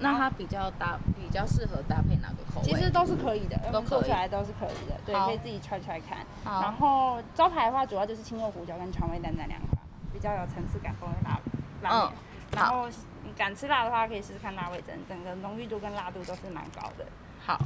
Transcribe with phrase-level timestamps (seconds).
[0.00, 2.68] 那它比较搭，比较适合搭配哪个口味？
[2.68, 4.94] 其实都是可以的，都做出来都是可以的。
[5.04, 6.18] 对，可以自己揣揣看。
[6.44, 9.78] 然后招牌的话，主要就是青肉胡椒跟川味蛋蛋两款，
[10.12, 11.40] 比较有层次感，风味辣
[11.82, 12.12] 辣。
[12.52, 12.88] 然后
[13.24, 17.04] 你敢吃辣的话，可以试试看辣味噌，整个浓郁度跟辣度都是蛮高的。
[17.44, 17.58] 好。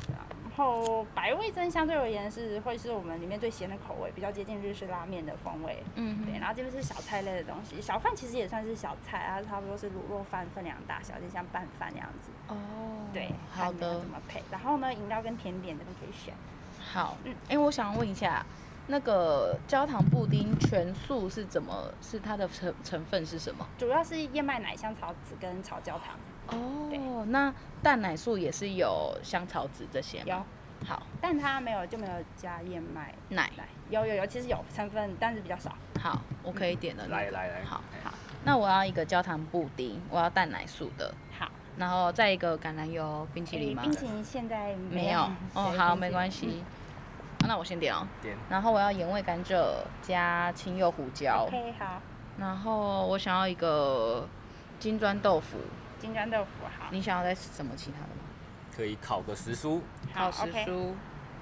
[0.55, 5.83] 然后白味噌相对而言是会是我们里面最咸的口味，比较接近日式拉面的风味。
[5.95, 6.39] 嗯，对。
[6.39, 12.31] 然后这边是小菜类的东西，小饭其实也算是小菜啊，差不多是卤肉饭分量大小，就像拌饭那样子。
[12.49, 12.57] 哦。
[13.15, 13.99] 对，好的。
[14.01, 14.43] 怎么配？
[14.51, 16.35] 然后呢，饮料跟甜点这边可以选。
[16.79, 17.17] 好。
[17.25, 17.35] 嗯。
[17.49, 18.45] 哎，我想问一下，
[18.89, 21.91] 那个焦糖布丁全素是怎么？
[22.03, 23.67] 是它的成成分是什么？
[23.79, 26.15] 主要是燕麦奶、香草籽跟炒焦糖。
[26.49, 30.25] 哦，那蛋奶素也是有香草籽这些吗？
[30.27, 33.51] 有，好，但它没有就没有加燕麦奶。
[33.91, 35.73] 有有有，其实有成分，但是比较少。
[36.01, 37.07] 好，我可以点的。
[37.09, 38.13] 来来来，好好。
[38.45, 41.15] 那我要一个焦糖布丁，我要蛋奶素的。
[41.39, 43.83] 好，然后再一个橄榄油冰淇淋吗？
[43.83, 45.21] 冰淇淋现在没有。
[45.55, 46.65] 哦，好，没关系。
[47.47, 48.07] 那我先点哦。
[48.23, 48.35] 点。
[48.49, 49.63] 然后我要盐味甘蔗
[50.01, 51.45] 加青柚胡椒。
[51.47, 52.01] OK，好。
[52.39, 54.27] 然后我想要一个
[54.79, 55.59] 金砖豆腐。
[56.03, 58.25] 金砖豆腐好，你想要再吃什么其他的吗？
[58.77, 59.81] 可以烤个时蔬，
[60.13, 60.93] 烤时蔬，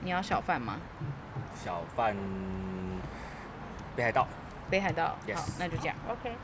[0.03, 0.77] 你要小饭吗？
[1.55, 2.15] 小饭，
[3.97, 4.29] 北海道，
[4.69, 6.37] 北海道，好，那就这样，OK。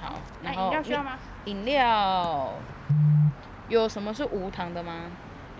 [0.00, 1.18] 好，那饮料需要吗？
[1.46, 2.52] 饮料
[3.68, 5.10] 有什么是无糖的吗？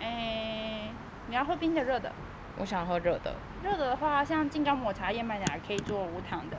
[0.01, 0.89] 哎，
[1.27, 2.13] 你要喝冰的、热的？
[2.57, 3.35] 我想喝热的。
[3.65, 6.57] 热的的话，像金刚抹茶燕麦奶可以做无糖的。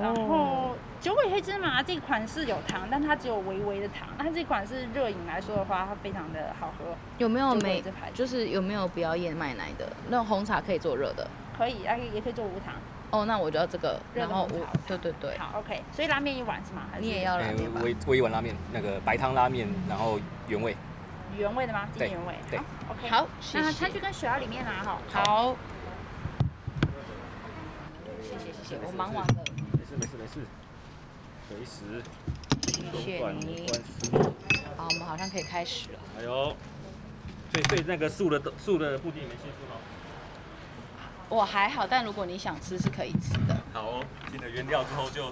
[0.00, 4.08] 然后九尾黑芝麻这款是有糖，但它只有微微的糖。
[4.16, 6.96] 那这款是热饮来说的话，它非常的好喝。
[7.18, 7.82] 有没有没？
[8.14, 9.86] 就是有没有不要燕麦奶的？
[10.08, 11.28] 那种红茶可以做热的？
[11.56, 12.74] 可以，也可以也可以做无糖。
[13.10, 14.00] 哦，那我就要这个。
[14.14, 14.56] 热的红茶。
[14.86, 15.36] 对对对。
[15.38, 15.82] 好，OK。
[15.92, 16.82] 所以拉面一碗是吗？
[16.90, 17.80] 还是你也要拉面吧？
[17.82, 20.18] 我我一碗拉面，那个白汤拉面，然后
[20.48, 20.74] 原味。
[21.36, 21.86] 原味的吗？
[21.98, 22.34] 对，原味。
[22.50, 22.58] 对。
[22.88, 23.08] OK。
[23.10, 24.98] 好，那餐具跟水要里面拿哈。
[25.12, 25.56] 好。
[28.22, 29.34] 谢谢谢谢，我忙完了。
[30.24, 30.40] 没事，
[31.46, 32.02] 随时。
[32.62, 33.66] 谢谢你。
[34.74, 35.98] 好，我们好像可以开始了。
[36.18, 36.56] 哎呦，
[37.52, 39.76] 所以所以那个素的素的布丁没先吃好。
[41.28, 43.54] 我还好，但如果你想吃是可以吃的。
[43.74, 45.30] 好哦，进了原料之后就。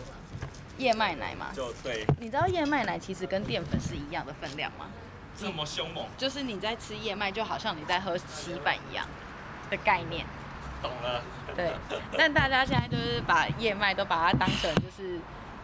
[0.77, 1.47] 燕麦奶嘛。
[1.55, 2.05] 就对。
[2.21, 4.91] 你知道燕麦奶其实跟淀粉是一样的分量吗？
[5.35, 6.07] 这么凶猛。
[6.19, 9.07] 就是你在吃燕麦，就好像你在喝稀饭一样
[9.71, 10.27] 的概念。
[10.83, 11.23] 懂了。
[11.55, 11.73] 对，
[12.17, 15.21] 但大家现在就是把燕麦都把它当成就是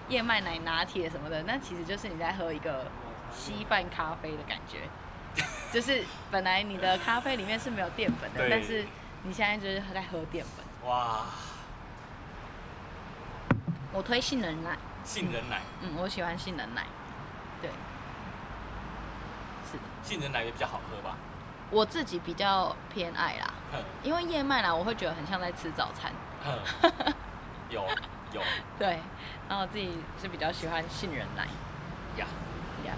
[0.09, 2.87] 燕麦奶拿铁什么的，那其实就是你在喝一个
[3.34, 4.89] 稀饭咖啡的感觉，
[5.73, 8.87] 就是本来你的咖啡里面是没有淀粉的，但是
[9.23, 10.65] 你现在就是在喝淀粉。
[10.89, 11.25] 哇！
[13.93, 14.77] 我推杏仁奶。
[15.05, 15.61] 杏仁奶。
[15.81, 16.85] 嗯，我喜欢杏仁奶。
[17.62, 17.71] 对。
[19.71, 19.83] 是的。
[20.03, 21.17] 杏仁奶也比较好喝吧？
[21.71, 23.53] 我自己比较偏爱啦，
[24.03, 26.12] 因为燕麦奶我会觉得很像在吃早餐。
[27.71, 27.83] 有
[28.33, 28.41] 有。
[28.79, 28.99] 对，
[29.49, 29.91] 然后我自己
[30.21, 31.45] 是比较喜欢杏仁奶。
[32.17, 32.27] 呀
[32.87, 32.95] 呀。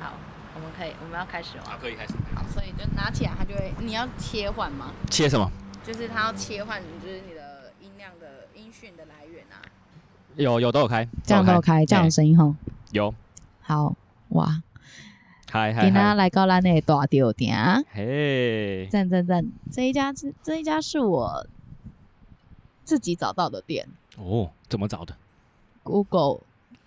[0.00, 0.12] 好，
[0.54, 1.64] 我们可以，我们要开始了。
[1.66, 2.14] 好，可以开始。
[2.34, 4.92] 好，所以就拿起来，它就会，你要切换吗？
[5.10, 5.50] 切什么？
[5.84, 9.60] 就是它要切换，就是你的音量的音讯的来源啊。
[10.36, 12.54] 有有都有开，这样都有开，这样的声音吼。
[12.92, 13.14] 有。
[13.62, 13.94] 好，
[14.30, 14.62] 哇。
[15.48, 19.46] 嗨嗨，今天来到咱的大稻埕，嘿，赞赞赞！
[19.70, 21.46] 这一家是这一家是我
[22.84, 23.86] 自己找到的店
[24.18, 24.50] 哦。
[24.68, 25.14] 怎么找的
[25.84, 26.40] ？Google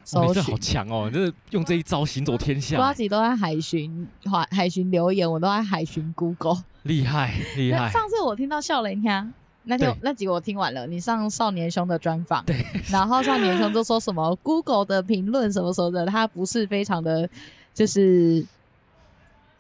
[0.03, 1.09] 搜寻，这好强哦！
[1.09, 2.77] 就是用这一招行走天下。
[2.77, 7.89] 呱吉都在海巡海海巡留言，我都在海巡 Google，厉害厉害。
[7.89, 9.33] 上次我听到笑雷听，
[9.63, 17.27] 那天那集我听完了，你上少年兄的专访，对，然后少年兄就说什么 Google 的评论什么什么的，他不是非常的。
[17.79, 18.45] 就是，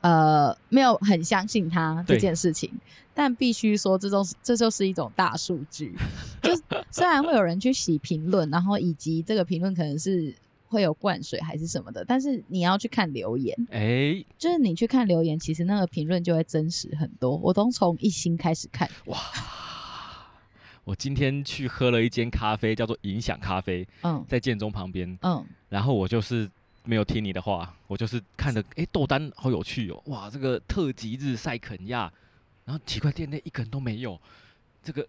[0.01, 2.69] 呃，没有很相信他这件事情，
[3.13, 5.95] 但必须说，这种这就是一种大数据。
[6.41, 6.53] 就
[6.91, 10.35] 虽然会有人去洗评论，然后以及这个评论可能是
[10.67, 17.37] 会有灌水还是什么的，但是你要去看留言，哎、欸，就是你去看留言，其实那个评论就会真实很多。
[17.37, 18.89] 我都从一星开始看。
[19.05, 19.17] 哇！
[20.83, 26.51] 我今天去喝了一间咖啡，叫做影响咖啡，嗯，在建中旁边，嗯，然后我就是。
[26.89, 32.11] 没有听你的话，我就是看着，哎，豆丹好有趣哦，哇，这个特级日晒肯亚，
[32.65, 34.19] 然后奇怪，店内一个人都没有，
[34.81, 35.07] 这个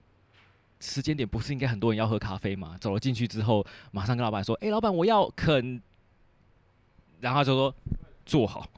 [0.78, 2.76] 时间点不是应该很多人要喝咖啡吗？
[2.78, 5.80] 走了进去之后，马上跟老板说，哎，老板我要肯，
[7.20, 7.74] 然后他就说
[8.26, 8.68] 坐好。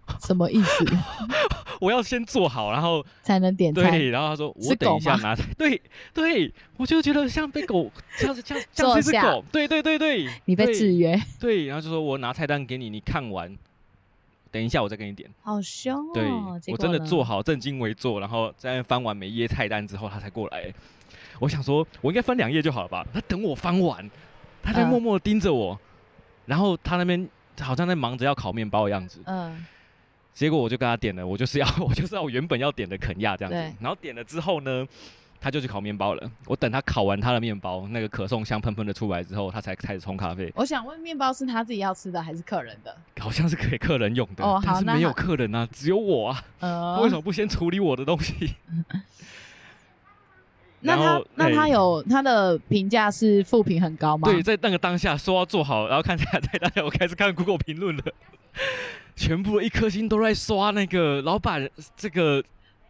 [0.20, 0.84] 什么意思？
[1.80, 3.90] 我要先做好，然后才能点菜。
[3.90, 5.42] 对，然后他说我等一下拿菜。
[5.58, 5.80] 对
[6.14, 9.44] 对，我就觉得像被狗，像像像这只狗。
[9.50, 11.20] 对对对对，你被制约。
[11.40, 13.56] 对，然后就说我拿菜单给你，你看完
[14.52, 15.28] 等一下我再给你点。
[15.42, 16.12] 好凶哦！
[16.14, 20.72] 对，我真的做好正襟危坐，然后在翻完每一页菜单之后，他才过来。
[21.40, 23.04] 我想说，我应该翻两页就好了吧？
[23.12, 24.08] 他等我翻完，
[24.62, 25.78] 他在默默盯着我，呃、
[26.46, 27.28] 然后他那边
[27.60, 29.20] 好像在忙着要烤面包的样子。
[29.24, 29.66] 嗯、呃。
[30.34, 33.76] 结果我就跟他点了，我就是要 我就是要我原本要点的肯亚这样子。
[33.80, 34.86] 然后点了之后呢，
[35.40, 36.30] 他就去烤面包了。
[36.46, 40.50] 我等他烤完他的面包，那个可颂香喷喷的出来之后，他才开始冲咖啡。
[40.54, 42.96] 我想问，面包是他自己要吃的还是客人的？
[43.20, 44.44] 好像是给客人用的。
[44.44, 46.44] 哦，好，但是没有客人啊，只有我啊。
[46.60, 47.00] 呃。
[47.02, 48.54] 为什么不先处理我的东西？
[50.84, 54.28] 那他那他有他的评价是负评很高吗？
[54.28, 58.02] 对，在那个当下说要做好，然后看起来在当下我开始看 Google 评论了，
[59.16, 62.42] 全部一颗星都在刷那个老板，这个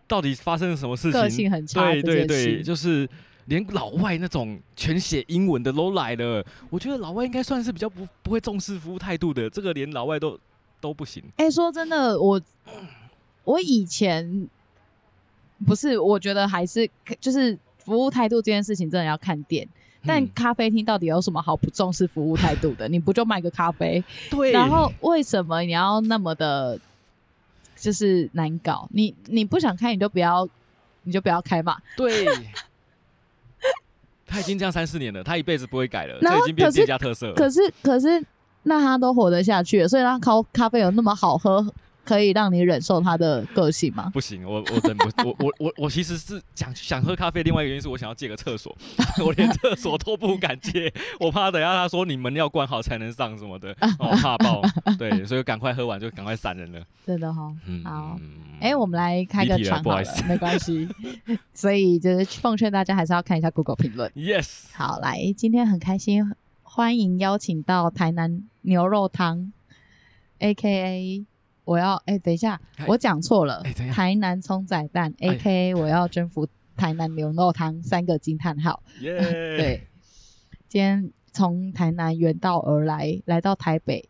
[0.07, 1.21] 到底发生了什么事情？
[1.21, 3.09] 个性很差，对对对，就是
[3.47, 6.45] 连老外那种全写英文的都来了。
[6.71, 10.39] 我觉得老外应该算是比较不不会重视服务态度的，这个连老外都
[10.81, 11.23] 都不行。
[11.37, 12.41] 哎、欸，说真的，我
[13.45, 14.49] 我以前
[15.67, 16.89] 不是，我觉得还是
[17.21, 17.59] 就是。
[17.85, 19.69] 服务态度这件事情真的要看店，
[20.05, 22.89] 但咖啡厅到底有什么好不重视服务态度的？
[22.89, 24.03] 你不就卖个咖啡？
[24.31, 24.53] 对。
[24.53, 26.79] 然后为什么你要那么的，
[27.77, 28.89] 就是难搞？
[28.93, 30.49] 你你不想开，你就不要，
[31.05, 31.77] 你就不要开嘛。
[31.97, 32.27] 对。
[34.27, 37.35] 他已经这样三四年了，他一辈子不会改了，这已经变成店家特色了。
[37.35, 38.25] 可是可是，
[38.63, 41.65] 那他都活得下去了，所以他咖咖啡有那么好喝。
[42.05, 44.11] 可以让你忍受他的个性吗？
[44.13, 47.43] 不行，我我真不，我我我我其实是想想喝咖啡。
[47.43, 48.77] 另外一个原因是我想要借个厕所，
[49.25, 54.61] 我连厕所都不敢借，我怕等下他说你门要关好才能上什么的，我怕爆。
[54.99, 56.85] 对，所以赶快喝完就赶快散人了。
[57.07, 58.19] 真的哈，嗯、好。
[58.61, 60.89] 哎、欸，我们来开个场好了，没关系。
[61.55, 64.11] 所以就是奉劝大家还是要看一下 Google 评论。
[64.13, 64.65] Yes。
[64.73, 66.33] 好，来，今天很开心，
[66.63, 69.53] 欢迎邀请到台南牛肉汤
[70.41, 71.25] ，AKA。
[71.65, 73.63] 我要哎、欸，等一下，我讲错了。
[73.63, 75.75] 欸、台南葱仔蛋，A.K.A.
[75.75, 78.83] 我要征服台南牛肉汤，三个惊叹号。
[79.01, 79.19] 耶！
[79.57, 79.89] 对，
[80.69, 84.09] 今天从台南远道而来，来到台北，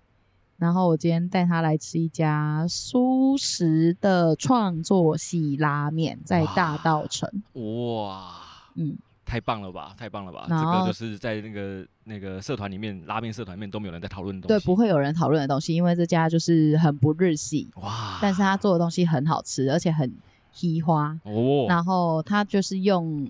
[0.56, 7.31] 然后我今天带他来吃一家素食的创作系拉面，在大道城。
[7.52, 8.32] 哇！
[8.76, 8.96] 嗯。
[9.32, 9.94] 太棒了吧！
[9.96, 10.43] 太棒了吧！
[10.43, 14.62] 后这个就是在那个那个社团里面，拉面社团里面都没有人在讨论的东西。
[14.62, 20.12] 对，不会有人讨论的东西，因为这家就是很不日系哇，但是他做的东西很好吃，而且很
[20.52, 21.64] 稀花哦。
[21.67, 23.26] 然后他就是用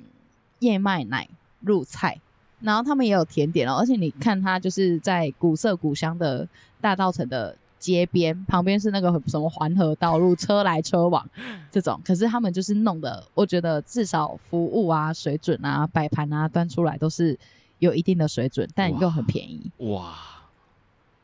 [0.58, 1.28] 燕麦奶
[1.60, 2.20] 入菜，
[2.58, 6.48] 然后他们也有甜点哦，而且你看他就是在古色古香的
[6.80, 7.56] 大稻城的。
[7.82, 11.28] 街边旁边是那个什么环河道路，车来车往
[11.72, 17.36] 这种，可是他们就是弄的，我觉得至少服务啊、水准啊、摆盘啊端出来都是
[17.80, 19.68] 有一定的水准，但又很便宜。
[19.78, 20.14] 哇，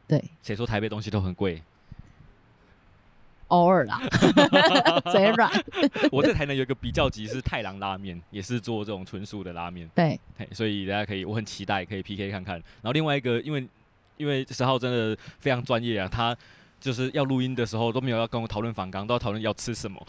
[0.08, 1.62] 对，谁说台北东西都很贵？
[3.46, 4.00] 偶尔啦，
[5.12, 5.50] 嘴软。
[6.10, 9.88] 我在台南有一个比较级是太郎拉面，也是做这种纯素的拉面。
[9.94, 10.18] 对，
[10.50, 12.56] 所以大家可以，我很期待可以 PK 看看。
[12.56, 13.64] 然后另外一个，因为。
[14.18, 16.36] 因为十号真的非常专业啊，他
[16.80, 20.06] 就是要录音的时候都没有要跟我讨论访纲，都要讨论要吃什么，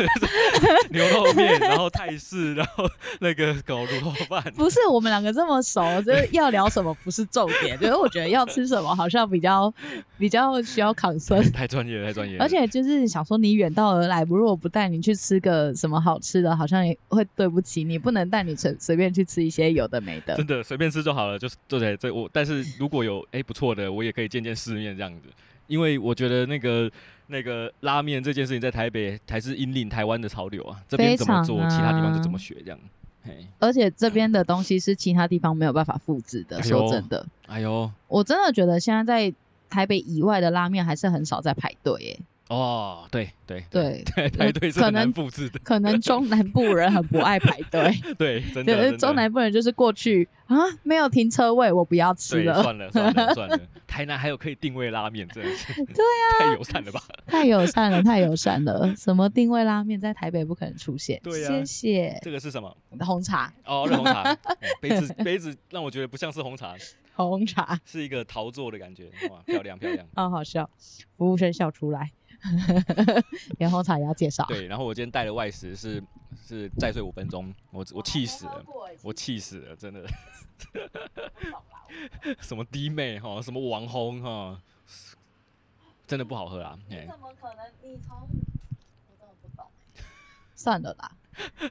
[0.90, 2.84] 牛肉面，然后泰式，然后
[3.20, 4.42] 那个狗卤肉饭。
[4.54, 9.72] 不是我们两个这么熟，就是要聊什么不是重点，就是我觉得要吃什么好像比较
[10.18, 11.50] 比较需要 concern。
[11.52, 12.44] 太专业了，太专业了。
[12.44, 20.36] 而且就是想说你远道而来，不如果不带你去吃个什么好吃的，好像也会对不起你，不能带你随随便去吃一些有的没的。
[20.36, 25.28] 真的随便吃就好了，就是对对对，我但是如果有哎不错的，我也可以见见世面这样子。
[25.68, 26.90] 因为我觉得那个
[27.28, 32.78] 那个拉面这件事情在台北还是引领台湾的潮流啊，这边怎么做，啊、其他地方就怎么学这样。
[33.22, 36.58] 嘿，而且这边的东西是其他地方没有办法复制的。
[36.58, 39.32] 哎、说真的，哎呦，我真的觉得现在在
[39.68, 42.18] 台北以外的拉面还是很少在排队耶。
[42.48, 45.58] 哦，对对对 对，排队是很难复制的。
[45.60, 47.94] 可能 中南部人很不爱排队。
[48.16, 48.96] 对，真的。
[48.96, 52.62] 中南部人就是过去啊，没有停车位，我不要吃了。
[52.62, 53.60] 算了算了算了。
[53.86, 55.74] 台南还有可以定位拉面，真的是。
[55.74, 56.24] 对啊。
[56.38, 57.02] 太友善了吧？
[57.26, 58.94] 太友善了，太友善了。
[58.96, 61.20] 什么定位拉面在台北不可能出现？
[61.22, 61.48] 对啊。
[61.48, 62.18] 谢谢。
[62.22, 62.74] 这个是什么？
[63.00, 63.52] 红茶。
[63.66, 64.34] 哦，热红茶。
[64.80, 66.74] 杯子杯子让我觉得不像是红茶。
[67.14, 67.78] 红茶。
[67.84, 70.06] 是一个陶做的感觉，哇，漂亮漂亮。
[70.14, 70.70] 好好笑，
[71.18, 72.10] 服务生笑出来。
[73.58, 74.44] 连红茶也要介绍。
[74.48, 76.02] 对，然后我今天带的外食是
[76.46, 78.64] 是再睡五分钟，我我气死了，
[79.02, 80.06] 我气死了，真的。
[82.40, 84.60] 什么弟妹哈，什么网红哈，
[86.06, 86.78] 真的不好喝啊！
[86.88, 87.64] 你怎么可能？
[87.82, 88.28] 你从我
[89.18, 89.66] 真的不懂。
[90.54, 91.10] 算了啦，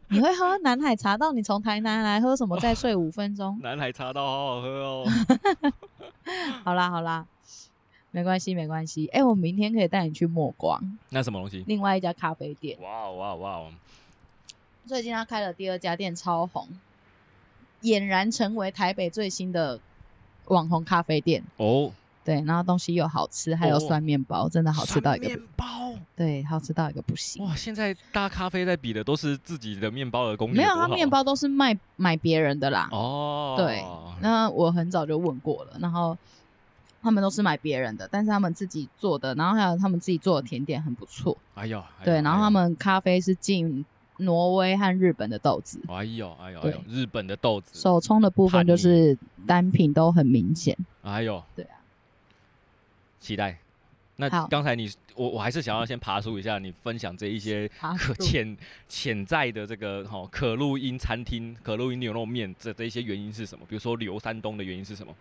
[0.10, 1.32] 你会喝南海茶道？
[1.34, 2.60] 你从台南来喝什么？
[2.60, 3.60] 再睡五分钟？
[3.62, 5.06] 南海茶道好好喝哦。
[6.64, 7.26] 好啦好啦。
[8.12, 9.08] 没关系，没关系。
[9.08, 10.82] 哎、欸，我明天可以带你去默光。
[11.10, 11.64] 那什么东西？
[11.68, 12.78] 另外一家咖啡店。
[12.82, 13.70] 哇哇哇！
[14.86, 16.68] 最近他开了第二家店，超红，
[17.82, 19.80] 俨然成为台北最新的
[20.46, 21.92] 网红咖啡店哦。
[22.24, 25.66] 对，然后东西又好吃，还有酸面包，哦、真的好吃到一个面包。
[26.14, 27.42] 对，好吃到一个不行。
[27.46, 30.58] 哇，现在大咖啡在比的都是自己的面包的工艺。
[30.58, 32.90] 没有，他面包都是卖买别人的啦。
[32.92, 33.82] 哦，对，
[34.22, 36.18] 那我很早就问过了，然后
[37.02, 41.38] 他们都是买别人的，但是他们自己做的，然后还有他们自己做的甜点很不错。
[41.56, 43.86] 哎呦，哎呦对，然后他们咖啡是进
[44.18, 45.80] 挪威和日本的豆子。
[45.88, 47.80] 哎呦，哎呦，哎呦，日本的豆子。
[47.80, 50.78] 手冲的部分就是单品都很明显。
[51.04, 51.78] 哎呦，对啊。
[53.20, 53.58] 期待。
[54.20, 58.58] 那刚才你我我还是想要先爬梳一下，你分享这一些可 潜
[58.90, 63.64] 潜在的这个哈可露因餐厅、可露因牛肉面这这一些原因是什么？
[63.70, 65.14] 比如说刘山东的原因是什么？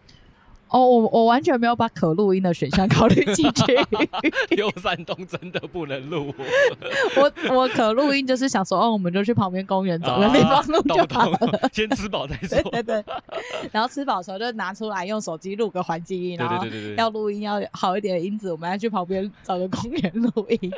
[0.68, 3.64] 哦，我我完全没有把可录音的选项考虑进去。
[4.56, 6.34] 刘山东真的不能录。
[7.16, 11.70] 我我可录音就是想说，哦，我们就去旁边公园找个地方录就好了。
[11.72, 12.60] 先吃饱再说。
[12.70, 13.04] 对对对。
[13.70, 20.72] 然后吃饱的时候就拿出来用手机录个环境音，然后要录音要好一点的音质，我们要去旁边找个公园录音。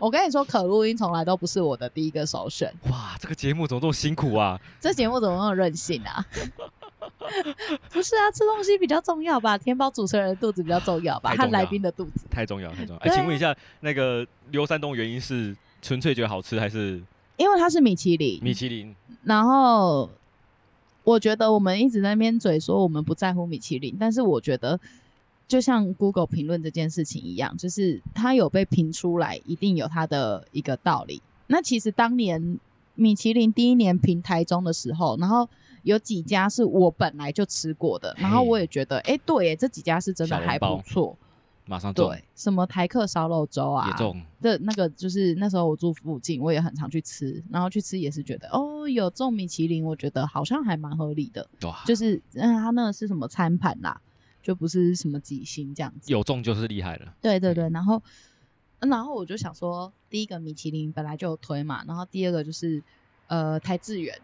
[0.00, 2.72] 我跟你说，可录音从来都不是我的第一个首选。
[2.90, 4.60] 哇，这个节目怎么这么辛苦啊？
[4.80, 6.24] 这节目怎么那么任性啊？
[7.90, 9.58] 不是啊，吃东西比较重要吧？
[9.58, 11.34] 填饱主持人的肚子比较重要吧？
[11.34, 13.00] 看来宾的肚子太重要，太重要。
[13.02, 17.02] 哎、欸，请问一下，那个刘山东原因是纯粹觉得好吃，还是
[17.36, 18.38] 因为它是米其林？
[18.42, 18.94] 米其林。
[19.24, 20.08] 然后
[21.02, 24.78] 我觉得我们一直在那边嘴说我们不在乎米其林，但是我觉得
[25.48, 31.20] 就像 Google 评论这件事情一样，就是它有被评出来，一定有它的一个道理。
[31.48, 32.58] 那其实当年
[32.94, 35.48] 米其林第一年评台中的时候，然后。
[35.82, 41.16] 有几家是我本来就吃过的，然后我也觉得，哎、欸，对，这几家是真的还不错。
[41.70, 43.94] 马上对，什么台客烧肉粥啊，
[44.40, 51.46] 的那个就是那时候我住附近，我也很常去吃，然后去吃也是觉得，哦，有中米其林，我觉得好像还蛮合理的。
[51.64, 54.00] 哇，就是嗯，他那个是什么餐盘啦，
[54.42, 56.10] 就不是什么几星这样子。
[56.10, 57.14] 有中就是厉害了。
[57.20, 58.02] 对对对，然后，
[58.78, 62.82] 然后我就想说，第一个米其林本来就有推嘛，然后第二个就是
[63.26, 64.18] 呃台志远。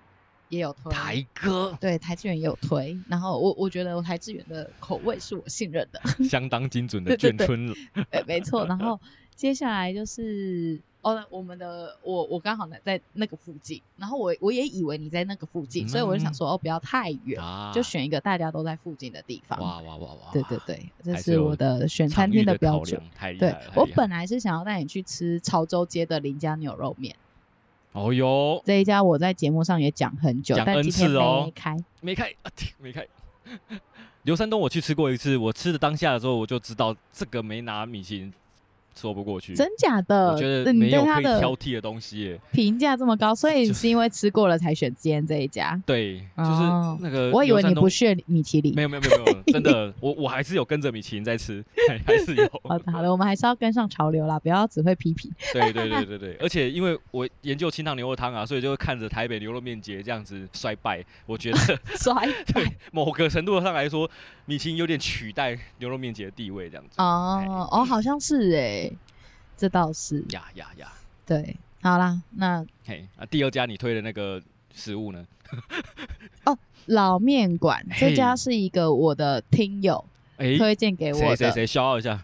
[0.54, 7.74] 也有推台哥，对台志远也有推，然后我我觉得我台志远的口味是我信任的， 相当精准的眷村了，
[8.10, 8.64] 对，没错。
[8.66, 8.98] 然后
[9.34, 19.60] 接下来就是哦，我们的我我刚好在那个附近，然后我我也以为你在那个附近，嗯、所以我就想说哦，不要太远，啊、就选一个大家都在附近的地方。
[19.60, 20.32] 哇哇哇哇！
[20.32, 23.00] 对对对，这是我的选餐厅的标准。
[23.38, 27.14] 对，我本来是想要带你去吃潮州街的林家牛肉面。
[27.94, 33.06] 哦哟，这一家我在节目上也讲很久，但今天没开，没开啊， 没开。
[34.24, 38.32] 刘山东我去吃过一次，我吃的当下的时候我就知道这个没拿米其林。
[38.94, 40.32] 说不过去，真假的？
[40.32, 42.38] 我觉得没有可以挑剔的东西。
[42.52, 45.80] 评价这么高，所以你是因为吃过了才选今天这一家。
[45.84, 46.60] 对，就是
[47.00, 47.30] 那个。
[47.32, 48.74] 我以为你不屑米其林。
[48.74, 51.64] 没有没有没有没有， 真的，我我还是有跟着米其林在吃，
[52.06, 52.44] 还 是有。
[52.62, 55.30] 好的好的，我们还是要跟上潮流啦，不要只会批评。
[55.52, 61.04] 对对对对对，而且因为我研究清汤牛肉汤啊，所以就会看着台北牛肉面节这样子衰败。
[61.26, 61.58] 我觉得
[61.96, 62.14] 衰
[62.52, 64.08] 对某个程度上来说，
[64.46, 66.94] 米其林有点取代牛肉面节的地位这样子。
[66.98, 68.90] 哦哦，好像是哎。
[69.56, 70.92] 这倒是呀呀呀！
[71.24, 74.42] 对，好啦，那嘿那，第二家你推的那个
[74.74, 75.24] 食物呢？
[76.44, 80.04] 哦，老面馆这家是一个我的听友
[80.36, 82.20] 推荐给我的，谁谁谁消耗一下？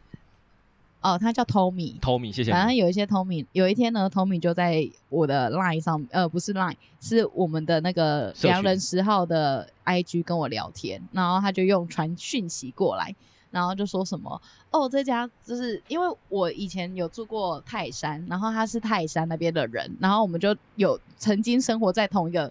[1.01, 2.51] 哦，他叫 Tommy，Tommy，谢谢。
[2.51, 13.15] 反正有一些 Tommy，有一天呢，Tommy 就在我的 Line 上，呃，不是 Line，是我们的那个良人十号的 IG 跟我聊天，然后他就用传讯息过来。
[13.53, 14.41] 然后就说什么
[14.71, 22.49] 哦，这家就是因为我以前有住过泰山，然后他是泰山那边的人，然后我们就有曾经生活在同一个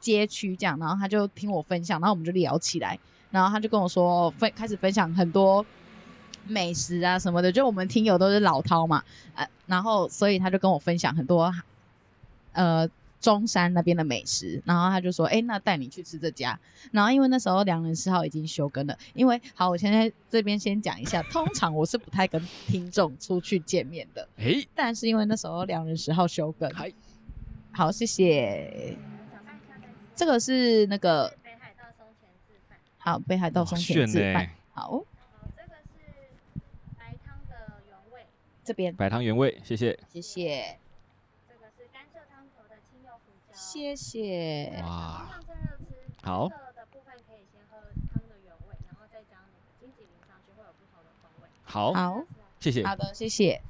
[0.00, 2.98] 街区这样，然后他就听我分享，然后我们就聊起来，
[3.30, 5.64] 然后他就跟我说分开始分享很多
[6.46, 9.02] 美食啊什么的，就我们听友都是老饕嘛，
[9.34, 11.52] 呃，然后所以他就跟我分享很多
[12.52, 12.88] 呃。
[13.22, 16.58] 中山那边的美食，然后他就说：“哎、欸，那带你去吃这家。”
[16.90, 24.28] 然后因为那时候良人十号已经休更了，因为好，我现在这边先讲一下， 通常我是不太跟听众出去见面的。
[24.38, 26.68] 哎、欸，但是因为那时候良人十号休更，
[27.70, 28.98] 好，谢谢。
[30.16, 35.04] 这个是那个北海道松前自饭，好，北海道松前自饭，好。
[35.54, 36.02] 这个是
[36.98, 38.26] 白汤的原味，
[38.72, 40.78] 这边白汤原味，谢谢，谢谢。
[43.52, 44.80] 谢谢。
[44.80, 45.38] 哇，
[46.22, 46.48] 好。
[51.64, 52.24] 好，好，
[52.60, 52.82] 谢谢。
[52.82, 53.60] 好的，谢谢。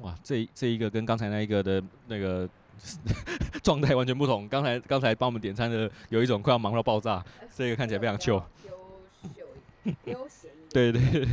[0.00, 2.46] 哇，这这一个跟刚才那一个的那个
[3.64, 4.46] 状态完全不同。
[4.48, 7.24] 刚才刚才帮我们点餐的有一种快要忙到爆炸，
[7.56, 8.44] 这个看起来非常秀。
[10.04, 11.26] 悠闲对对对。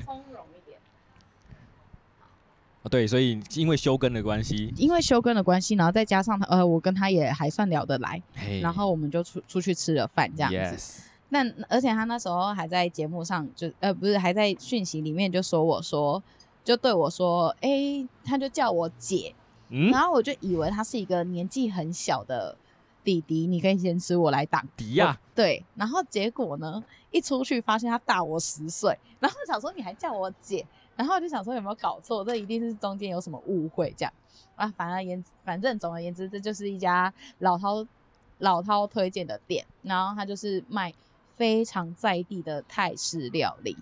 [2.90, 11.02] 对，所以因为休更的关系，因为休更的关系，然后再加上他，呃，我跟他也还算聊得来，hey, 然后我们就出出去吃了饭这样子。
[11.30, 16.24] 那.而且他那时候还在节目上就，就呃不是还在讯息里面就说我说，
[16.64, 19.36] 就对我说，哎、欸，他就叫我姐，
[19.68, 22.58] 嗯、然后我就以为他是一个年纪很小的
[23.04, 25.20] 弟弟，你可以先吃，我来挡敌呀。
[25.36, 30.66] 对，然后结果呢，一出去发现他大我十岁，然后想说你还叫我姐。
[31.00, 34.14] 然后我就想说有没有搞错，这一定是中间有什么误会这样
[34.58, 34.68] 啊。
[34.76, 37.88] 反而言反正总而言之，这就是一家老饕
[38.40, 40.94] 老饕推荐的店，然后他就是卖
[41.38, 43.78] 非常在地的泰式料理，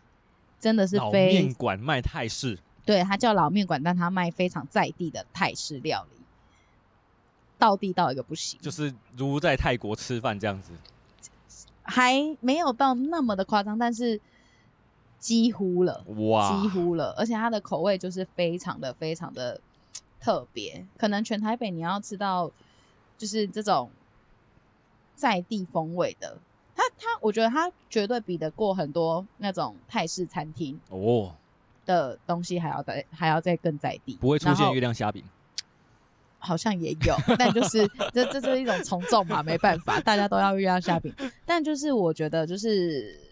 [0.59, 6.21] 真的是非老面馆卖泰式，对，他叫老面馆，但他卖非常在地的泰式料理，
[7.57, 10.71] 到地到一个不行，就是如在泰国吃饭这样子，
[11.81, 14.21] 还没有到那么的夸张，但是。
[15.19, 19.59] 几乎了，哇，几乎了，而且它的口味就是非常的非常的
[20.19, 22.51] 特别，可能全台北你要吃到
[23.17, 23.89] 就是这种
[25.15, 26.37] 在地风味的，
[26.75, 31.33] 它它，我觉得它绝对比得过很多那种泰式餐厅哦。
[31.85, 35.23] 的东西还要再还要再更在地，不会出现月亮虾饼，
[36.37, 41.11] 好像也有， 但就是这这是一种从众嘛，没办法，大家都要月亮虾饼，
[41.45, 43.26] 但就是我觉得就是。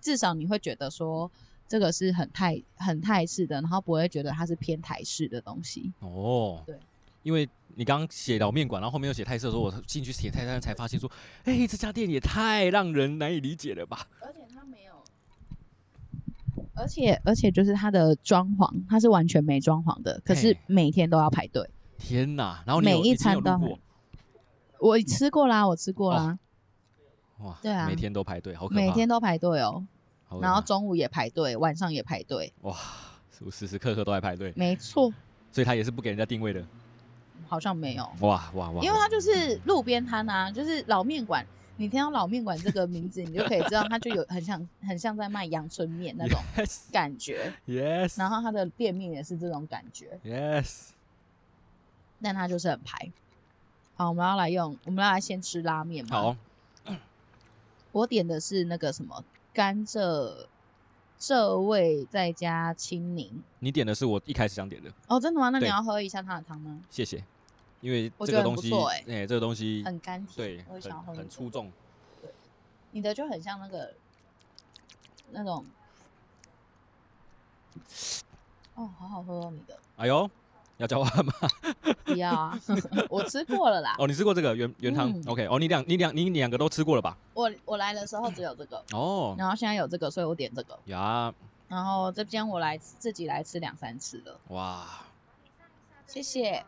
[0.00, 1.30] 至少你会觉得说
[1.66, 6.62] 这个是很泰很泰式的，然后不会觉得它是偏台式的东西哦。
[6.66, 6.78] 对，
[7.22, 11.10] 因为你刚刚写老面馆，然后后面又写泰式的时候，我进去写泰餐才发现说，
[11.44, 14.06] 哎、欸，这家店也太让人难以理解了吧？
[14.20, 14.94] 而且它没有，
[16.74, 21.68] 而且而且就是它的装潢，它是完全没装潢的，可是每天都要排队。
[21.98, 22.62] 天哪！
[22.64, 23.78] 然后每一餐都，
[24.80, 26.38] 我吃过啦，我吃过啦。
[27.38, 28.80] 哦哇，对啊，每天都排队，好可怕！
[28.80, 29.86] 每天都排队哦，
[30.40, 32.52] 然后中午也排队，晚上也排队。
[32.62, 32.76] 哇，
[33.30, 34.52] 是不是时时刻刻都在排队？
[34.56, 35.12] 没错，
[35.50, 36.62] 所以他也是不给人家定位的，
[37.46, 38.04] 好像没有。
[38.20, 38.82] 哇哇哇！
[38.82, 41.46] 因为他就是路边摊啊，就是老面馆。
[41.80, 46.36] 你听到老面馆这个名字，你就可以知道，它就有很像很像在卖阳春面那种
[46.90, 47.52] 感觉。
[47.68, 48.18] Yes。
[48.18, 50.18] 然后它的店面也是这种感觉。
[50.24, 50.88] Yes。
[52.20, 53.12] 但它就是很排。
[53.94, 56.10] 好，我们要来用，我们要来先吃拉面嘛。
[56.10, 56.36] 好。
[57.92, 59.24] 我点的是那个什么
[59.58, 60.46] 甘蔗
[61.18, 63.42] 蔗味再加青柠。
[63.58, 65.48] 你点的是我一开始想点的哦，真的吗？
[65.48, 66.80] 那你要喝一下它的汤吗？
[66.88, 67.24] 谢谢，
[67.80, 68.72] 因为这个东西
[69.08, 71.72] 哎、这个东西很甘甜，对，很很出众。
[72.22, 72.30] 对，
[72.92, 73.92] 你的就很像那个
[75.32, 75.66] 那种，
[78.76, 79.76] 哦，好好喝哦，你的。
[79.96, 80.30] 哎呦。
[80.78, 81.32] 要交换吗？
[82.04, 82.58] 不要啊，
[83.10, 83.94] 我吃过了啦。
[84.00, 87.16] 哦，你吃过这个原原汤、嗯、？OK，哦，你两你两你两个都吃过了吧？
[87.34, 90.78] 我我来的时候只有这个哦，然后现在有这个，所以我点这个。
[90.86, 91.32] 呀，
[91.68, 94.40] 然后这边我来自己来吃两三次了。
[94.48, 94.86] 哇，
[96.06, 96.64] 谢谢。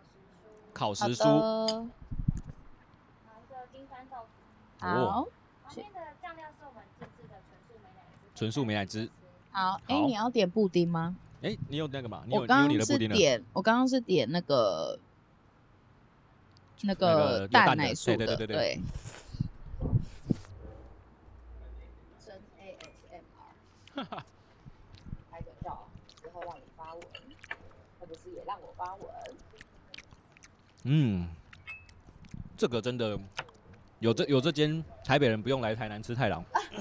[0.73, 1.25] 烤时酥。
[1.25, 1.89] 好，
[3.39, 4.87] 一个金山豆腐。
[4.87, 5.27] 好。
[5.65, 8.29] 旁边的酱料是我们自制的纯素美乃滋。
[8.35, 9.09] 纯素美奶汁。
[9.53, 11.17] 好，哎，你要点布丁吗？
[11.43, 12.23] 哎、欸，你有那个吗？
[12.27, 13.15] 你有我刚刚你有你的布丁的。
[13.17, 14.99] 点，我刚刚是点那个
[16.83, 18.81] 那个蛋奶素的，对对对对对。
[22.23, 24.27] 真 ASMR，哈哈，
[25.31, 25.89] 拍个照，
[26.21, 27.03] 之后让你发文，
[27.99, 29.07] 或者是也让我发文。
[30.83, 31.27] 嗯，
[32.55, 33.19] 这个真的
[33.99, 36.45] 有这有这间台北人不用来台南吃太郎，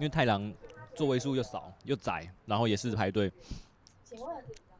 [0.00, 0.50] 为太郎。
[0.94, 3.30] 座位数又少又窄，然后也是排队。
[4.04, 4.36] 请问，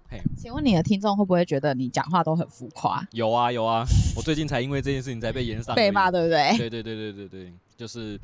[0.08, 3.06] 嘿，请问你的听众会不会觉得你讲话都很浮夸？
[3.12, 3.84] 有啊有啊，
[4.16, 6.56] 我最近才因为这件事情才被延上被骂，对不对？
[6.56, 8.18] 对对对对对对，就是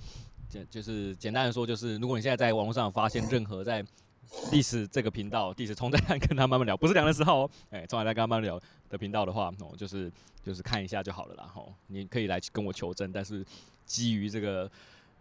[0.49, 3.85] 简就是简单的说，就是如果你现在在网络上发现任何在
[4.53, 10.11] 历史这个频道、历史冲在跟他慢慢聊，不是两人时候哦，哎，从来在跟他慢慢聊的频道的话，哦，就是
[10.45, 13.45] 就是看一下就好了啦，吼，你可以来跟我求证，但是
[13.85, 14.71] 基于这个。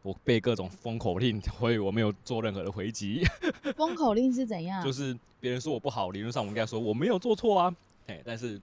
[0.02, 3.24] 我被各种封口令， 所以我没有做任何的回击。
[3.76, 4.84] 封口令是怎样？
[4.84, 7.76] 就是别人说我不好，理论上我应该说我没有做错啊。
[8.08, 8.60] 哎，但是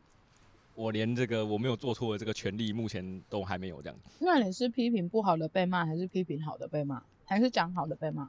[0.75, 3.99] 我连这个我没有做错的这个权利，目前都还没有这样。
[4.19, 8.29] 那你是批评不好的被骂，还是批评好的被骂，还是讲好的被骂？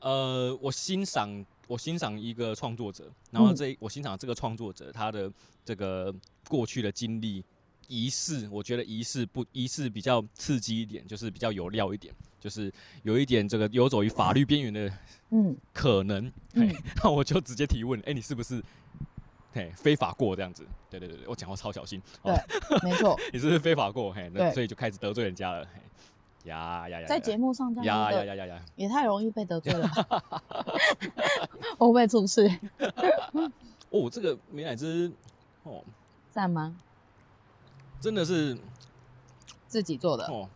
[0.00, 5.30] 呃，我欣赏我欣赏一个创作者，然后这、嗯、我欣赏这个创作者他的
[5.64, 6.14] 这个
[6.48, 7.44] 过去的经历。
[7.88, 12.72] 宜式，我觉得仪式不仪式比较刺激一点，就是比较有料一点，就是
[13.02, 14.92] 有一点这个游走于法律边缘的，
[15.30, 18.62] 嗯，可能，嗯， 那我就直接提问，哎、欸，你是不是，
[19.52, 20.66] 嘿，非法过这样子？
[20.90, 22.34] 对对对对，我讲话超小心，对，
[22.82, 24.12] 没错， 你是不是非法过？
[24.12, 25.80] 嘿，那所以就开始得罪人家了，嘿。
[26.44, 27.06] 呀呀呀！
[27.08, 29.90] 在节目上这样呀呀呀呀呀，也太容易被得罪了。
[31.76, 32.48] 我会不会出事？
[33.90, 35.10] 哦，这个美乃滋，
[35.64, 35.82] 哦，
[36.30, 36.76] 赞吗？
[38.00, 38.56] 真的是
[39.66, 40.48] 自己做的哦，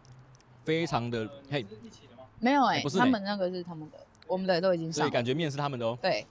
[0.65, 1.67] 非常的嘿。
[2.39, 5.03] 没有哎，不是他们那个是他们的，我们的都已经上。
[5.03, 5.99] 所以感觉面是他们的哦。
[6.01, 6.27] 对，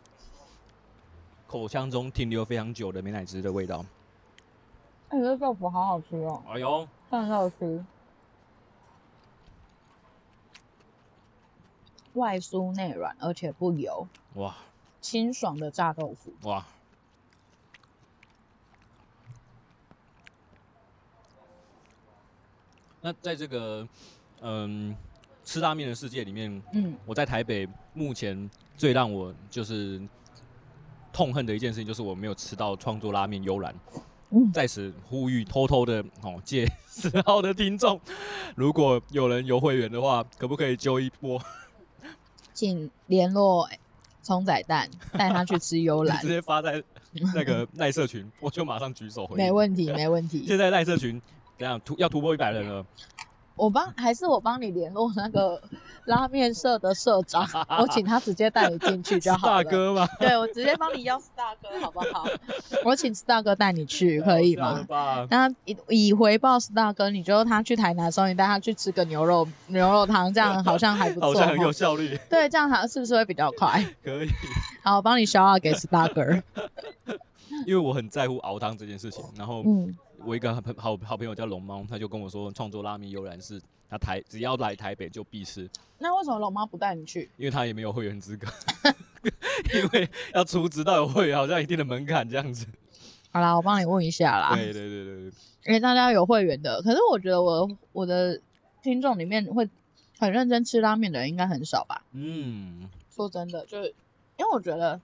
[1.47, 3.85] 口腔中停留非常久的美乃滋的味道。
[5.09, 6.41] 哎，这豆腐好好吃哦。
[6.49, 7.83] 哎呦，很好吃。
[12.13, 14.55] 外酥内软，而且不油，哇！
[14.99, 16.65] 清爽的炸豆腐，哇！
[23.01, 23.87] 那在这个
[24.41, 24.95] 嗯
[25.43, 30.01] 吃拉面的世界里面，嗯，我在台北目前最让我就是
[31.11, 33.73] 痛恨的一件事情，就是我没有吃到创作拉面悠然。
[34.31, 37.99] 嗯，在此呼吁偷偷的哦借十号的听众，
[38.55, 41.41] 如果有人有会员的话，可不可以揪一波？
[42.53, 43.67] 请联络
[44.21, 46.15] 葱仔蛋，带他去吃悠然。
[46.21, 46.83] 直接发在
[47.33, 49.35] 那个赖社群，我就马上举手回。
[49.35, 50.45] 没问题，没问题。
[50.45, 51.19] 现在赖社群
[51.59, 52.85] 怎样突要突破一百人了？
[53.53, 55.61] 我帮还是我帮你联络那个
[56.05, 57.45] 拉面社的社长，
[57.77, 59.57] 我请他直接带你进去就好了。
[59.61, 60.07] 大哥吗？
[60.17, 62.25] 对，我直接帮你邀大哥，好不好？
[62.85, 64.79] 我请大哥带你去，可以吗？
[65.29, 72.17] 那以以回报大哥，你就他去台南的时候，你带他去吃个牛肉牛肉汤，这样好像还不错， 好像很有效率。
[72.29, 73.85] 对，这样好像是不是会比较快？
[74.01, 74.29] 可以。
[74.81, 76.23] 好，我帮你消化给大哥。
[77.65, 79.93] 因为我很在乎熬汤这件事情，然后嗯。
[80.25, 85.69] 我一个好好好朋友叫龙猫，他就跟我说，创作拉面悠然是他台只要来台北就必吃。
[85.97, 87.29] 那为什么龙猫不带你去？
[87.37, 88.47] 因为他也没有会员资格，
[89.73, 92.65] 因为要储值到有会员好像一定的门槛这样子。
[93.31, 94.55] 好啦，我帮你问一下啦。
[94.55, 95.31] 对对对对对。
[95.65, 98.39] 因为大家有会员的，可是我觉得我我的
[98.81, 99.67] 听众里面会
[100.17, 102.03] 很认真吃拉面的人应该很少吧？
[102.13, 103.89] 嗯，说真的，就是
[104.37, 104.99] 因为我觉得。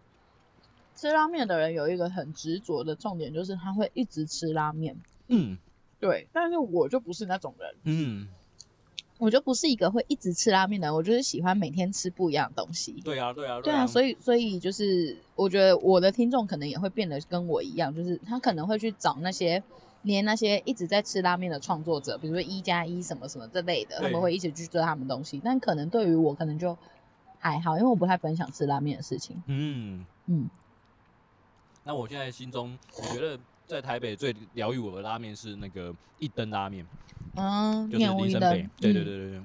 [0.96, 4.96] 吃拉面的人有一个很执着的重点，就是他会一直吃拉面。
[5.28, 5.58] 嗯，
[6.00, 6.28] 对。
[6.32, 7.76] 但是我就不是那种人。
[7.84, 8.28] 嗯，
[9.18, 10.96] 我就不是一个会一直吃拉面的人。
[10.96, 12.94] 我就是喜欢每天吃不一样的东西。
[13.04, 13.86] 对啊，对啊，对啊。
[13.86, 19.62] 所以，所以就是我觉得我的听众可能也会变得跟我一样，就是他可能会去找那些
[20.04, 25.42] 连那些一直在吃拉面的创作者，比如说一加一什么什么这类的，他们会一起去做他们东西。
[25.44, 26.78] 但可能对于我，可能就
[27.40, 29.42] 还好，因为我不太分享吃拉面的事情。
[29.48, 30.50] 嗯嗯。
[31.88, 36.86] 那我现在心中，我觉得在台北最疗愈我的拉面是那个一灯拉面，
[37.36, 39.42] 嗯，就是林森北，对对对对对。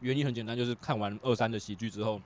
[0.00, 2.20] 原因很简单，就是看完二三的喜剧之后，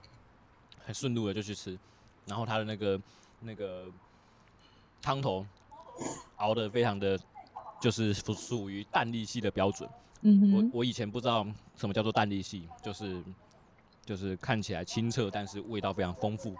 [0.84, 1.78] 很顺路的就去吃，
[2.26, 3.00] 然后他的那个
[3.40, 3.84] 那个
[5.00, 5.46] 汤头
[6.38, 7.16] 熬的非常的，
[7.80, 9.88] 就是属于淡力系的标准。
[10.22, 13.22] 嗯哼，我我以前不知道什么叫做淡力系，就是
[14.04, 16.56] 就是看起来清澈，但是味道非常丰富。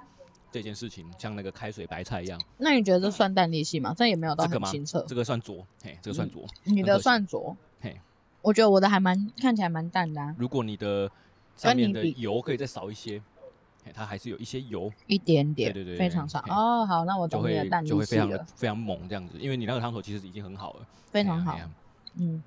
[0.50, 3.94] 这件事情像那个开水白菜一样，那你觉得这算淡丽系吗？
[3.96, 6.46] 这也没有到很清澈，这个算浊，嘿，这个算浊。
[6.64, 8.00] 你的算浊，嘿，
[8.40, 10.34] 我觉得我的还蛮看起来蛮淡的。
[10.38, 11.10] 如果你的
[11.56, 13.22] 上面的油可以再少一些，
[13.84, 16.40] 嘿，它还是有一些油，一点点，对对对，非常少。
[16.48, 21.58] 哦，好，那我懂你的淡丽系了，就会非常非常猛这样子，因为你那个汤头其实已经很好了，非常好，
[22.14, 22.42] 嗯，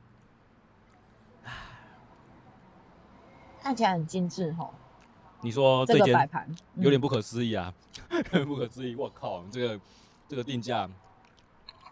[3.62, 4.74] 看起来很精致吼。
[5.44, 6.30] 你说这间
[6.76, 7.74] 有点不可思议啊，
[8.12, 8.96] 有 点不可思议！
[8.96, 9.80] 我靠，这个
[10.28, 10.88] 这个定价，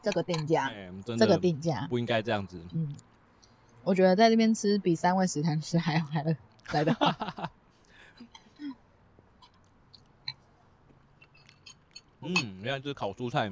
[0.04, 0.72] 这个定价，
[1.18, 2.62] 这个定价不应该这样子。
[2.74, 2.96] 嗯，
[3.84, 6.24] 我觉得在这边吃比三味食堂吃还要还
[6.74, 7.50] 来的好。
[12.22, 13.52] 嗯，原来这是烤蔬菜，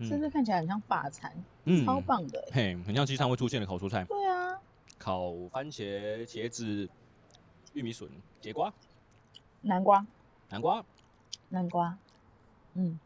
[0.00, 1.32] 甚至看起来很像法餐，
[1.64, 4.04] 嗯，超棒的，嘿，很像西餐会出现的烤蔬菜。
[4.04, 4.58] 对啊，
[4.98, 6.86] 烤番茄、茄子。
[7.74, 8.08] 玉米笋、
[8.40, 8.72] 节瓜、
[9.62, 10.06] 南瓜、
[10.50, 10.84] 南瓜、
[11.48, 11.96] 南瓜，
[12.74, 12.98] 嗯，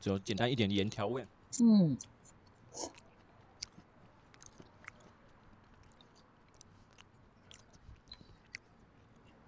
[0.00, 1.24] 只有简单一点盐调味。
[1.60, 1.96] 嗯，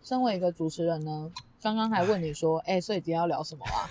[0.04, 3.90] 身为一个主持人呢，刚刚还问你说， 哎、欸，所以今天要聊什么啊？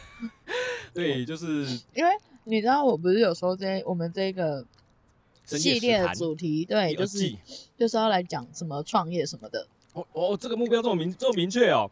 [0.93, 2.11] 对，就是因为
[2.45, 4.65] 你知道，我不是有时候这我们这个。
[5.57, 7.35] 系列的主题对，就是
[7.77, 9.67] 就是要来讲什么创业什么的。
[9.93, 11.89] 哦哦，这个目标这么明这么明确哦。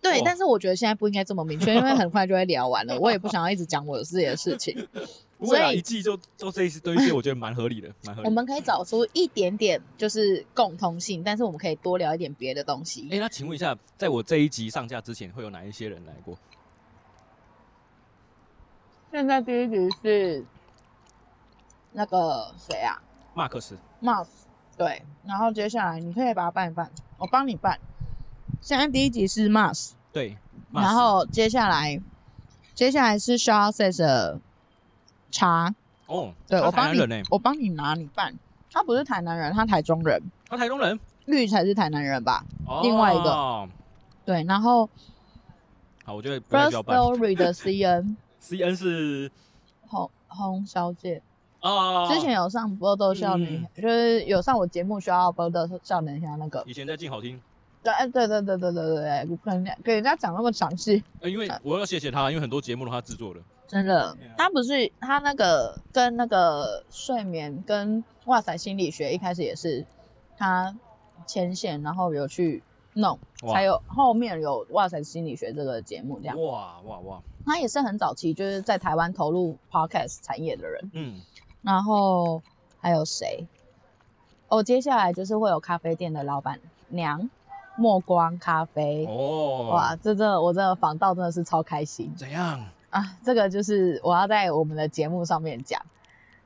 [0.00, 2.98] 对，但是我觉得现在不应该这么明确，因为很快就会聊完了。
[3.00, 4.86] 我也不想要一直讲我自己的事情。
[5.42, 8.26] 所以一季就都这一些东西，我觉得蛮合理的，蛮合理。
[8.26, 13.02] 我们可以找出一点点就是共通性，但是我们可以多聊一点别的东西。
[13.10, 16.38] 哎、欸，那请问一下，在我这一集上架之前，会有哪一些人来过？
[19.10, 20.42] 现在第一集是
[21.96, 23.02] 那个谁啊？
[23.34, 23.76] 马克思。
[24.00, 24.46] 马斯。
[24.76, 27.80] 对，然后接下来你可以把它办一办，我帮你办。
[28.60, 29.96] 现在第一集是马斯。
[30.12, 30.36] 对。
[30.72, 32.00] 然后接下来，
[32.74, 34.40] 接下来是 Charles 的。
[35.28, 35.74] 茶
[36.06, 38.34] 哦，对我帮你，我帮你拿，你办。
[38.70, 40.22] 他不是台南人，他台中人。
[40.48, 42.44] 他台中人，绿才是台南人吧？
[42.64, 43.68] 哦、另外一个，
[44.24, 44.88] 对，然后
[46.04, 49.30] 好，我觉得 First Story 的 C N，C N 是
[49.88, 51.20] 洪洪小姐
[51.60, 57.40] 哦，之前有上《波多少年》嗯，就是有上我节目需要《波多少年》下那个，以前在静好听。
[57.82, 61.02] 对，对对对对对对对，不可能给人家讲那么详细。
[61.22, 63.40] 因为我要谢谢他，因为很多节目都他制作的。
[63.66, 69.84] 真的，他不是他那个跟那个睡眠跟哇塞心理学一开始也是
[70.36, 70.76] 他
[71.26, 72.62] 牵线，然后有去
[72.94, 73.18] 弄，
[73.52, 76.40] 才有后面有哇塞心理学这个节目这样。
[76.40, 77.22] 哇哇哇！
[77.44, 80.90] 他也是很早期就是在台湾投入 podcast 产业的人。
[80.94, 81.20] 嗯，
[81.66, 82.40] 然后
[82.80, 83.44] 还有谁？
[84.48, 87.28] 哦，接下来就是会有咖啡店的老板娘
[87.76, 89.04] 墨光咖啡。
[89.06, 92.14] 哦，哇，这这我真的访到真的是超开心。
[92.16, 92.64] 怎样？
[92.90, 95.82] 啊，这个就是我要在我们的节目上面讲，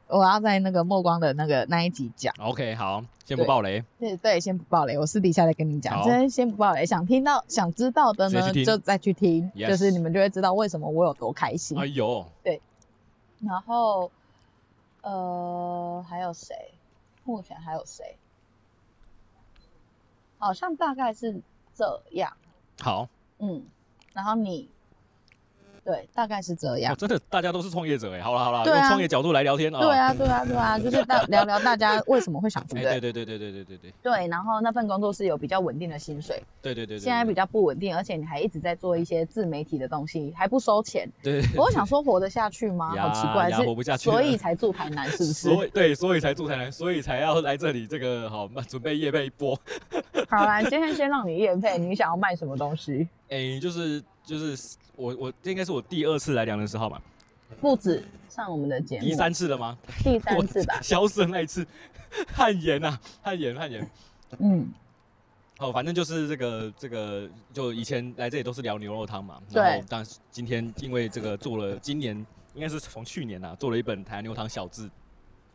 [0.06, 2.34] 我要在那个墨光的那个那一集讲。
[2.40, 3.84] OK，好，先不爆雷。
[3.98, 6.02] 对对，先不爆雷，我私底下再跟你讲。
[6.02, 9.68] 先先不爆雷，想听到想知道的呢，就再去听，yes.
[9.68, 11.78] 就是你们就会知道为什么我有多开心。
[11.78, 12.58] 哎呦，对。
[13.46, 14.10] 然后，
[15.02, 16.74] 呃，还有谁？
[17.24, 18.18] 目前还有谁？
[20.38, 21.40] 好像大概是
[21.74, 22.36] 这样。
[22.80, 23.08] 好。
[23.38, 23.66] 嗯，
[24.12, 24.70] 然后你。
[25.84, 26.92] 对，大概是这样。
[26.92, 28.20] 哦、真的，大家都是创业者哎。
[28.20, 29.80] 好了好了，用创业角度来聊天啊。
[29.80, 32.88] 对啊对啊对啊，就是大聊聊大家为什么会想创业。
[33.00, 33.94] 对对对对对对对对。
[34.02, 36.42] 对，然后那份工作是有比较稳定的薪水。
[36.62, 36.98] 对对对。
[36.98, 41.08] 现在比较不稳定，而且你还一直在做一些自媒体的东西，还不收钱。
[41.22, 41.42] 对。
[41.56, 42.94] 我想说活得下去吗？
[43.00, 45.32] 好奇怪，是活不下去，所以才住台南，是不是？
[45.32, 47.86] 所以对，所以才住台南，所以才要来这里。
[47.86, 49.58] 这个好，准备夜配一波。
[50.28, 53.08] 好啦，今天先让你夜配，你想要卖什么东西？
[53.30, 54.76] 哎，就是就是。
[54.96, 57.00] 我我这应该是我第二次来良人十号吧，
[57.58, 59.78] 不止上我们的节目，第三次了吗？
[60.04, 61.66] 第三次吧，消失那一次，
[62.34, 63.90] 汗颜呐，汗颜汗颜，
[64.40, 64.70] 嗯，
[65.56, 72.14] 哦，反正就是这个这个，就以前来这里都是聊牛肉汤嘛，对，然后但是今天因为这个做了，今年
[72.52, 74.90] 应该是从去年呐做了一本台南牛汤小志，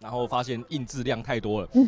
[0.05, 1.69] 然后发现印制量太多了。
[1.73, 1.87] 嗯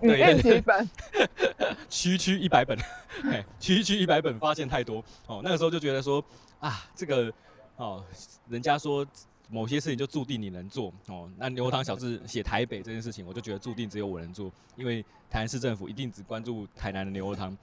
[0.00, 0.88] 对，几本，
[1.90, 2.78] 区区一百本，
[3.30, 5.42] 哎，区区一百本，发现太多哦。
[5.44, 6.24] 那个时候就觉得说
[6.58, 7.30] 啊，这个
[7.76, 8.02] 哦，
[8.48, 9.06] 人家说
[9.50, 11.28] 某些事情就注定你能做哦。
[11.36, 17.54] 那牛肉汤小志写台北这件事情，我就觉得注定只有我能做，因为台南市政府一定只关注台南的牛肉汤，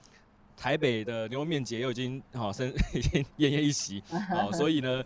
[0.54, 5.02] 台北的牛肉面节又已经好生 已经奄奄一息哦，所以呢，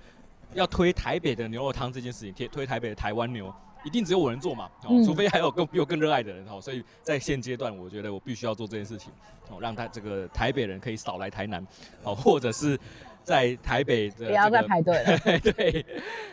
[0.54, 3.54] 要推台北的牛肉汤这件事情，推推台北的台湾牛。
[3.84, 4.70] 一定只有我能做嘛？
[4.84, 9.12] 哦，除非还有更比我更热爱的人哦，所以在现阶段，我觉得我必须要做这件事情
[9.48, 11.66] 哦，让他这个台北人可以少来台南
[12.04, 12.78] 哦， 或者是
[13.24, 15.18] 在台北的、这个、不要再排队了。
[15.40, 15.86] 对，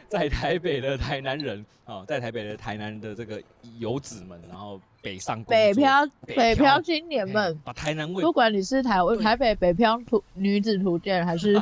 [0.07, 3.41] 在台北的台南人哦，在台北的台南的这个
[3.77, 11.61] 游子们，然后北上北漂北漂青年们，把台南味，不管你是台台北北漂图女子图鉴，还是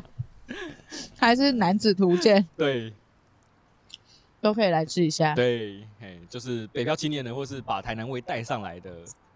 [1.18, 2.92] 还是男子图鉴，对。
[4.48, 5.36] 都可以来吃一下。
[5.36, 8.92] 对，嘿，就是北漂青年人，或是把台南味带上来的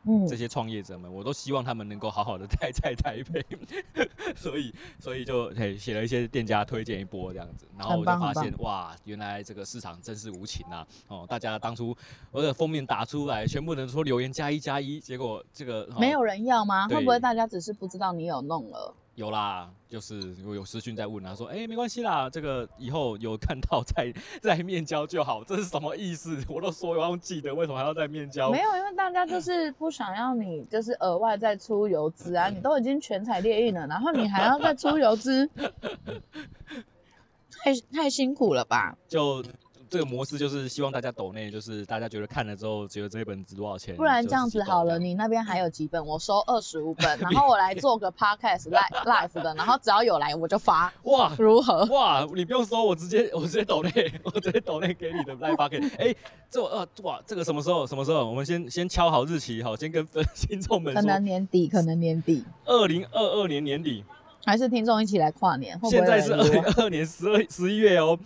[0.06, 3.46] 嗯这些创业者们，嗯，我都希望他们能够好好的 待在台北。
[4.36, 10.88] 所以，所以就嘿写了一些店家推荐一波这样子，然后我就发现哇，原来这个市场真是无情啊！
[11.10, 11.96] 哦，大家当初
[12.32, 16.88] 我的封面打出来，全部人说留言加一加一，结果这个没有人要吗？
[16.88, 18.96] 会不会大家只是不知道你有弄了？
[19.22, 25.44] 有啦，就是我有私讯在问他说，哎、欸，没关系啦，这个以后有看到再再 面交就好。
[25.44, 26.44] 这是什么意思？
[26.50, 28.50] 我都说我要记得，为什么还要再面交？
[28.50, 32.50] 没有，因为大家就是不想要你，就是额外再出游资啊。
[32.50, 35.48] 你都已经全彩列印了，然后你还要再出游资，
[37.64, 38.98] 太太辛苦了吧？
[39.08, 39.44] 就。
[39.92, 43.94] 这个模式就是希望大家抖内，就是大家觉得看了之后觉得这一本值多少钱。
[43.98, 50.90] 不然这样子好了，你那边还有几本，我收二十五本， 然后我来做个 podcast live live 的，然后只要有来我就发。
[51.04, 51.84] 哇，如何？
[51.88, 53.92] 哇，你不用收，我直接我直接抖内，
[54.24, 55.86] 我直接抖内给你的 live 你。
[55.98, 56.16] 哎，
[56.50, 57.86] 这呃哇，这个什么时候？
[57.86, 58.26] 什么时候？
[58.26, 60.94] 我们先先敲好日期，好，先跟分听众们。
[60.94, 62.46] 可能年底，可能年底。
[62.64, 64.06] 二零二二年年底。
[64.46, 65.78] 还是听众一起来跨年？
[65.80, 68.18] 会不会现在是二零二二年十二十一月哦。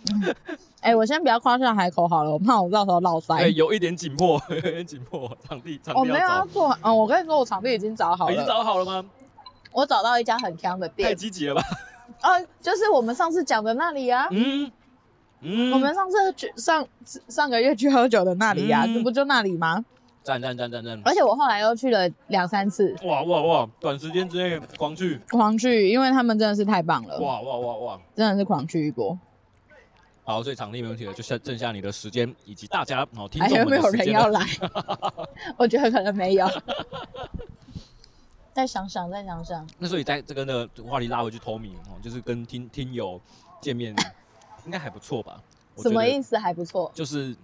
[0.80, 3.38] 哎、欸，我先不要夸下海口好了，我怕我到时候落腮。
[3.38, 5.30] 对，有一点紧迫， 有点紧迫。
[5.48, 6.00] 场地，场地。
[6.00, 8.32] 我没有要做，嗯、哦，我跟你说，我场地已经找好了。
[8.32, 9.04] 已经找好了吗？
[9.72, 11.08] 我找到一家很强的店。
[11.08, 11.62] 太积极了吧？
[12.20, 14.28] 啊， 就是我们上次讲的那里啊。
[14.30, 14.70] 嗯
[15.40, 15.72] 嗯。
[15.72, 16.86] 我们上次去上
[17.28, 19.84] 上个月去喝酒的那里呀、啊，这、嗯、不就那里吗？
[20.26, 21.00] 赞赞赞赞赞！
[21.04, 22.92] 而且我后来又去了两三次。
[23.04, 23.70] 哇哇哇！
[23.78, 25.20] 短时间之内狂去。
[25.30, 27.16] 狂去，因为他们真的是太棒了。
[27.20, 28.00] 哇哇哇哇！
[28.16, 29.16] 真的是狂去一波。
[30.24, 34.44] 好，所以场地没问题了，就剩剩下你的时间以及大家好听有没有人要来？
[35.56, 36.48] 我觉得可能没有。
[38.52, 39.64] 再想想，再想想。
[39.78, 43.20] 那所以在这个呢话题拉回去，Tommy 哦，就是跟听听友
[43.60, 43.94] 见面，
[44.66, 45.40] 应该还不错吧？
[45.78, 46.36] 什么意思？
[46.36, 46.90] 还不错？
[46.92, 47.36] 就是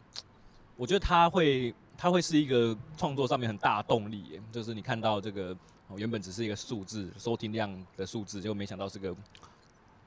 [0.76, 4.42] 我觉得他会，他会是一个创作上面很大的动力耶。
[4.50, 5.56] 就是你看到这个
[5.94, 9.14] 原本只是一个数字收听量的数字，结果没想到是个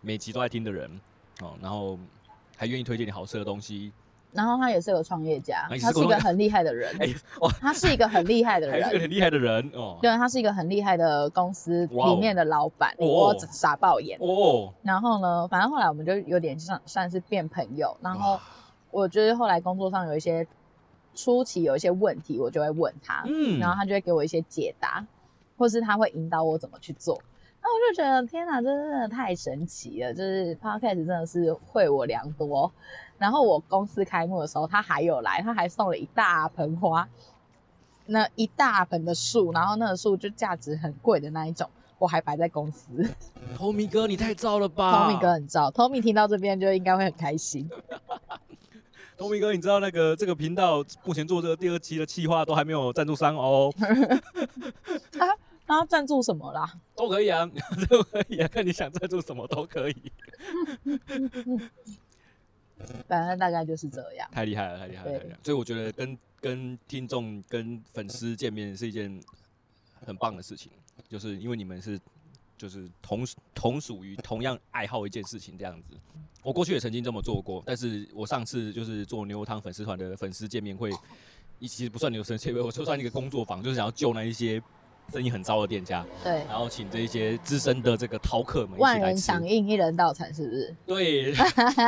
[0.01, 0.91] 每集都在听的人
[1.41, 1.97] 哦，然后。
[2.57, 3.91] 还愿意推荐你好吃的东西，
[4.31, 6.95] 然后他也是个创业家，他是一个很厉害的人。
[7.01, 7.13] 哎，
[7.59, 9.99] 他是一个很厉害的人，还是个很厉害的人哦。
[10.01, 14.73] 对，他是一个很厉害的公司里面的老板，我傻爆眼哦。
[14.83, 17.93] 然后呢，反正后来我们就有点算算是变朋友。
[17.99, 18.39] 然后
[18.89, 20.47] 我觉得后来工作上有一些
[21.15, 25.03] 初期有一些问题，我就会问他，嗯，然后他就会给我一些解答，
[25.57, 27.19] 或是他会引导我怎么去做。
[27.61, 30.13] 那我就觉得天哪，这真的太神奇了！
[30.13, 32.71] 就是 Podcast 真的是惠我良多。
[33.17, 37.09] 然后我公司开幕的时候，他还有来，他还送了一大盆花，
[38.05, 43.03] 那一大盆的树，然后那个树就价值很贵的那一种，我还摆在公司。
[43.57, 47.67] Tommy 哥，你太糟了吧？Tommy 哥很糟，Tommy 听到这边就应该会很开心。
[49.17, 53.73] Tommy 哥，你知道那个这个频道目前做这个第二期的企划都还没有赞助商哦。
[55.11, 56.73] 他他赞助什么啦？
[56.95, 57.49] 都可以啊，
[57.89, 60.11] 都可以啊，看你想赞助什么都可以。
[63.07, 64.29] 反正大概就是这样。
[64.31, 65.39] 太厉害了，太厉害了，太厉害了！
[65.43, 69.19] 所以我觉得跟跟听众、跟粉丝见面是一件
[70.05, 70.71] 很棒的事情，
[71.07, 71.97] 就是因为你们是
[72.57, 75.95] 就是同同属于同样爱好一件事情这样子。
[76.43, 80.91] 我过去也曾经这么做过，但是我上次就是做牛肉汤粉丝团的粉丝见面会，
[81.61, 84.61] 其实不算牛生切会，我就算一个工作坊，就是想要救那一些。
[85.13, 90.75] 生意很糟的店家，对，然后请这一些资深的这个饕客们，万人响应，一人到场，是不是？
[90.83, 91.31] 对，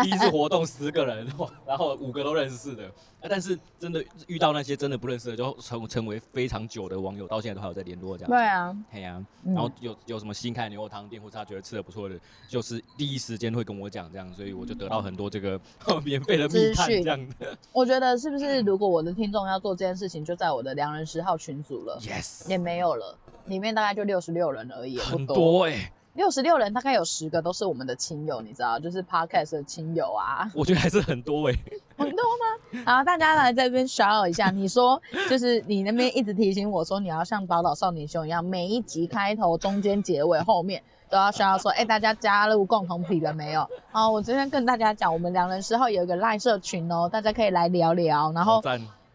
[0.03, 1.27] 第一次活动十个人，
[1.65, 2.91] 然后五个都认识的。
[3.29, 8.29] 但是真的遇到那些真的不认识的，就成成为非常久的网友，到现在都还有在联络这样。
[8.29, 9.25] 对啊。
[9.43, 15.59] 然后有有什么新开的牛肉汤店，或者他觉得吃的不错的，就是第一时间会跟我讲这样，所以我就得到很多这个
[16.03, 17.57] 免费的密探这样的。
[17.71, 25.91] 我觉得是不是如果我的听众要做这件事情，就在我的良人十号群组了？Yes，也没有了，里面大概就六十六人而已，很多哎、欸。
[26.17, 30.51] 六十六人，大概有十个都是我们的亲友，你知道，就是 Podcast 的亲友啊。
[30.55, 31.59] 我觉得还是很多哎、欸，
[32.03, 32.83] 很多吗？
[32.85, 34.49] 好，大家来这边 shout 一下。
[34.51, 34.99] 你说，
[35.29, 43.61] 就是你那边一直提醒我说，你要像宝岛少年兄一样，每一集开头、中间、结尾、后面都要 shout 说，哎、欸，大家加入共同体了没有？
[43.91, 48.31] 啊，我今天跟大家讲，我们两人之后有一个赖社群哦，大家可以来聊聊。
[48.31, 48.59] 然后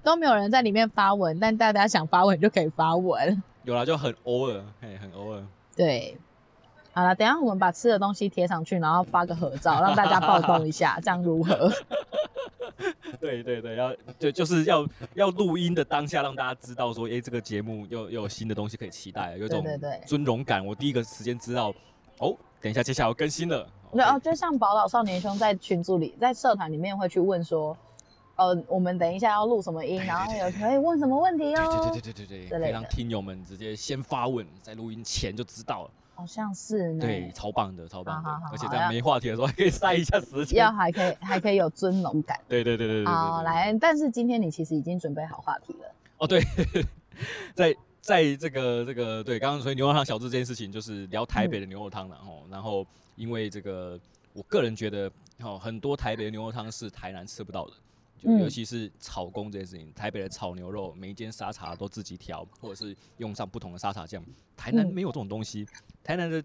[0.05, 3.43] 都没有人在里面发文，但大家想发文就可以发文。
[3.65, 5.43] 有啦，就很偶尔，嘿，很偶尔。
[5.75, 6.17] 对。
[6.94, 11.72] 好了，等一下我们把吃的东西贴上去，然后发个合照，让大家曝光一下， 这样如何？
[13.20, 19.64] 对对对，要就就是要要录音的当下，让大家知道说，哎、欸，这个节目又又有新的东西可以期待，有种
[20.07, 20.64] 尊荣感。
[20.64, 21.72] 我第一个时间知道，
[22.18, 23.66] 哦，等一下接下来要更新了。
[23.92, 27.76] 对哦，就像宝岛少年兄在群组里，在社团里面会去问说，
[28.37, 31.90] 呃，我们等一下要录什么音，然后有可以问什么问题哦。
[31.92, 35.90] 对对对对对对，可以让听友们直接先发问，在录音前就知道了。
[36.23, 42.39] 好像是对，超棒的，超棒的，而且在没话题的时候还可以塞一下时间，要还可以还可以有尊荣感。
[42.49, 43.13] 对对对对对。
[43.13, 45.93] 好，来，但是今天你其实已经准备好话题了。
[46.19, 46.41] 哦，对，
[47.57, 52.47] 在在这个这个对，刚刚说牛肉汤小志这件事情，就是聊台北的牛肉汤了哦。
[52.49, 53.99] 然后因为这个，
[54.33, 57.73] 我个人觉得哦，很多台北的牛肉汤是台南吃不到的。
[58.23, 64.25] 尤其是炒工这件事情，嗯、台北的炒牛肉，每一间沙茶都自己调，或者是用上不同的沙茶酱。
[64.57, 66.43] 台南没有这种东西，嗯、台南的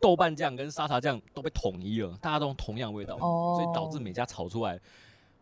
[0.00, 4.78] 豆瓣酱跟沙茶酱都被统一了，大家都用同样味道，哦、所以导致每家炒出来，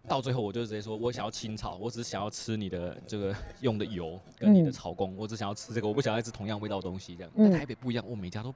[0.07, 7.33] 到最后我就直接说，我想要清炒，我只是想要吃你的这个用的油跟你的炒工，嗯、我只想要吃这个，我不想要吃同样味道的东西这样。
[7.37, 8.55] 但台北不一样，我每家都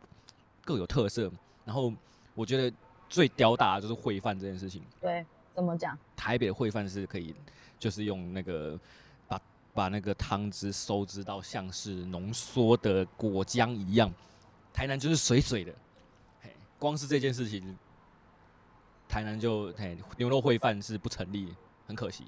[0.64, 1.30] 各有特色。
[1.64, 1.92] 然后
[2.34, 2.74] 我觉得
[3.08, 4.82] 最屌打的就是烩饭这件事情。
[5.00, 5.24] 对。
[5.58, 5.98] 怎么讲？
[6.16, 7.34] 台北的烩饭是可以，
[7.80, 8.78] 就是用那个
[9.26, 9.40] 把
[9.74, 14.08] 把那个汤汁收汁到像是浓缩的果浆一样。
[14.72, 15.74] 台南就是水水的，
[16.40, 17.76] 嘿，光是这件事情，
[19.08, 21.52] 台台南就嘿牛肉烩饭是不成立，
[21.88, 22.24] 很可惜。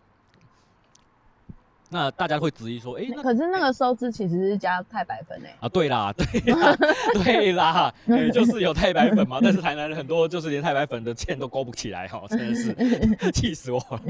[1.93, 5.57] 那大家会质疑说，哎、欸，可是那个收汁其实是加太白粉诶、欸。
[5.61, 6.76] 啊，对啦， 对啦，
[7.24, 9.41] 对啦，欸、 就是有太白粉嘛。
[9.43, 14.01] 但是台南人很多就是连太白粉的芡都勾不起来哈， 真的是气死我了。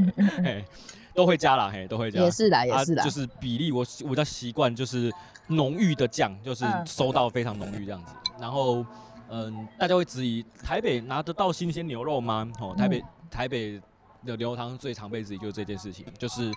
[0.45, 0.63] 嘿，
[1.15, 2.21] 都会加啦，嘿，都会加。
[2.21, 3.03] 也是啦，也是啦。
[3.03, 5.11] 啊、就是比例我我比较习惯就是
[5.47, 8.13] 浓郁的酱，就是收到非常浓郁这样子。
[8.39, 8.85] 然后，
[9.31, 12.47] 嗯，大家会质疑台北拿得到新鲜牛肉吗？
[12.61, 13.81] 哦，台北台北
[14.27, 16.53] 的牛肉汤最常被质疑就是这件事情，就是。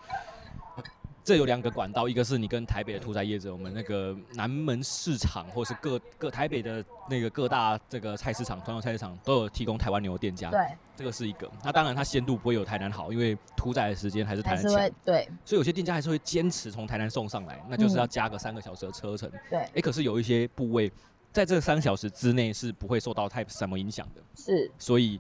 [1.24, 10.50] 这有两个管道，一个是你跟台北的屠宰业者，我们那个南门市场，或是各各台北的那个各大这个菜市场、传统菜市场都有提供台湾牛的店家。
[10.50, 10.60] 对，
[10.98, 11.50] 这个是一个。
[11.64, 14.92] 那当然它鲜度不会有台南好，因为屠宰的时间还是台南强。
[15.06, 15.30] 对。
[15.46, 19.32] 所以有些店家还是会坚持从台南送上来，那就是要加个三个小时的车程。
[19.50, 19.60] 对。
[19.60, 20.92] 哎，可是有一些部位，
[21.32, 24.22] 在这三个小时之内是不会受到太什么影响的。
[24.36, 24.70] 是。
[24.78, 25.18] 所以。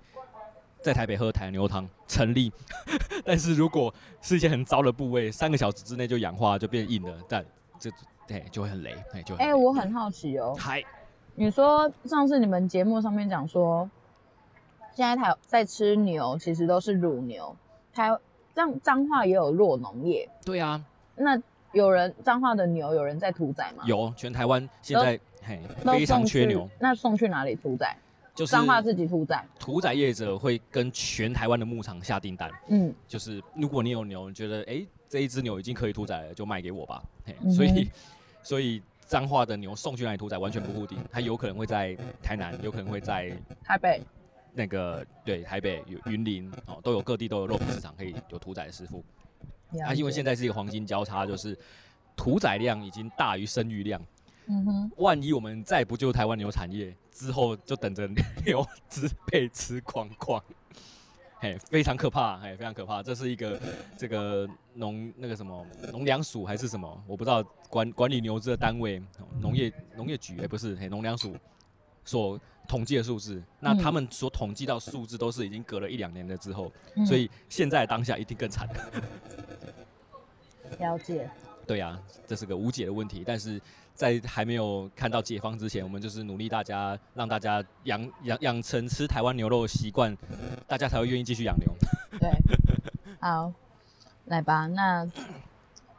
[0.83, 2.51] 在台北喝台牛汤成立，
[3.23, 7.43] 但是如果是一些很糟的部位，三个小时之内就氧化就变硬了，但
[7.79, 7.89] 这
[8.27, 10.83] 对就会很雷，哎就哎、欸，我很好奇哦，嗨，
[11.35, 13.89] 你说上次你们节目上面讲说，
[14.93, 17.55] 现在台在吃牛其实都是乳牛，
[17.93, 18.09] 台
[18.53, 20.83] 彰彰化也有弱农业，对啊，
[21.15, 23.85] 那有人彰化的牛有人在屠宰吗？
[23.87, 27.95] 有，全台湾现在嘿非常缺牛，那送去哪里屠宰？
[28.35, 32.51] 就是彰化自己屠宰，屠宰业者会跟全台湾的牧场下订单。
[32.69, 37.03] 嗯，就是如果你有牛，你觉得哎、欸、这一只牛已经可以屠宰了，就卖给我吧。
[37.25, 37.89] 嘿，嗯、所以
[38.41, 43.31] 所以彰化的牛送去哪里屠宰完全不固定，它有可能会在台南，有可能会在
[43.63, 44.01] 台北，
[44.51, 49.03] 那个对台北有云林哦，都有各地都有肉品市场可以有屠宰的师傅。
[49.85, 51.57] 啊，因为现在是一个黄金交叉，就是
[52.15, 54.01] 屠宰量已经大于生育量。
[54.47, 58.09] 嗯哼，万一我们再不救台湾牛产业，之后就等着
[58.43, 60.43] 牛 只被吃光光，
[61.37, 63.03] 嘿，非常可怕，嘿，非常可怕。
[63.03, 63.59] 这是一个
[63.97, 69.01] 这个农那个什么农粮署还是什么，我不知道管管理牛只的单位，
[69.39, 71.35] 农业农业局哎，不是，嘿，农粮署
[72.03, 73.41] 所统计的数字。
[73.59, 76.71] 那他们所统计到数字都是已经隔了一两年了之后，
[77.05, 78.67] 所以现在当下一定更惨。
[80.79, 81.29] 了解。
[81.67, 83.61] 对呀、啊，这是个无解的问题，但是。
[83.93, 90.15] 在还没有看到解放之前，我们就是努力大家让大家养养养成吃台湾牛肉的习惯，
[90.67, 91.71] 大家才会愿意继续养牛。
[92.19, 92.29] 对，
[93.19, 93.51] 好，
[94.25, 94.65] 来吧。
[94.67, 95.07] 那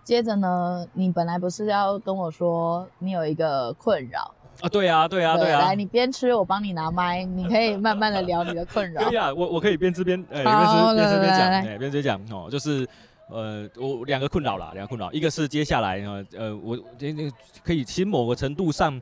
[0.03, 4.69] 接着呢，你本来不是要跟我说你有一个困扰啊？
[4.69, 5.61] 对啊，对啊，对啊。
[5.61, 9.05] 来，你边吃，我帮你拿麦，你可以慢慢的聊你的困扰。
[9.05, 12.87] 可以啊，我我可以边吃边哎边吃边吃边讲，哎，边吃边讲哦，就是。
[13.31, 17.31] 呃，我两个困扰啦，两个困扰，一个是接下来呢，呃，我这这
[17.65, 19.01] 可以，其实某个程度上，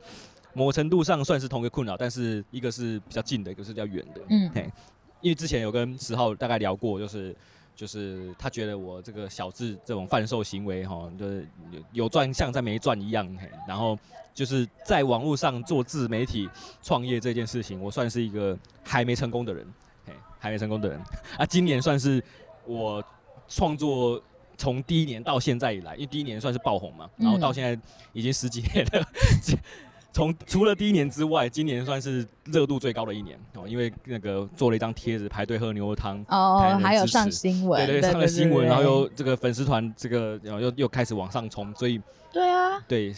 [0.53, 4.71] 某个程度上算是同一个困扰，但是一个是比较近的，一个是比较远的，嗯，嘿，
[5.19, 7.35] 因为之前有跟十号大概聊过，就是
[7.75, 11.45] 就是他觉得我这个小智这种贩售行为哈，就是
[11.91, 13.99] 有赚像在没赚一样，嘿，然后
[14.33, 16.49] 就是在网络上做自媒体
[16.81, 19.67] 创业这件事情，我算是一个还没成功的人，
[20.05, 20.97] 嘿，还没成功的人，
[21.37, 22.23] 啊，今年算是
[22.65, 23.03] 我。
[23.47, 24.21] 创作
[24.57, 27.79] 从第一年到现在以来，因为第一年算是爆红嘛，然后到现在
[28.13, 29.07] 已经十几年了。
[30.13, 41.99] 从、嗯、除了第一年之外，今年算是热度最高的一年哦，因为那个做了一张贴纸排队喝牛肉汤哦，还有上新闻，对对，对，上了新闻，然后又这个粉丝团这个然后又又开始往上冲，所以
[42.31, 43.11] 对啊，对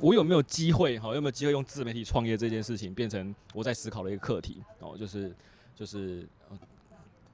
[0.00, 1.14] 我有没有机会哈？
[1.14, 4.96] 有没有机会用自媒体创业这件事情变成我在思考的一个课题哦？
[4.98, 5.32] 就是
[5.76, 6.28] 就是。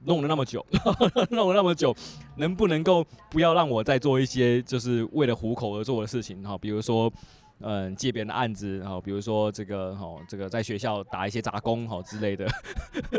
[0.07, 0.65] 弄了那么久，
[1.29, 1.93] 弄了那么久，
[2.37, 6.57] 能不能够不要让我再做一些就是为了糊口而做的事情哈？
[6.57, 7.11] 比如说，
[7.59, 12.47] 嗯，借别人的案子，然后比如说这个哈，这个在学校打一些杂工哈之类的。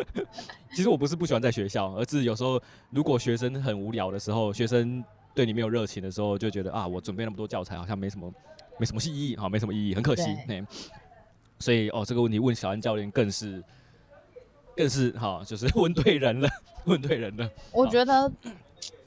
[0.75, 2.61] 其实我不是不喜欢在学校，而是有时候
[2.91, 8.33] 如果学生很无聊的时候，学生对你没有热情的时候，就觉得啊，我准备那么多教材好像没什么，
[8.79, 10.35] 没什么意义哈，没什么意义，很可惜。
[11.59, 13.63] 所以哦，这个问题问小安教练更是。
[14.79, 16.49] 更是哈，就是 问对人了，
[16.85, 17.51] 问对人了。
[17.73, 18.31] 我觉得，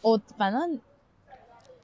[0.01, 0.77] 我反正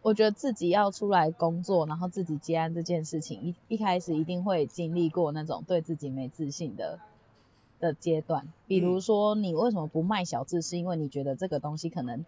[0.02, 7.00] 我觉得自己要出来工作，然后自己接案这件事情，一一开始一定会经历过那种对自己没自信的
[7.80, 8.46] 的阶段。
[8.68, 10.62] 比如说，你为什么不卖小智？
[10.62, 12.26] 是因为你觉得这个东西可能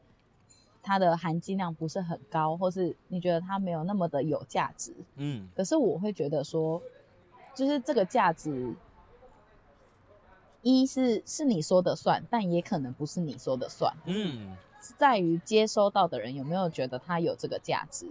[0.82, 4.94] 它的含金量不是很高，或是你觉得它没有那么的有价值。
[5.18, 5.50] 嗯。
[5.54, 6.82] 可是我会觉得说，
[7.54, 8.74] 就是这个价值。
[10.62, 13.94] 一是是你说的算，但也可能不是你说的算。
[14.06, 18.08] 嗯，是在于接收到的人有没有觉得它有这个价值。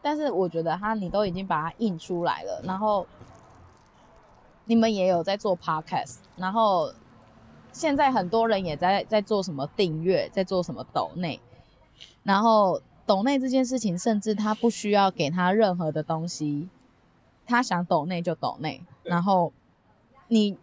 [0.00, 3.04] 但是我觉得他，你都已经把它印出来了，然后
[4.64, 6.92] 你们也有在做 podcast，然后
[7.72, 11.40] 现在很多人也在在做什么订阅，在做什么抖内，
[12.22, 16.68] 然后抖内这件事情，甚至他不需要给他任何的东西，
[17.44, 19.52] 他想抖内就抖内，然后
[20.28, 20.56] 你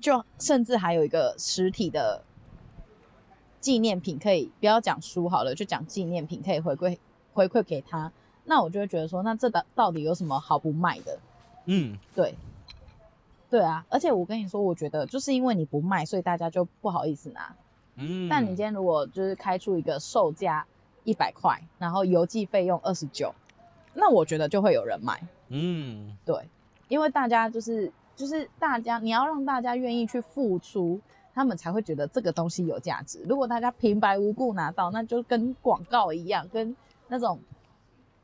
[0.00, 2.22] 就甚至还有一个实体的
[3.60, 6.98] 纪念品，可以不要讲书好了，就讲纪念品可以回馈
[7.32, 8.10] 回馈给他，
[8.44, 11.18] 那我就会觉得说，那这到到底有什么好不卖的？
[11.66, 12.34] 嗯，对。
[13.50, 17.52] 对啊，而且我跟你说，我觉得就是因为你不卖，所以大家就不好意思拿。
[17.96, 20.64] 嗯，但你今天如果就是开出一个售价
[21.02, 23.34] 一百块，然后邮寄费用二十九，
[23.92, 25.20] 那我觉得就会有人买。
[25.48, 26.48] 嗯，对，
[26.86, 31.00] 因为大家就是就是大家，你要让大家愿意去付出，
[31.32, 33.24] 他们才会觉得这个东西有价值。
[33.26, 36.76] 如果大家平白无故拿到，那就跟广告一样，跟
[37.08, 37.40] 那种。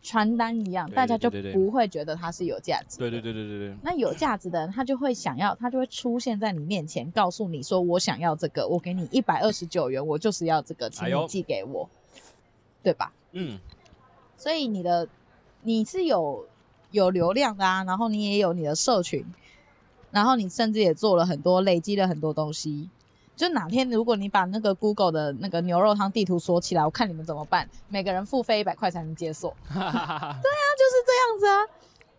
[0.03, 2.97] 传单一样，大家就不会觉得它是有价值。
[2.97, 3.77] 对对对对对对。
[3.83, 12.21] 那有价值的人，他就会想要，他就会出现在你面前，告诉你说：“我想要这个，我给你一百二十九元，我就是要这个，请你寄给我，哎、
[12.85, 13.59] 对吧？”嗯。
[14.37, 15.09] 所以你的
[15.63, 16.47] 你是有
[16.93, 19.27] 有流量的啊，然后你也有你的社群，
[20.17, 22.89] 然后你甚至也做了很多，累积了很多东西。
[23.37, 27.69] 就哪天如果你把那个 Google 的那个牛肉汤地图锁起来，我看你们怎么办？
[27.91, 29.55] 每个人付费一百块才能解锁。
[29.69, 31.61] 对啊，就是这样子啊，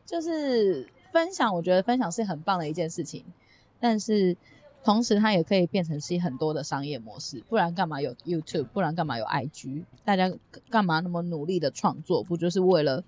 [0.06, 3.26] 就是分享，我觉得分享是很棒的一件事情，
[3.80, 4.38] 但是
[4.84, 8.66] 同时它也可以变成是很多的商业模式，不然干嘛有 YouTube？
[8.66, 9.86] 不然干嘛有 IG？
[10.06, 10.32] 大家
[10.70, 12.22] 干嘛那么努力的创作？
[12.24, 13.04] 不就是为了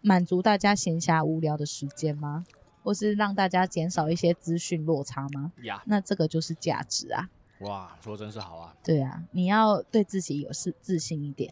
[0.00, 2.44] 满足大家闲暇无聊的时间吗？
[2.84, 5.50] 或是让大家减少一些资讯落差吗？
[5.62, 7.28] 呀，那这个就是价值啊！
[7.60, 8.74] 哇，说真是好啊！
[8.84, 11.50] 对啊，你要对自己有自自信一点，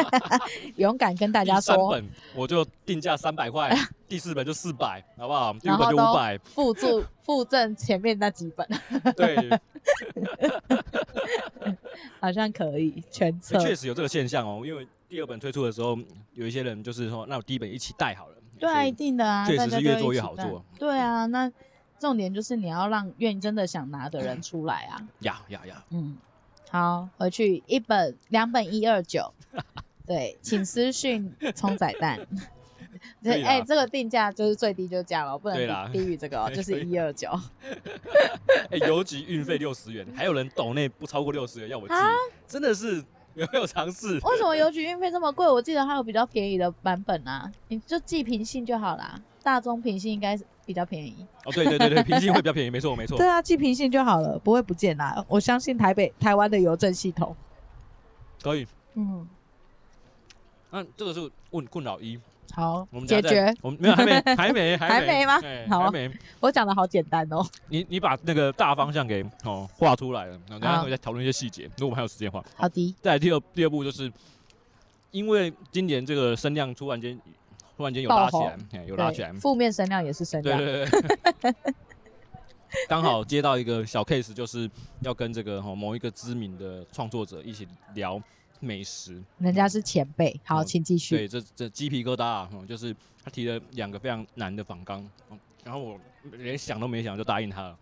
[0.76, 1.74] 勇敢跟大家说。
[1.92, 3.76] 三本我就定价三百块，
[4.08, 5.52] 第四本就四百，好不好？
[5.52, 8.66] 第五本就五百，附注附赠前面那几本。
[9.14, 9.50] 对，
[12.18, 13.58] 好像可以全册。
[13.58, 15.98] 确实有这个现象哦，因为第二本推出的时候，
[16.32, 18.36] 有一些人就是说，那我第一本一起带好了。
[18.58, 20.64] 对啊，一定的啊，确实是越做越好做。
[20.78, 21.50] 对啊，那
[21.98, 25.08] 重点就是你要让愿意真的想拿的人出来啊。
[25.20, 25.84] 呀呀呀！
[25.90, 26.16] 嗯，
[26.70, 29.32] 好，回去一本两本一二九，
[30.06, 32.20] 对，请私讯葱仔蛋。
[33.22, 37.30] 对，哎、欸，这个定价就是最低就这样了，不能低于这个哦， 就是一二九。
[38.70, 41.94] 哎，邮局运费六十元，还有人抖内不超过六十元要我寄，
[42.46, 43.04] 真的是。
[43.36, 44.14] 有没有尝试？
[44.24, 45.46] 为什么邮局运费这么贵？
[45.46, 49.20] 我记得还有比较便宜的版本啊，你就寄平信就好啦。
[49.42, 51.14] 大中平信应该是比较便宜。
[51.44, 53.16] 哦，对对对对，平信会比较便宜，没错没错。
[53.16, 55.24] 对啊，寄平信就好了，不会不见啦。
[55.28, 57.36] 我相信台北、台湾的邮政系统
[58.42, 58.66] 可以。
[58.94, 59.28] 嗯，
[60.70, 62.18] 那这个是问困扰一。
[62.52, 63.54] 好，我们解决。
[63.60, 65.40] 我们没有， 还没，还没，还没吗？
[65.68, 66.10] 好，还没。
[66.40, 67.46] 我讲的好简单哦。
[67.68, 71.64] 你你把那个大方向给哦画出来了，然后等下我再讨论一些细节。
[71.76, 72.44] 如果我们还有时间的话。
[72.56, 72.94] 好的。
[73.02, 74.10] 再来第二第二步就是，
[75.10, 77.18] 因为今年这个声量突然间
[77.76, 79.32] 突然间有拉起来，有拉起来。
[79.34, 80.58] 负面声量也是声量。
[80.58, 81.02] 对对
[81.40, 81.54] 对。
[82.88, 84.68] 刚好接到一个小 case，就是
[85.00, 88.20] 要跟这个哈某一个知名的创作者一起聊。
[88.60, 90.38] 美食，人家是前辈。
[90.44, 91.16] 好，请继续。
[91.16, 95.06] 对，这这鸡皮疙瘩啊，就是他提了两个非常难的仿纲，
[95.64, 96.00] 然后我
[96.32, 97.78] 连想都没想就答应他了。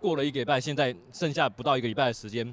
[0.00, 2.46] 过了一个礼拜，现在剩下不到一个礼拜的时间，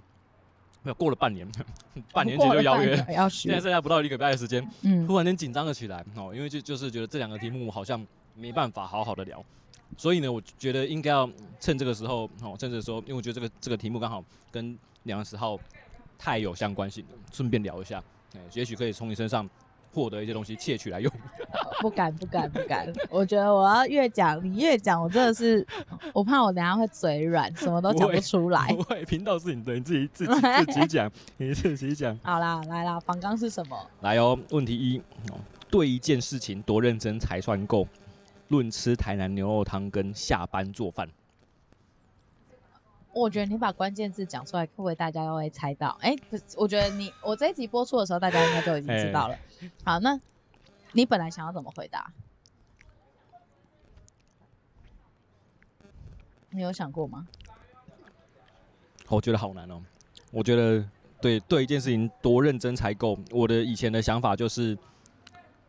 [0.82, 1.48] 没有过了半年，
[2.12, 2.96] 半年前就邀约，
[3.30, 9.44] 现在剩下不到一个礼拜的时间，嗯，突然间紧张了起来哦，因为就就是觉得这两个题目好像没办法好好的聊，
[9.98, 11.30] 所以呢，我觉得应该要
[11.60, 15.60] 趁这个时候哦，趁这个时候，因为我觉得这个这个题目刚好跟两个十号。
[16.18, 18.04] 太有相关性了，顺便聊一下，
[18.36, 19.50] 哎，也许可以从你身上
[19.94, 21.12] 获得一些东西，窃取来用。
[21.82, 22.92] 不敢，不敢，不敢！
[23.10, 25.66] 我觉得我要越讲，你越讲，我真的是，
[26.14, 28.68] 我怕我等下会嘴软，什么都讲不出来。
[28.74, 30.34] 不会，频道是你的，你自己自己
[30.74, 32.18] 自己讲，你自己讲。
[32.24, 33.78] 好啦，来啦，访纲是什么？
[34.02, 35.02] 来哦，问题一，
[35.70, 37.88] 对一件事情多认真才算够？
[38.50, 41.10] 论吃台南牛肉汤跟下班做饭。
[43.16, 45.98] 我觉得你把关键字讲出来，会不会大家都会猜到？
[46.02, 49.34] 哎、欸，不，我觉得你我这一集播出的时候，大家应该都已经知道了。
[49.62, 50.20] 欸、好，那
[50.92, 52.12] 你本来想要怎么回答？
[56.50, 57.26] 你有想过吗？
[59.08, 59.82] 我觉得好难哦。
[60.32, 60.86] 我觉得
[61.22, 63.18] 对对一件事情多认真才够。
[63.32, 64.78] 我的以前的想法就是。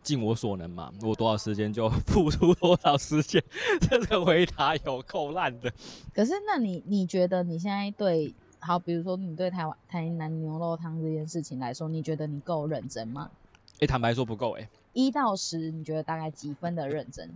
[0.06, 3.42] 尽我所能嘛，我多少时间就 付出多少时间。
[3.80, 5.68] 这个回答有够烂的。
[6.14, 13.28] 可是，那你你觉得你现在对好，比如说你对台湾台南牛肉汤这件事情来说，你觉得你够认真吗？
[13.74, 14.68] 哎、欸，坦白说不够哎、欸。
[14.92, 17.28] 一到十，你觉得大概几分的认真？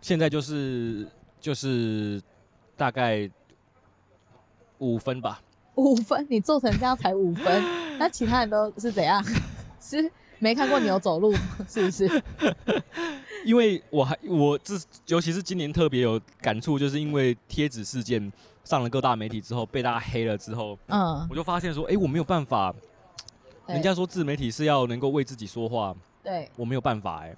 [0.00, 1.08] 现在就是
[1.40, 2.22] 就是
[2.76, 3.28] 大概
[4.78, 5.42] 五分吧。
[5.74, 6.24] 五分？
[6.30, 7.62] 你做成这样才五分？
[7.98, 9.22] 那其他人都是怎样？
[9.80, 10.10] 是
[10.40, 11.32] 没看过牛走路
[11.68, 12.22] 是不是？
[13.46, 14.74] 因为我还我这
[15.06, 18.32] 尤其是今年特别有感触，就是因为贴纸事件
[18.64, 22.74] 上了各大媒体之后，被大家黑了之后，嗯，我就发现说，哎、欸，我没有办法。
[23.66, 27.36] 人家说自媒体是要能够为自己说话，对，我没有办法哎、欸。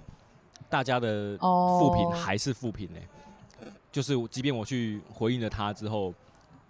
[0.67, 6.11] 大家的负评还是负评哎，就是即便我去回应了他之后，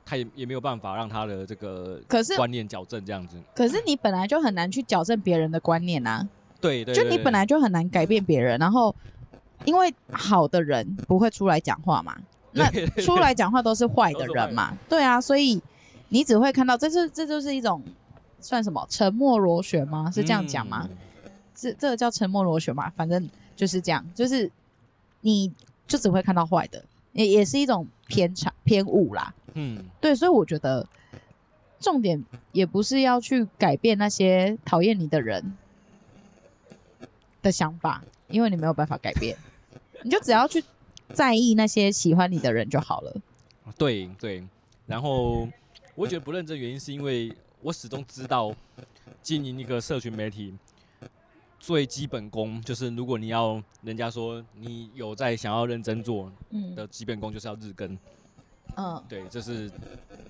[0.05, 3.37] 他也也没有办法让他的这个可是观念矫正这样子。
[3.55, 6.27] 可是你本来就很难去矫正别人的观念啊，
[6.59, 8.95] 对对，对，就你本来就很难改变别人，然后
[9.65, 12.15] 因为好的人不会出来讲话嘛，
[12.53, 12.69] 那
[13.01, 15.61] 出来讲话都是坏的人嘛，对啊，所以
[16.09, 17.81] 你只会看到这是这就是一种。
[18.39, 18.85] 算什么？
[18.89, 20.11] 沉默螺旋吗？
[20.13, 20.85] 是这样讲吗？
[21.23, 22.89] 嗯、是这个叫沉默螺旋嘛？
[22.89, 24.51] 反正就是这样，就是
[25.21, 25.49] 你
[25.87, 26.83] 就只会看到坏的，
[27.13, 29.33] 也也是一种偏差偏误啦。
[29.53, 30.87] 嗯，对，所以我觉得
[31.79, 35.57] 重点也不是要去改变那些讨厌你的人
[37.41, 39.37] 的想法，因为你没有办法改变，
[40.03, 40.63] 你就只要去
[41.13, 43.15] 在意那些喜欢你的人就好了。
[43.77, 44.43] 对对，
[44.85, 45.47] 然后
[45.95, 47.33] 我觉得不认真原因是因为。
[47.65, 48.53] 我始终知道，
[49.21, 50.53] 经营一个社群媒体
[51.65, 56.29] 最基本功就是，如果你要人家说你有在想要认真做
[56.75, 57.97] 的基本功，就是要日更。
[58.75, 59.71] 嗯，对，这是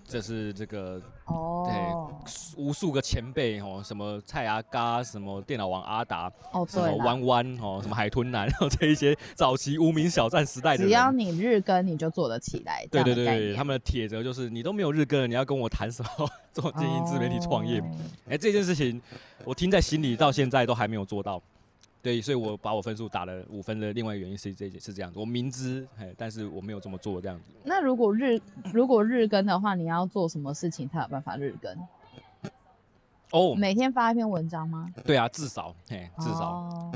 [0.05, 12.85] 这是这个哦，对，无数个前辈哦，什么蔡阿嘎，什么电脑王阿达，哦，什么弯弯哦，什么海豚男，然 后这一些早期无名小站时代的，只要你日更，你就做得起来。
[12.91, 17.79] 对对对对，他们的铁则就是你都没有日更，你要跟我谈什么 做经营自媒体创业？
[18.27, 19.01] 哎、哦，这件事情
[19.45, 21.41] 我听在心里，到现在都还没有做到。
[22.03, 25.87] 对，所以我把我分数打了五分的另外一个原因是这是这样子，我明知，
[26.17, 27.45] 但是我没有这么做这样子。
[27.63, 28.37] 那如果日
[28.73, 31.73] 如果日更的话，你要做什么事情才有办法日更？
[33.31, 34.93] 哦，oh, 每天发一篇文章吗？
[35.05, 36.69] 对啊，至少，嘿，至少。
[36.69, 36.95] Oh,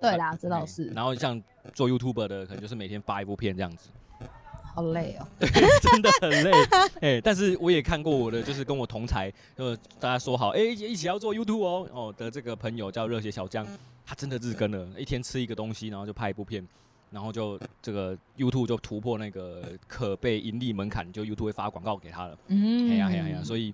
[0.00, 0.86] 对啦，这倒是。
[0.88, 1.40] 然后像
[1.72, 3.88] 做 YouTuber 的，可能就是每天发一部片这样子。
[4.74, 5.48] 好累哦，对，
[5.80, 6.50] 真的很累，
[7.00, 13.64] 哎，但是我也看过我的，就是跟我同才，就大家说好，哎，一起要做 YouTube 哦，哦的这个朋友叫热血小江，
[14.04, 16.66] 他真的日更了，一天吃一个东西，然后就拍一部片，
[17.12, 23.72] 然后就这个 YouTube 就突破那个可被盈利门槛，就 YouTube 会发广告给他了，嗯，哎呀哎呀哎呀，所以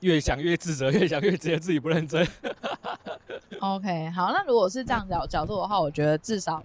[0.00, 2.24] 越想越自责，越想越觉得自己不认真。
[3.58, 6.62] OK，好，那如果是这样角角度的话，我觉得至少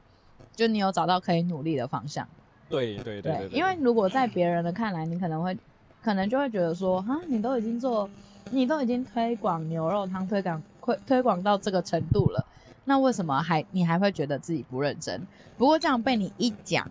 [0.56, 2.28] 就你有找到可以努力的方向。
[2.72, 5.56] 对对对，对，因为如果在别人的看来，你可能会，
[6.02, 8.10] 可能就会觉得说，哈，你都已经做，
[8.50, 12.46] 你都已经推广牛肉汤，推广推推广到这个程度了，
[12.86, 15.22] 那为什么还你还会觉得自己不认真？
[15.58, 16.90] 不过这样被你一讲，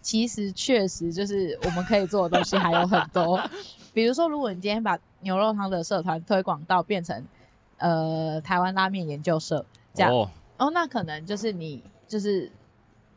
[0.00, 3.40] 其实确实就是我们可以做的东西还有很多，
[3.92, 7.24] 比如说，如果你今天把牛肉汤的社团推广到变成，
[7.76, 12.50] 呃，台湾拉面研究社这样，哦，哦，那可能就是你就是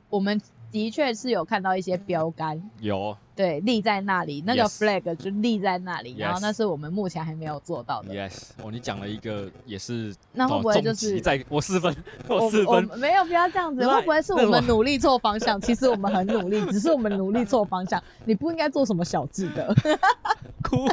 [0.09, 0.39] 我们。
[0.71, 6.19] 的确是有看到一些标杆，有对立在那里，那个 flag 就立在那里，Yes.
[6.19, 8.13] 然后那是我们目前还没有做到的。
[8.13, 11.95] Yes，哦，你讲了一个也是，那会不会就是在我四分，
[12.27, 15.59] 我四分，没有，不要这样子，会不会是我们努力错方向？
[15.61, 18.01] 其实我们很努力， 只是我们努力错方向。
[18.25, 19.75] 你不应该做什么小智的，
[20.63, 20.87] 哭。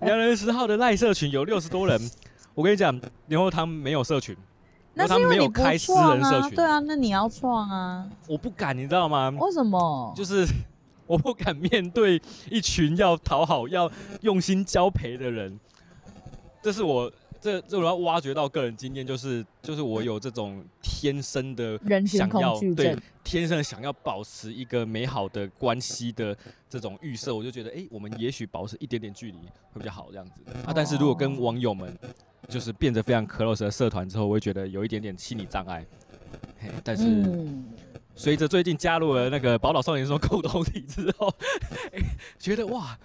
[0.00, 2.00] 两人十号的赖社群有六十多人，
[2.54, 2.98] 我跟你讲，
[3.28, 4.36] 然后他们没有社群。
[4.98, 8.08] 那是因为你不创啊，对啊，那你要创啊。
[8.26, 9.28] 我不敢，你知道吗？
[9.38, 10.10] 为什么？
[10.16, 10.46] 就是
[11.06, 12.20] 我不敢面对
[12.50, 13.90] 一群要讨好、要
[14.22, 15.60] 用心交陪的人。
[16.62, 26.34] 这是我这这我要挖掘到个人经验，就是就是我有这种天生的想要对天生想要保持一个美好的关系的
[26.70, 29.36] 这种预设，我就觉得哎、欸，我们也许保持一点点距离
[29.74, 30.32] 会比较好这样子
[30.64, 30.72] 啊。
[30.74, 31.94] 但是如果跟网友们。
[32.48, 35.84] 就是变得非常 close 的社团之后，我会觉得有一点点心理障碍。
[36.60, 37.24] 嘿，但是
[38.14, 41.28] 随着最近加入了那个宝岛少年说共同体之后，
[41.92, 42.02] 欸，
[42.38, 42.98] 觉得哇，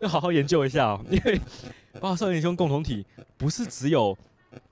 [0.00, 1.40] 要好好研究一下哦，因为
[2.00, 3.04] 宝岛少年兄共同体
[3.36, 4.16] 不是只有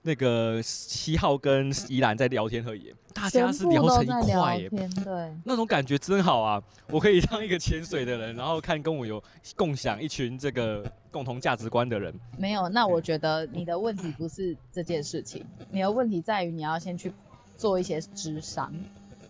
[0.02, 2.94] 那个七号跟宜兰在聊天而已。
[3.12, 6.62] 大家是聊成一块耶，对，那种感觉真好啊！
[6.86, 9.22] 我可以当一个潜水的人，然后看跟我有
[9.56, 12.14] 共享一群这个共同价值观的人。
[12.38, 17.12] 没有，那我觉得你的问题不是这件事情，你的问题在于你要先去
[17.56, 18.72] 做一些智商。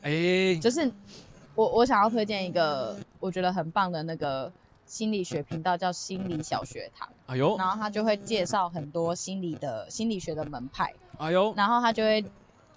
[0.02, 0.90] 哎、欸，就是
[1.54, 4.52] 我我想要推荐一个我觉得很棒的那个
[4.90, 7.08] 心理学频道，叫心理小学堂。
[7.26, 10.92] 哎呦，然后他就会介绍很多心理的心理学的门派。
[11.18, 12.24] 哎呦，然后他就会。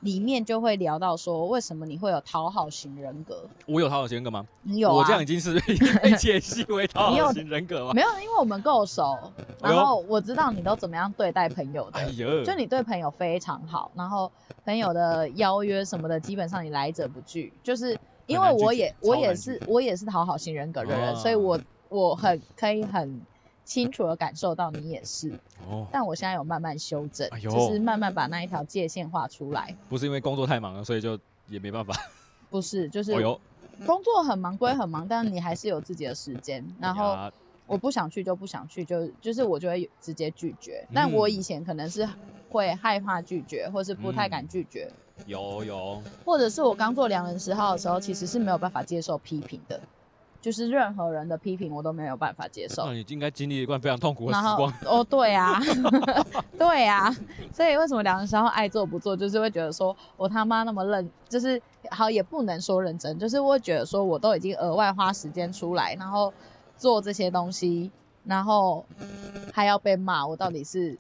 [0.02, 3.48] 里面就会聊到说，为什么你会有讨好型人格？
[3.66, 4.46] 我有讨好型人格吗？
[4.62, 4.96] 你有啊？
[4.96, 5.58] 我这样已经是
[6.04, 7.94] 被解析为讨好型人格吗？
[7.94, 9.18] 没有，因为我们够熟，
[9.62, 12.00] 然后我知道你都怎么样对待朋友的。
[12.00, 14.30] 哎呦，就你对朋友非常好，然后
[14.66, 17.54] 朋友的邀约什么的，基本上你来者不拒。
[17.64, 21.58] 就是因为我也我也是我也是讨好型人格的人，所以我
[21.94, 23.22] 我很可以很。
[23.66, 25.32] 清楚的感受到你也是，
[25.70, 29.74] 哦，但我现在有慢慢修正，哎、就是慢慢把那一条界限画出来。
[29.88, 31.18] 不是因为工作太忙了，所以就
[31.48, 31.96] 也没办法。
[32.52, 33.14] 不是，就是
[33.86, 36.62] 工作很忙归很忙，但你还是有自己的时间。
[36.78, 37.18] 然后
[37.66, 40.86] 我不想去就不想去，就就是我就会直接拒绝。
[40.94, 42.06] 但我以前可能是
[42.50, 44.92] 会害怕拒绝，或是不太敢拒绝。
[45.20, 49.80] 嗯、有有，或者是我刚做良人十号的时候，其实是没有办法接受批评的。
[50.44, 52.86] 就是任何人的批评我都没有办法接受。
[52.86, 54.74] 那你应该经历一段非常痛苦的时光。
[54.86, 55.58] 哦，对啊，
[56.60, 57.10] 对啊，
[57.54, 66.34] 所以为什么良人十号爱做不做，就是会觉得说我他妈那么认，就是好也不能说认真，就是会觉得说我都已经额外花时间出来，然后
[66.76, 67.90] 做这些东西，
[68.26, 68.86] 然后
[69.54, 71.00] 还要被骂，我到底是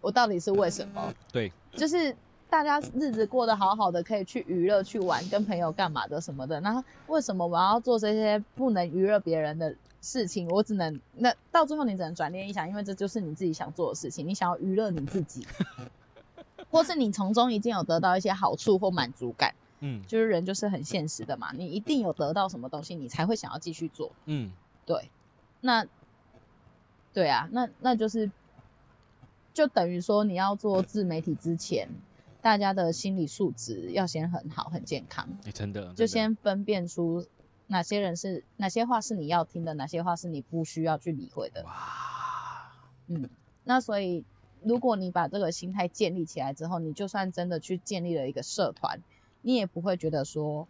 [0.00, 1.14] 我到底是为什么？
[1.30, 2.16] 对，就是。
[2.50, 6.58] 大家日子过得好好的，可以去娱乐、去玩、跟朋友干嘛的什么的。
[6.60, 10.48] 那为什么我要做这些不能娱乐别人的事情？
[10.48, 14.26] 我只能那到最后你只能转念一想，因为这就是你自己想做的事情。
[14.26, 15.46] 你想要娱乐你自己，
[16.70, 19.54] 或是你从中已经有得到一些好处或满足感。
[19.80, 24.10] 嗯，就是人就是很现实的嘛，你一定有得到什么东西，你才会想要继续做。
[24.24, 24.50] 嗯，
[24.86, 25.10] 对。
[25.60, 25.84] 那
[27.12, 28.30] 对啊，那那就是
[29.52, 31.86] 就等于说你要做自媒体之前。
[32.48, 35.28] 大家的心理素质要先很好，很健康。
[35.44, 37.22] 欸、真的，真的就先分辨出
[37.66, 41.62] 哪些人是哪些话是你要听的，哪些话是你不需要去理会的。
[41.64, 41.70] 哇，
[43.08, 43.28] 嗯，
[43.64, 44.24] 那所以
[44.62, 48.98] 如果你把这个心态建立起来之后，你就算真的去建立了一个社团，
[49.42, 50.66] 你也不会觉得说，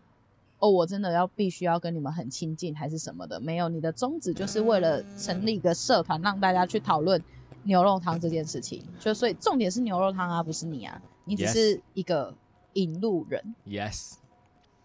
[0.58, 3.38] 哦，我真的要必须要跟你们很亲近还是什么的。
[3.38, 7.22] 没有，你的宗旨就是为了成立一个社团，让大家去讨论
[7.62, 8.84] 牛肉汤这件事情。
[8.98, 11.00] 就所以重点是牛肉汤啊，不是你啊。
[11.28, 12.34] 你只是一个
[12.72, 14.14] 引路人，yes，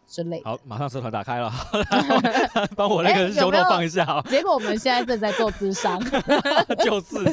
[0.05, 0.43] 之类。
[0.43, 1.49] 好，马上社团打开了，
[2.75, 4.21] 帮我那个手动放一下。
[4.29, 5.97] 结果我们现在正在做智商，
[6.83, 7.23] 就是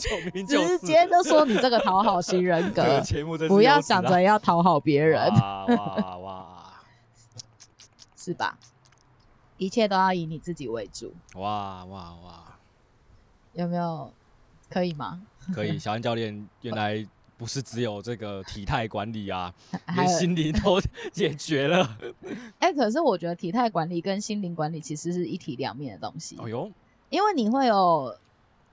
[0.46, 3.02] 就直接就说你这个讨好型人格，
[3.48, 6.72] 不要想着要讨好别人，哇哇哇，
[8.16, 8.56] 是吧？
[9.56, 12.58] 一切都要以你自己为主，哇哇哇，
[13.54, 14.12] 有没有
[14.70, 15.20] 可以吗？
[15.52, 17.04] 可以，小安教练原来。
[17.40, 19.50] 不是只有这个体态管理啊，
[19.96, 20.78] 连心灵都
[21.10, 21.96] 解决了。
[22.60, 26.36] 哎、欸，可是我觉得体态管理跟心灵管理其实是一体两面的东西。
[26.38, 26.70] 哦哟，
[27.08, 28.14] 因为你会有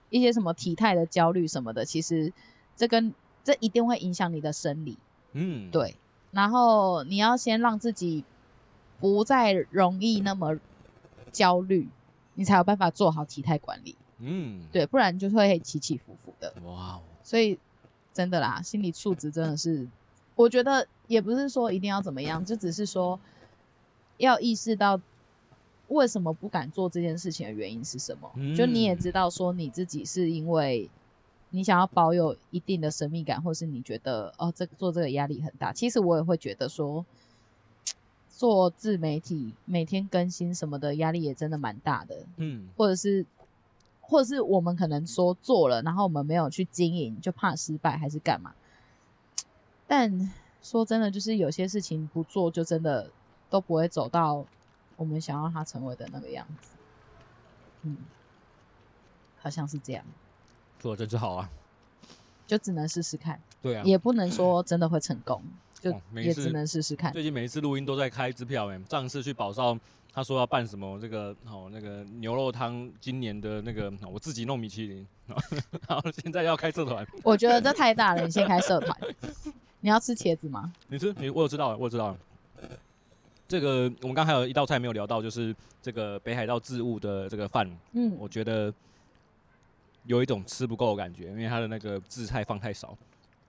[0.10, 2.34] 一些什么体态的焦虑什么的，其实
[2.76, 4.98] 这跟这一定会影响你的生理。
[5.32, 5.96] 嗯，对。
[6.32, 8.26] 然后你要先让自己
[9.00, 10.58] 不再容易那么
[11.32, 11.88] 焦虑，
[12.34, 13.96] 你才有办法做好体态管理。
[14.20, 16.54] 嗯，对，不然就会起起伏伏的。
[16.66, 17.58] 哇，哦所以。
[18.18, 19.88] 真的啦，心理素质真的是，
[20.36, 23.20] 我觉得也不是说一定要怎么样，就只是说
[24.18, 25.00] 要意识到
[25.90, 28.28] 为什么不敢做这件事情的原因是什么。
[28.34, 30.90] 嗯、就你也知道说你自己是因为
[31.52, 35.72] 你想要保有一定的神秘感，或是你觉得哦，这做这个压力很大。
[35.72, 37.06] 其实我也会觉得说，
[38.28, 42.26] 做自媒体每天更新什么的压力也真的蛮大的。
[42.38, 43.24] 嗯，或者是。
[44.10, 48.54] 或者是我们可能说做了，然后我们没有去经营，就怕失败还是干嘛？
[49.86, 50.32] 但
[50.62, 53.12] 说真的，就是有些事情不做，就真的
[53.50, 54.46] 都不会走到
[54.96, 56.70] 我们想要它成为的那个样子。
[57.82, 57.98] 嗯，
[59.40, 60.04] 好像是这样。
[60.80, 61.50] 做的真是好啊！
[62.46, 63.42] 就只能试试看。
[63.62, 65.44] 对啊，也不能说真的会成功，
[65.80, 67.12] 就也只能试试看。
[67.12, 69.78] 最近每一次录音都在开支票，哎，上次去宝少。
[70.18, 71.00] 他说要办什么？
[71.00, 77.06] 这个哦，那个牛肉汤，今年的那个我自己弄米其林，然后 现在要开社团。
[77.22, 79.00] 我觉得这太大了，你先开社团。
[79.80, 80.74] 你要吃茄子吗？
[80.88, 82.18] 你吃，你我有知道，我有知道。
[83.48, 87.70] 这个我们刚还有一道菜没有聊到，就是这个北海道自物的这个饭。
[87.92, 88.74] 嗯，我觉得
[90.06, 92.98] 有一种吃不够的感觉，因为它的那个制菜放太少。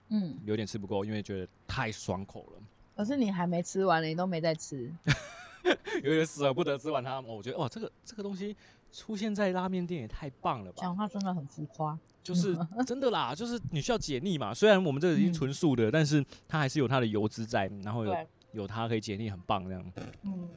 [0.09, 2.61] 嗯，有点吃不够，因为觉得太爽口了。
[2.95, 4.87] 可是你还没吃完呢，你都没在吃。
[6.03, 8.55] 有点舍不得吃完它，我觉得哇，这个这个东西
[8.91, 10.77] 出现在拉面店也太棒了吧！
[10.81, 12.57] 讲话真的很浮夸，就是
[12.87, 14.53] 真的啦，就是你需要解腻嘛。
[14.53, 19.91] 虽然我们这个已经纯素的，嗯、但是它还是有它的油脂在，然后有对有它可以解腻，很棒这样。
[20.23, 20.49] 嗯，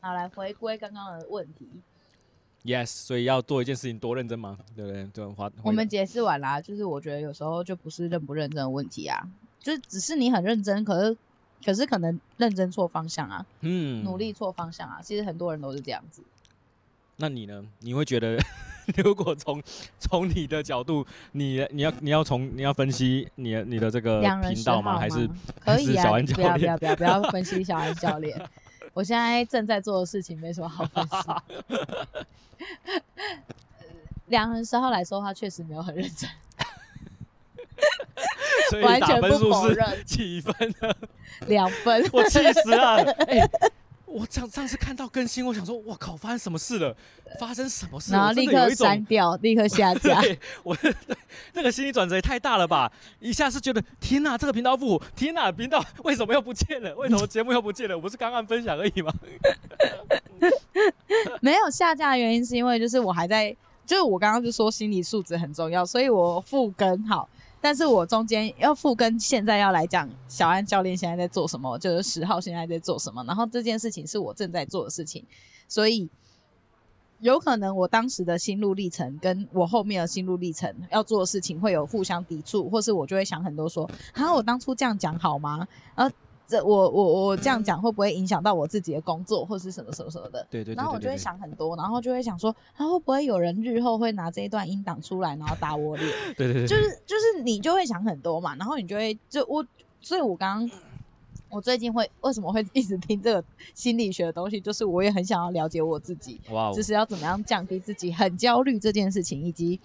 [0.00, 1.68] 好，来回归刚刚的问题。
[2.64, 4.56] Yes，所以要做一件事情多认真吗？
[4.76, 5.06] 对不对？
[5.08, 9.20] 就花我们解释完啦，就是我觉得有时候就不是认不认真的问题啊。
[9.58, 11.16] 就是只是你很认真，可是
[11.64, 16.22] 可是可能认真错方向啊，嗯，努力错方向啊，其实很多人都是这样子。
[17.16, 17.64] 那你呢？
[17.80, 18.36] 你会觉得，
[18.96, 19.62] 如果从
[19.98, 24.94] 从你的角度，你你要你要从你要分析你的你的这个频道吗？
[24.94, 25.28] 吗还是
[25.60, 26.02] 可以啊？
[26.02, 26.56] 小安教练？
[26.56, 28.40] 不要不要不要不要分析小安教练。
[28.94, 31.14] 我现在正在做的事情没什么好分析。
[34.26, 36.28] 两人十号来说的话，确实没有很认真。
[38.82, 40.94] 完全不否认，几分呢？
[41.48, 42.08] 两分。
[42.12, 42.96] 我气死了！
[43.28, 43.48] 欸
[44.04, 46.94] 我上上次看到更新，我想说，我靠，发生什么事了？
[47.40, 48.12] 发生什么事？
[48.12, 50.20] 然后立刻删掉，立刻下架。
[50.20, 50.94] 对，我对
[51.50, 52.92] 这个心理转折也太大了吧！
[53.20, 56.94] 一下是觉得天哪，这个频道不，天哪，频道为什么又不见了？
[56.96, 57.96] 为什么节目又不见了？
[57.96, 59.10] 我不是刚刚分享而已吗？
[61.40, 67.26] 没有下架的原因是因为就是我还在，就是我刚刚就说心理素质很重要，所以我复更好。
[67.62, 75.24] 但是我中间要复跟现在要来讲小安教练现在在做什么，就是十号现在在做什么，然后这件事情是我正在做的事情，
[75.68, 76.10] 所以
[77.20, 85.66] 有可能我当时的心路历程跟我后面的心路历程要做的事情会有互相抵触，或是我就会想很多说，啊，我当初这样讲好吗？
[85.94, 86.10] 呃。
[86.52, 90.46] 这我我我这样讲会不会影响到我自己的工作或是什么什么什么的？
[90.50, 96.12] 对对，对，对，对，然后我就会想很多，然后就会想说，他、啊、会不会有人日后会拿这一段音档出来，然后打我脸？
[96.36, 96.66] 对，对。
[96.66, 99.64] 就是就是你就会想很多嘛，然后你就会就我，
[100.02, 100.78] 所以我刚刚
[101.48, 103.44] 我最近会为什么会一直听这个
[103.74, 106.38] 心理学的东西，就是我也很想要了解我自己，
[106.74, 109.80] 就是要怎么样降低自己很焦虑这件事情，以及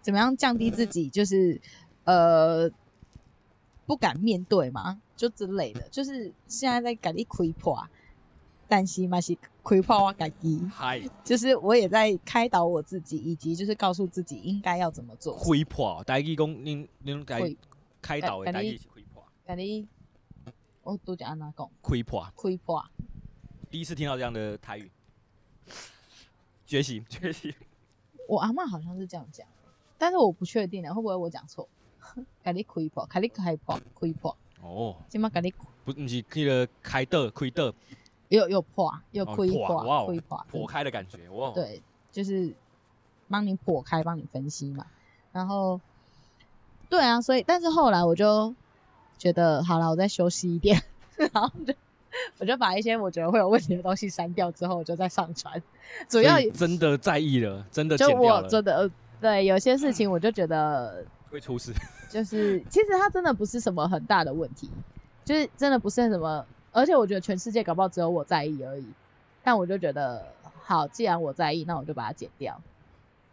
[0.00, 1.60] 怎么样降低自己就是
[2.04, 2.70] 呃
[3.84, 5.00] 不敢面对嘛。
[5.16, 7.82] 就之类的，就是现在在改你亏破，
[8.68, 10.60] 但是嘛是亏破我改己。
[10.70, 15.34] 嗨，就是我也在开导我自己，以及就是告诉自己应该要怎么做。
[15.36, 17.40] 亏破，台语讲您您改
[18.02, 19.24] 开导的台语是亏破。
[19.44, 19.88] 改你，
[20.82, 21.70] 我都讲安怎讲？
[21.80, 22.84] 亏破，亏破。
[23.70, 24.90] 第一次听到这样的台语，
[26.66, 27.52] 觉醒觉醒。
[28.28, 29.46] 我阿嬷好像是这样讲，
[29.96, 31.68] 但是我不确定啊，会不会我讲错？
[32.42, 34.36] 改你亏破，改你开破，亏破。
[34.62, 37.72] 哦，今麦给你不，不是那个开的亏的，
[38.28, 41.50] 又又破又亏破，亏破破开的感觉，哇！
[41.52, 41.80] 对，
[42.10, 42.52] 就是
[43.28, 44.84] 帮你破开，帮你分析嘛。
[45.32, 45.80] 然后，
[46.88, 48.54] 对啊，所以但是后来我就
[49.18, 50.82] 觉得，好了，我再休息一点，
[51.16, 51.74] 然后就
[52.38, 55.62] 我就把一些我觉得会有问题的东西删掉，之后我就再上传。
[56.08, 58.90] 主要真的在意了，真的就我真的
[59.20, 61.04] 对有些事情，我就觉得。
[61.30, 61.72] 会出事，
[62.08, 64.70] 就是其实它真的不是什么很大的问题，
[65.24, 68.86] 就是真的不是什么，而且我觉得全世界搞不好只有我在意而已。
[69.42, 70.26] 但我就觉得，
[70.62, 72.60] 好，既然我在意，那我就把它剪掉。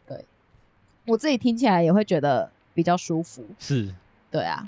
[0.05, 0.24] 对，
[1.07, 3.43] 我自己听起来也会觉得比较舒服。
[3.57, 3.93] 是，
[4.30, 4.63] 对啊。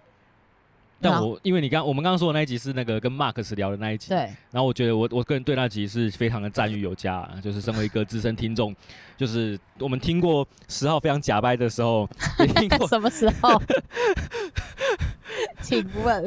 [1.01, 4.17] 但我因为你刚我们刚刚说的那一集是那个跟 Marcus 聊的那一集，对。
[4.51, 8.75] 然后我觉得我我个人对那集是非常的赞誉有加，啊，就是身为一个资深听众，
[9.17, 13.61] 就是我们听过十号非常假掰的时候， 也听过什么时候？
[15.61, 16.23] 请问。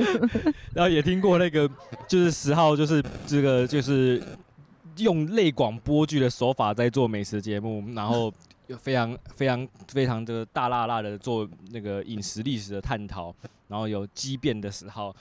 [0.74, 1.68] 然后也听过那个
[2.06, 4.22] 就是十号就是这个就是
[4.98, 8.32] 用类广播剧的手法在做美食节目，然后
[8.76, 13.34] 非常非常非常的大辣辣的做那个饮食历史的探讨。
[13.68, 15.14] 然后有激辩的时候，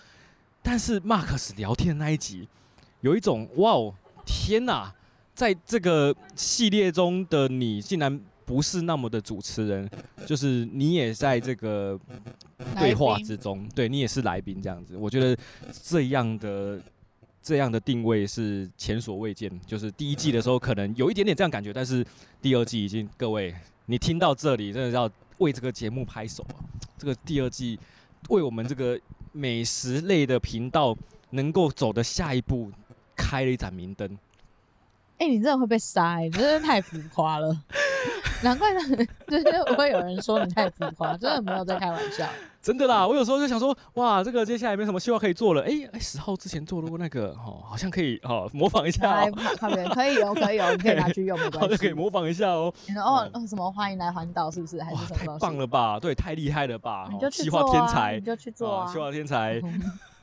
[0.63, 2.47] 但是 Marcus 聊天的那一集，
[3.01, 3.93] 有一种哇哦
[4.25, 4.89] 天哪，
[5.35, 9.89] 在这个系列中的你竟然不是那么的主持人，
[10.25, 11.99] 就是你也在这个
[12.79, 14.95] 对话之中，对你也是来宾这样子。
[14.95, 15.37] 我觉得
[15.83, 16.81] 这样的
[17.47, 19.49] 这样的定位是前所未见。
[19.65, 22.05] 就是第一季的时候可能有一点点这样感觉，但是
[22.41, 26.59] 第二季已经各位你听到这里，真的要为这个节目拍手啊！
[26.97, 27.79] 这个第二季。
[28.29, 28.99] 为我们这个
[29.31, 30.97] 美食类的频道
[31.29, 32.69] 能够走的下一步
[33.15, 34.17] 开了一盏明灯。
[35.17, 37.55] 哎、欸，你真的会被杀、欸，你真的太浮夸了。
[38.43, 38.79] 难怪呢，
[39.27, 42.27] 就是会有人说你太浮夸，真的没有在开玩笑。
[42.61, 45.61] 真的啦，我有时候就想说，哇，这个接下来没什么希望可以做了。
[45.63, 49.15] 哎、欸，哎、欸，十号之前做过那个，哦，好像可以，哦，模仿一下、喔。
[49.15, 51.77] 来，旁边可以哦，可以哦，你可以拿去用，没 关系。
[51.77, 52.71] 可以模仿一下哦、
[53.03, 54.79] 哦，什么欢迎来环岛，是不是？
[54.83, 55.33] 还是什么？
[55.33, 55.99] 太棒了吧？
[55.99, 57.09] 对，太厉害了吧？
[57.11, 58.91] 你就去做、啊、天才，你就去做啊！
[58.91, 59.59] 企划天才。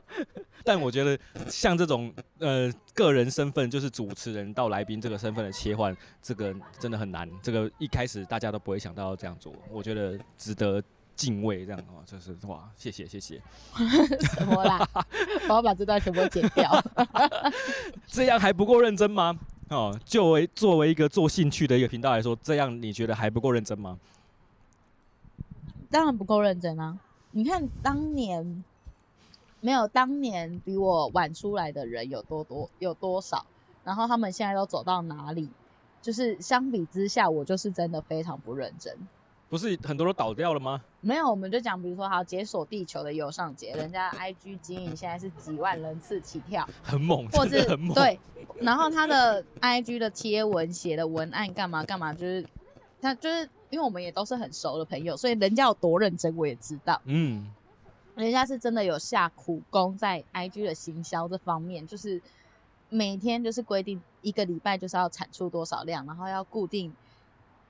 [0.64, 1.18] 但我觉得
[1.48, 7.28] 像这种呃个人身份，就是主持人到来宾这个身份的切换，这个真的很难。
[7.42, 10.80] 这个一开始大家都不会想到要这样做，我觉得值得
[11.16, 11.66] 敬畏。
[11.66, 13.42] 这样哦，就是哇，谢谢谢谢。
[14.36, 14.88] 什么啦？
[15.48, 16.70] 我要把这段全部剪掉。
[18.06, 19.36] 这样还不够认真吗？
[19.68, 23.98] 哦，作为作为一个做兴趣的一个频道来说，这样你觉得还不够认真吗？
[25.90, 26.98] 当然不够认真啊！
[27.32, 28.62] 你看当年。
[29.62, 33.46] 没有当年比我晚出来的人有多多有多少，
[33.84, 35.48] 然后他们现在都走到哪里？
[36.02, 38.92] 就是相比之下，我就是真的非常不认真。
[39.48, 40.82] 不是很多都倒掉了吗？
[41.00, 47.94] 没有，我们就讲，比如说，好解锁地球的右上角，人家 IG 经营现在是几万人次起跳， 很猛，或者很猛。
[47.94, 48.18] 对，
[48.60, 52.44] 然后他的 IG 的贴文写的文案干嘛干嘛，就是
[53.00, 57.00] 他就是因为我们也都是很熟的朋友，所以人家有多认真我也知道。
[57.04, 57.46] 嗯，
[58.14, 62.20] 人家是真的有下苦功在 IG 的行销这方面，就是
[62.88, 66.92] 每天就是规定一个礼拜就是要产出多少量，然后要固定。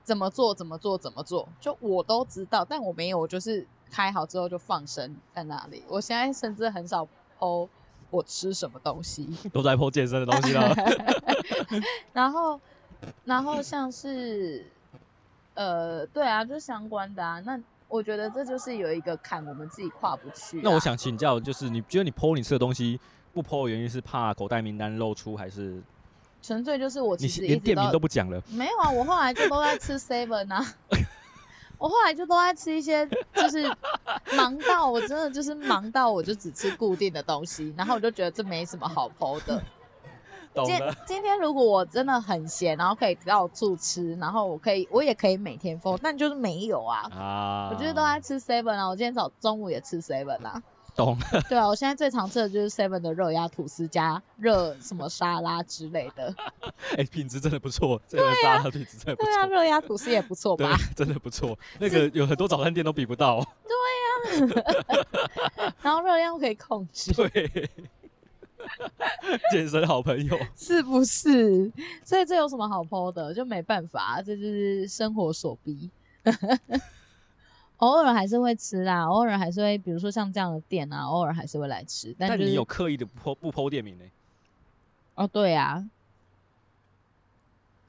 [0.05, 0.53] 怎么做？
[0.53, 0.97] 怎么做？
[0.97, 1.47] 怎么做？
[1.61, 5.81] 就我都知道，但我没有，我就是开好之后就放生在那里。
[5.87, 7.07] 我现在甚至很少
[7.39, 7.69] po
[8.09, 10.75] 我吃什么东西， 都在 po 健身的东西了。
[12.11, 12.59] 然后，
[13.23, 14.69] 然后像是，
[15.53, 17.39] 呃，对啊，就是相关的啊。
[17.45, 17.57] 那
[17.93, 20.61] 我觉得这就是有一个坎，我们自己跨不去啊。
[20.63, 22.99] 那我想请教，就是你觉得你 po 你吃的东西
[23.31, 25.79] 不 po 的原因是怕口袋名单露出，还是？
[26.41, 28.41] 纯粹就是我其实连店名都不讲了。
[28.49, 30.65] 没有啊，我后来就都在吃 seven 啊，
[31.77, 33.63] 我后来就都在吃一些，就是
[34.35, 39.63] 忙到我真的就是忙到我就只吃固定的东西，然后我就觉得这没什么好 po 的。
[40.53, 40.65] 懂。
[40.65, 47.09] 今今天如果我真的很闲，然后可以到处吃，然后我可以我也可以每天 po，但就是没有啊。
[47.11, 47.69] 啊。
[47.71, 50.61] 我就是都在吃 seven 啊，我今天早中午也吃 seven 啊。
[50.95, 51.17] 懂，
[51.49, 56.31] 对啊，我现在最常吃的就是 Seven 的热压吐司加热什么沙拉之类的。
[56.93, 59.25] 哎、欸，品质真的不错，这个沙拉品质真的不错。
[59.25, 60.77] 对啊，热压吐司也不错吧？
[60.95, 63.43] 真的不错， 那个有很多早餐店都比不到。
[63.65, 67.11] 对呀、啊，然后热量可以控制。
[67.11, 67.67] 对，
[69.51, 71.71] 健身好朋友 是不是？
[72.03, 73.33] 所以这有什么好 po 的？
[73.33, 75.89] 就没办法，这就是生活所逼。
[77.77, 82.15] 偶尔还是会吃啦，偶尔还是会，比如说像这样的店啊，偶尔还是会来吃。
[82.17, 84.05] 但，就是、但你有刻意的不不 po 店名呢？
[85.15, 85.89] 哦，对啊，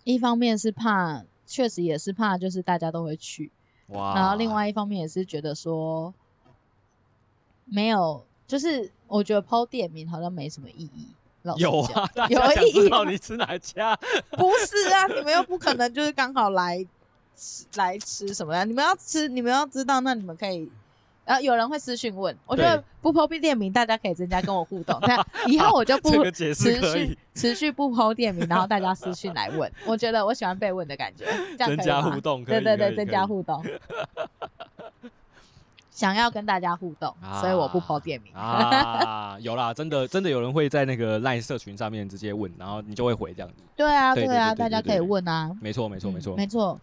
[0.02, 3.52] 一方面是怕，确实也是怕，就是大家都会去。
[3.88, 4.14] 哇！
[4.14, 6.12] 然后另外一方面也是觉得说，
[7.66, 11.08] 没有，就是我觉得 po 店名好像没什么意义。
[11.58, 13.10] 有啊， 有意义。
[13.10, 13.94] 你吃哪家？
[14.32, 16.78] 不是啊，你们又不可能就是刚好来
[17.36, 17.66] 吃。
[17.76, 18.64] 来吃什么呀？
[18.64, 20.70] 你们要吃，你们要知道，那你们可以，
[21.26, 24.98] 然后有人会私讯问，我觉得不 po 店名，大家可以增加跟我互动。
[25.02, 29.70] 那以后我就不持续持续不 po 店名，然后大家私讯来问。
[29.84, 31.26] 我觉得我喜欢被问的感觉？
[31.58, 33.62] 增加互动，对对对，增加互动。
[35.94, 39.38] 想要跟大家互动，啊、所以我不 po 店名啊。
[39.38, 43.62] 有啦，真的真的有人会在那个 LINE 社群上面直接问，然后你就会回这样子。
[43.76, 45.52] 对啊，对啊，大家可以问啊。
[45.60, 46.80] 没错，没错，没错，没错。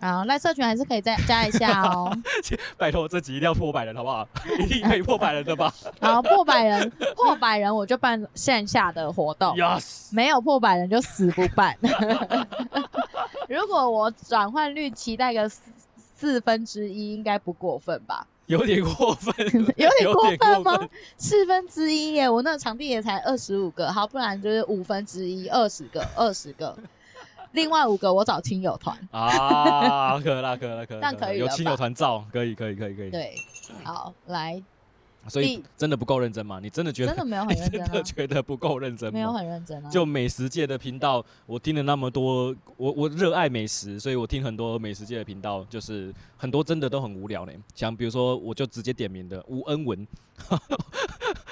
[0.00, 2.16] 好，赖社群还是可以再加一下哦。
[2.78, 4.24] 拜托，这集一定要破百人，好不好？
[4.60, 5.74] 一定可以破百人的吧？
[6.00, 9.56] 好，破百人，破百人我就办线下的活动。
[9.56, 11.76] Yes，没有破百人就死不办。
[13.48, 15.62] 如果我转换率期待个四
[16.14, 18.26] 四分之一，应该不过分吧？
[18.46, 19.34] 有点过分，
[19.76, 20.88] 有点过分吗？
[21.16, 26.76] 四分之一耶，我那个场地也才二十五个，好，不然就是五分之一，二十个， 二十个。
[27.52, 33.10] 另外五个我找亲友团 啊，可啦可啦可以，但可以有亲友团照，可以可以可以可以。
[33.10, 33.34] 对，
[33.84, 34.60] 好来，
[35.28, 36.60] 所以真的不够认真吗？
[36.62, 37.80] 你真的觉得真的没有很认真？
[37.80, 39.14] 真的觉得不够认真吗？
[39.14, 39.90] 没有很认真啊。
[39.90, 47.52] 就美食界的频道，我听了那么多，我我热爱美食，所以我听很多美食界的频道，就是很多真的都很无聊呢。
[47.74, 50.06] 像比如说，我就直接点名的吴恩文。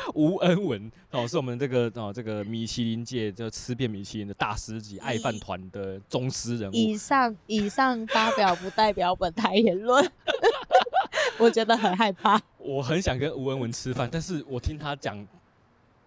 [0.14, 6.74] 吴恩文哦，是我们这个哦，这个米其林界这吃遍米其林的大师级爱饭团的宗师人物。
[6.74, 10.10] 以上 以上发表不代表本台言论，
[11.38, 12.40] 我觉得很害怕。
[12.58, 15.26] 我很想跟吴恩文吃饭，但是我听他讲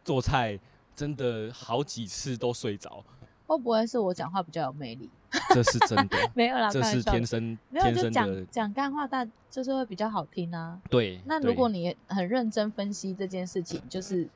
[0.03, 0.59] 做菜，
[0.95, 3.03] 真的好几次都睡着。
[3.47, 5.09] 会不会是我讲话比较有魅力？
[5.53, 8.09] 这是真的，没有啦，这是天生没有就。
[8.09, 10.79] 讲讲干话，但就是会比较好听啊。
[10.89, 11.19] 对。
[11.25, 14.27] 那如果你很认真分析这件事情，就是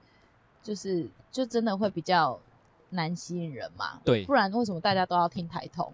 [0.61, 2.39] 就是就真的会比较
[2.89, 3.99] 难吸引人嘛。
[4.03, 4.25] 对。
[4.25, 5.91] 不然为什么大家都要听台通？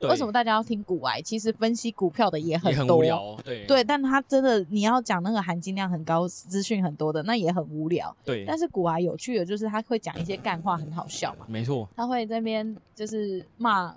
[0.00, 1.22] 为什么大家要听股癌？
[1.22, 8.14] 其实分析股票的也很多，很无聊，对对，但他真的你要讲那个含金量很高、资讯很多的，那也很无聊。
[8.22, 11.46] 对，但是股癌有趣的就是他会讲一些干话，很好笑嘛。
[11.48, 13.96] 没错，他会在那边就是骂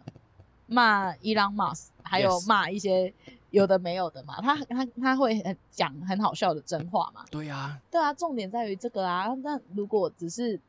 [0.67, 3.13] 骂伊朗马斯，还有骂一些
[3.49, 4.39] 有的没有的嘛。
[4.41, 7.25] 他他他会很讲很好笑的真话嘛。
[7.31, 9.33] 对啊，对啊，重点在于这个啊。
[9.43, 10.59] 那如果只是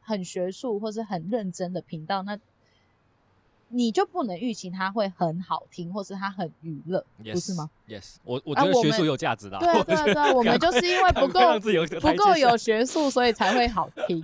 [0.00, 2.38] 很学术或是很认真的频道，那
[3.68, 9.60] 你就不能预期它会很好听，或是它很娱乐，yes, 不是吗？Yes，我我觉得学术有价值的、啊。
[9.60, 11.40] 对啊对啊对啊，我们就是因为不够
[12.00, 14.22] 不够有学术，所以才会好听。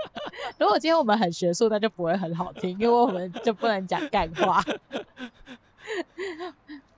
[0.58, 4.64] 如果今天我们很学术，那就不会很好听，因为我们就不能讲干话。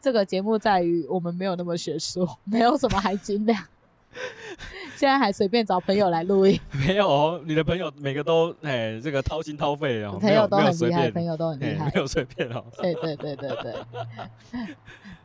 [0.01, 3.63] 这个节目在于我们没有那么学术，没有什么含金量。
[4.97, 6.59] 现在还随便找朋友来录音？
[6.87, 12.65] 没有哦，你的朋友每个都哎、欸，这个掏心掏肺哦，朋友都很厉害，朋友都很厉害，没有随便哦。
[12.79, 13.75] 对对对对对。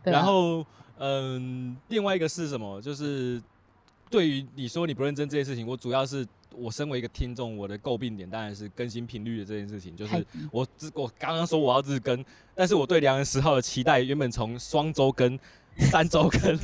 [0.13, 0.65] 然后
[0.97, 2.81] 嗯，另外一个是什么？
[2.81, 3.41] 就是
[4.09, 6.25] 对于你说你不认真这件事情，我主要是
[6.55, 9.95] 我身为一个听众，我的诟病点当然是更新频率的这件事情。
[9.95, 12.23] 就是我我刚刚说我要日更，
[12.53, 15.37] 但是我对良人十号的期待原本从双周更、
[15.77, 16.57] 三周更。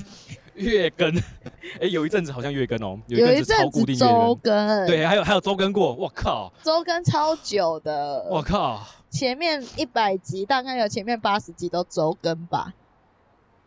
[0.56, 12.74] 月更，哎、欸，有一阵子好像月更哦，有一阵子超固定周更，对，还有还有周更过，我靠，周更超久的，我靠，前面一百集大概有前面八十集都周更吧。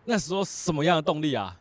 [0.04, 1.56] 那时候什么样的动力啊？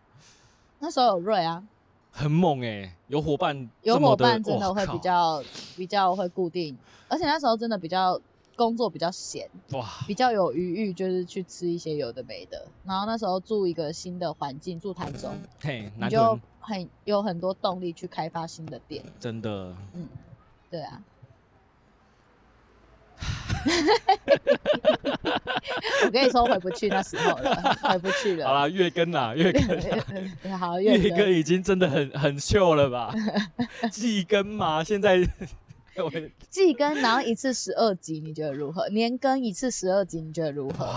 [0.79, 1.63] 那时候有瑞啊，
[2.11, 5.43] 很猛哎、欸，有伙伴，有伙伴真的会比较
[5.77, 8.19] 比较会固定，而且那时候真的比较。
[8.55, 12.65] 工作比较闲，哇，比较有余裕，就是去吃一些有的没的。
[12.83, 19.03] 然后那时候住一个新的环境，住台中，嘿，你就很有很多动力去开发新的店。
[19.19, 20.07] 真的，嗯，
[20.69, 21.01] 对啊。
[26.05, 28.47] 我跟你说回不去那时候了， 回不去了。
[28.47, 30.57] 好啦，月更啦， 月更。
[30.57, 33.13] 好，月更已经真的很很秀了吧？
[33.91, 35.25] 季更嘛，现在。
[36.49, 38.87] 季更，然后一次十二集，你觉得如何？
[38.89, 40.93] 年更一次十二集，你觉得如何？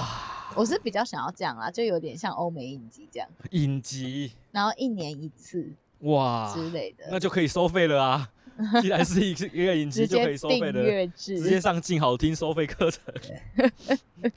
[0.55, 3.29] 我是比较想要这样啦，就有点像欧美影集这样。
[3.51, 5.71] 影集，然后一年一次，
[6.01, 8.31] 哇之类的，那就可以收费了啊！
[8.81, 13.03] 既然是一一个影集，就可以收费了，直接上镜好听收费课程。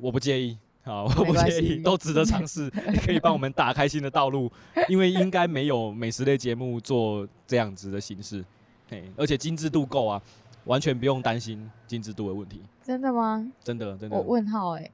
[0.00, 0.56] 我不介意，
[0.86, 2.70] 好， 我不介意，都值得尝试，
[3.04, 4.48] 可以帮我们打开新的道路，
[4.88, 8.44] 因为应该没有美食类节目做这样子的形式，
[8.88, 10.22] 嘿而且精致度够啊，
[10.64, 12.62] 完全不用担心精致度的问题。
[12.84, 13.52] 真的吗？
[13.64, 14.16] 真的真的。
[14.16, 14.92] 我问号哎、欸，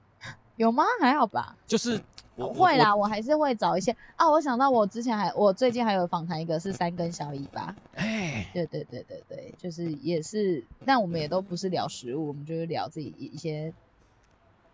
[0.56, 0.82] 有吗？
[0.98, 1.54] 还好吧。
[1.66, 2.00] 就是
[2.36, 4.30] 我会啦我，我还是会找一些啊。
[4.30, 13.70] 我想到我之前还，我最近还有访谈一个是三根小尾巴，哎，对对对对对，就是也是，但我们也都不是聊食物，我们就是聊自己一些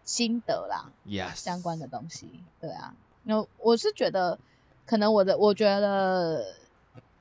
[0.09, 2.41] 心得啦，yes，相关的东西。
[2.61, 2.95] 对啊，
[3.25, 4.39] 那我是觉得，
[4.87, 6.55] 可能我的我觉得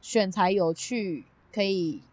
[0.02, 1.26] 选材有趣。
[1.50, 2.04] 可以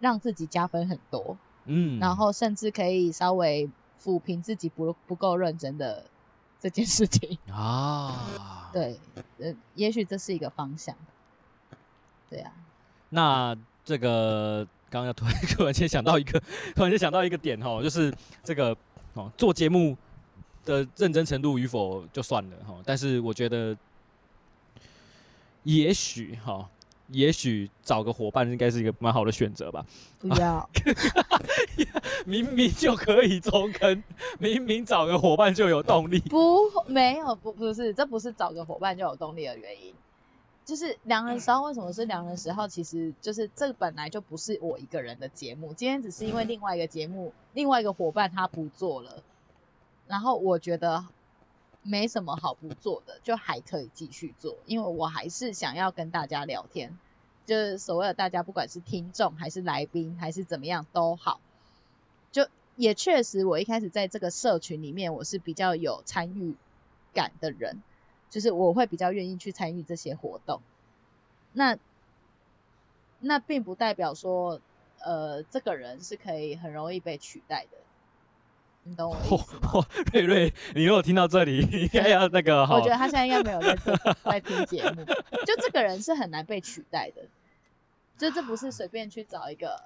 [0.00, 1.36] 让自己加分很多，
[1.66, 3.70] 嗯，然后甚至可以稍微
[4.02, 6.06] 抚平自己不不够认真的
[6.58, 8.68] 这件事情 啊。
[8.72, 8.98] 对，
[9.38, 10.96] 呃，也许这是一个方向。
[12.28, 12.52] 对啊。
[13.10, 16.42] 那这个刚刚突然突然间想到一个，
[16.74, 18.76] 突然间想到一个点哈，就是这个
[19.16, 19.96] 哦，做节目
[20.64, 23.76] 的认真程度与否就算了哈，但是我觉得
[25.64, 26.68] 也许哈。
[27.10, 29.86] 也许找个伙伴应该是一个蛮好的选择吧。
[30.18, 30.68] 不要，
[32.26, 34.02] 明明就可以周坑，
[34.40, 36.18] 明明找个伙伴就有动力。
[36.18, 39.94] 不，没有，不，不是，这不是找个伙伴就有动力的原因。
[40.66, 42.68] 就是良人十号为什么是良人十号？
[42.68, 49.22] 其实就是这本来就不是我一个人的节目，今天只是因为另外一个节目，另外一个伙伴他不做了，
[50.06, 51.06] 然后我觉得。
[51.88, 56.98] 没什么好不做的，就还可以继续做，因为我还是想要跟大家聊天，
[57.44, 61.40] 就是所谓的大家，不管是听众还是来宾还是怎么样都好，
[62.32, 62.44] 就
[62.74, 66.56] 也确实，我一开始在这个社群里面，我是比较有参与
[67.14, 67.80] 感的人，
[68.28, 70.60] 就是我会比较愿意去参与这些活动。
[71.52, 71.76] 那
[73.20, 74.60] 那并不代表说，
[75.00, 77.78] 呃，这个人是可以很容易被取代的。
[78.88, 79.84] 你懂我意思吗？
[80.12, 82.62] 瑞瑞，你如果听到这里，应该要那个。
[82.66, 83.74] 我觉得他现在应该没有在
[84.22, 85.04] 在听节目。
[85.44, 87.22] 就这个人是很难被取代的，
[88.16, 89.76] 就这不是随便去找一个，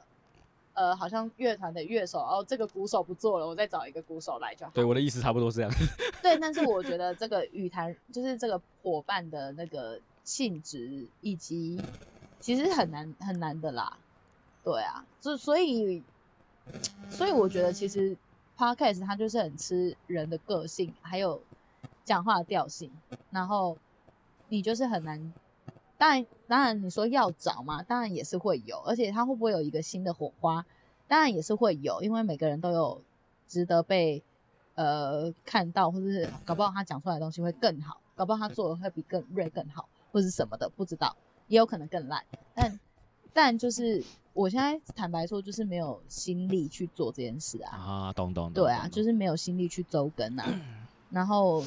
[0.80, 4.72] 呃，好像乐团的乐手，哦，这个鼓手不做了，我再找一个鼓手来就好。
[4.74, 5.70] 对，我的意思差不多是这样。
[6.22, 11.78] 对，但是我觉得这个语坛就是这个伙伴的那个性质以及
[12.40, 13.98] 其实很难很难的啦。
[14.64, 16.02] 对啊，就所以
[17.10, 18.16] 所以我觉得其实。
[18.60, 21.40] Podcast 它就是很吃人的个性，还有
[22.04, 22.90] 讲话的调性，
[23.30, 23.78] 然后
[24.50, 25.32] 你就是很难。
[26.00, 30.64] 当然，当然你说要找嘛，当然也是会有，而且他会不会有一个新的火花，
[31.06, 33.02] 当然也是会有，因为每个人都有
[33.46, 34.22] 值得被
[34.76, 41.14] 呃看到，或者是搞不好他讲出来的东西会更好，搞不好他做的会比更瑞更好，或者是什么的，不知道，
[41.48, 42.24] 也有可能更烂，
[42.54, 42.80] 但。
[43.32, 44.02] 但就是
[44.32, 47.76] 我现在坦白说，就是没有心力去做这件事啊。
[47.76, 48.52] 啊，懂懂。
[48.52, 50.44] 对啊，就是没有心力去周更啊。
[51.10, 51.62] 然后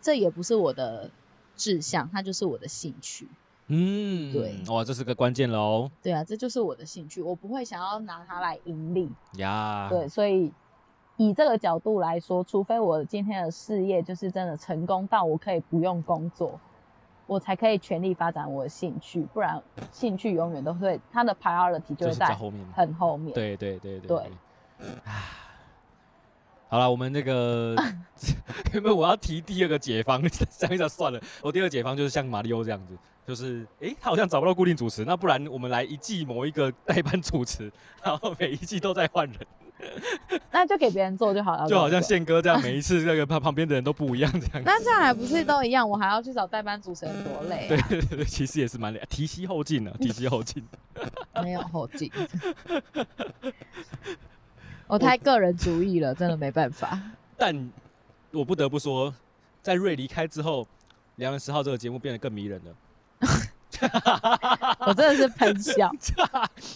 [0.00, 1.10] 这也不是我的
[1.56, 3.26] 志向，它就是我的兴趣。
[3.72, 5.88] 嗯，对，哇，这是个关键喽。
[6.02, 9.86] 对啊，这就是我的兴趣，我不会想要拿它来盈利呀。
[9.88, 10.52] 对，所以
[11.16, 16.58] 以这个角度来说，除非我今天的事业就是真的成功到我可以不用工作，
[17.28, 23.32] 我才可以全力发展我的兴趣，不然兴趣永远都会它的 priority 就会在后面，很后面。
[23.32, 24.30] 对对对对对。
[26.68, 27.76] 好了，我们那个
[28.74, 30.20] 因为我要提第二个解方，
[30.50, 32.96] 想一想算了，我第二个解方就是像马里欧这样子。
[33.30, 37.70] 就是，哎、欸，他好像找不到固定主持，那不然我们来一季某一个代班主持，
[38.02, 39.38] 然后每一季都在换人，
[40.50, 41.68] 那就给别人做就好了。
[41.68, 44.62] 就好像宪哥这样，每一次那个旁旁边的人都不一样这样。
[44.64, 45.88] 那这样还不是都一样？
[45.88, 47.86] 我还要去找代班主持人，多累、啊。
[47.88, 50.66] 对对对，其实也是蛮累，提膝后进的，提膝后进。
[51.40, 52.10] 没有后进，
[54.88, 57.00] 我太个人主义了，真的没办法。
[57.38, 57.70] 但
[58.32, 59.14] 我不得不说，
[59.62, 60.64] 在瑞离开之后，
[61.14, 62.74] 《良人十号》这个节目变得更迷人了。
[64.86, 65.90] 我真的是喷笑。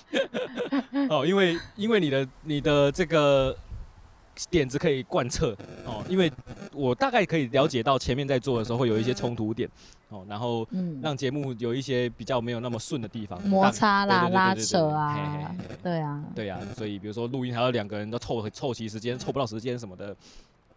[1.10, 3.56] 哦，因为因为你的你的这个
[4.50, 6.32] 点子可以贯彻哦，因为
[6.72, 9.68] 我大概可以了解到前面在做的时候会有一些冲突点
[10.08, 10.66] 哦，然后
[11.02, 20.16] 让节目有一些比较没有那么顺的地方，摩擦啦、拉扯啊，对啊，对啊，所以比如说录音还要两个人都凑凑齐时间，凑不到时间什么的，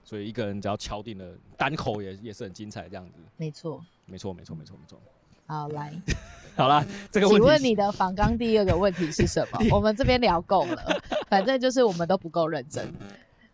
[0.04, 1.26] 所以一个人只要敲定了
[1.56, 5.00] 单口也也是很精彩这样子，没错，没错，没错，没错，没错。
[5.48, 5.94] 好来，
[6.56, 9.60] 好啦，这个问题，请问你的访纲第二个问题是什么？
[9.72, 12.86] 我们这边聊够了，反正就是我们都不够认真，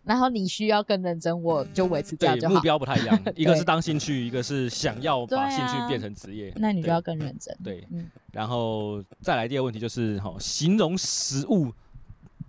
[0.03, 2.55] 然后你需要更认真，我就维持这样就好。
[2.55, 6.55] 目标不太一样，一个是当兴趣，一个是想要把兴趣变成职业，啊。
[6.57, 7.55] 那你就要更认真。
[7.63, 11.71] 对，嗯，然后再来第二个问题就是，哈，形容食物，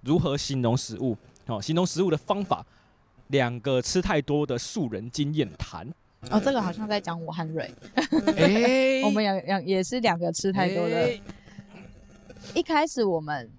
[0.02, 1.16] 如何形容食物？
[1.46, 2.64] 好，形容食物的方法，
[3.26, 5.86] 两个吃太多的素人经验谈。
[6.30, 7.72] 哦，这个好像在讲我和瑞，
[8.36, 10.96] 欸、我们两两也是两个吃太多的。
[10.96, 11.22] 欸、
[12.54, 13.50] 一开始我们，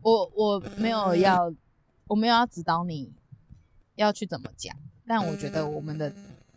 [0.00, 1.52] 我我没有要，
[2.06, 3.12] 我没有要指导你
[3.96, 4.74] 要去怎么讲，
[5.06, 6.12] 但我觉得我们的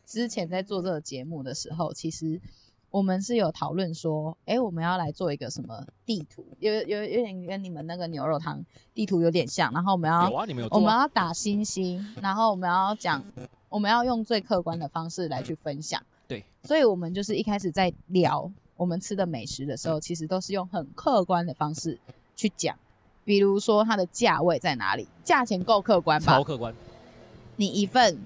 [0.06, 2.40] 之前在做这个节目的时候，其实
[2.90, 8.64] 我们是有讨论说，哎、欸，我们要来做一个什么地图，有有有点跟你们那个牛肉汤
[8.94, 13.22] 地图有点像，然后我们要，啊啊、我们要打星星，然后我们要讲。
[13.70, 21.98] 我们要用最客观的方式来去分享，对，所以我们就是一开始在聊我们吃的美食的时候，其实都是用很客观的方式
[22.36, 22.76] 去讲，
[23.24, 26.34] 比如说它的价位在哪里，价钱够客观吧？
[26.34, 26.74] 超客观。
[27.58, 28.20] 你一份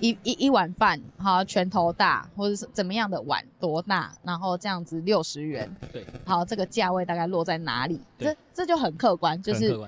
[0.00, 8.00] 一一一碗饭，好，拳头大，或者是怎么样的碗多大，然后这样子六十元，对，好，这个价位大概落在哪里？
[8.18, 9.78] 这这就很客观，就是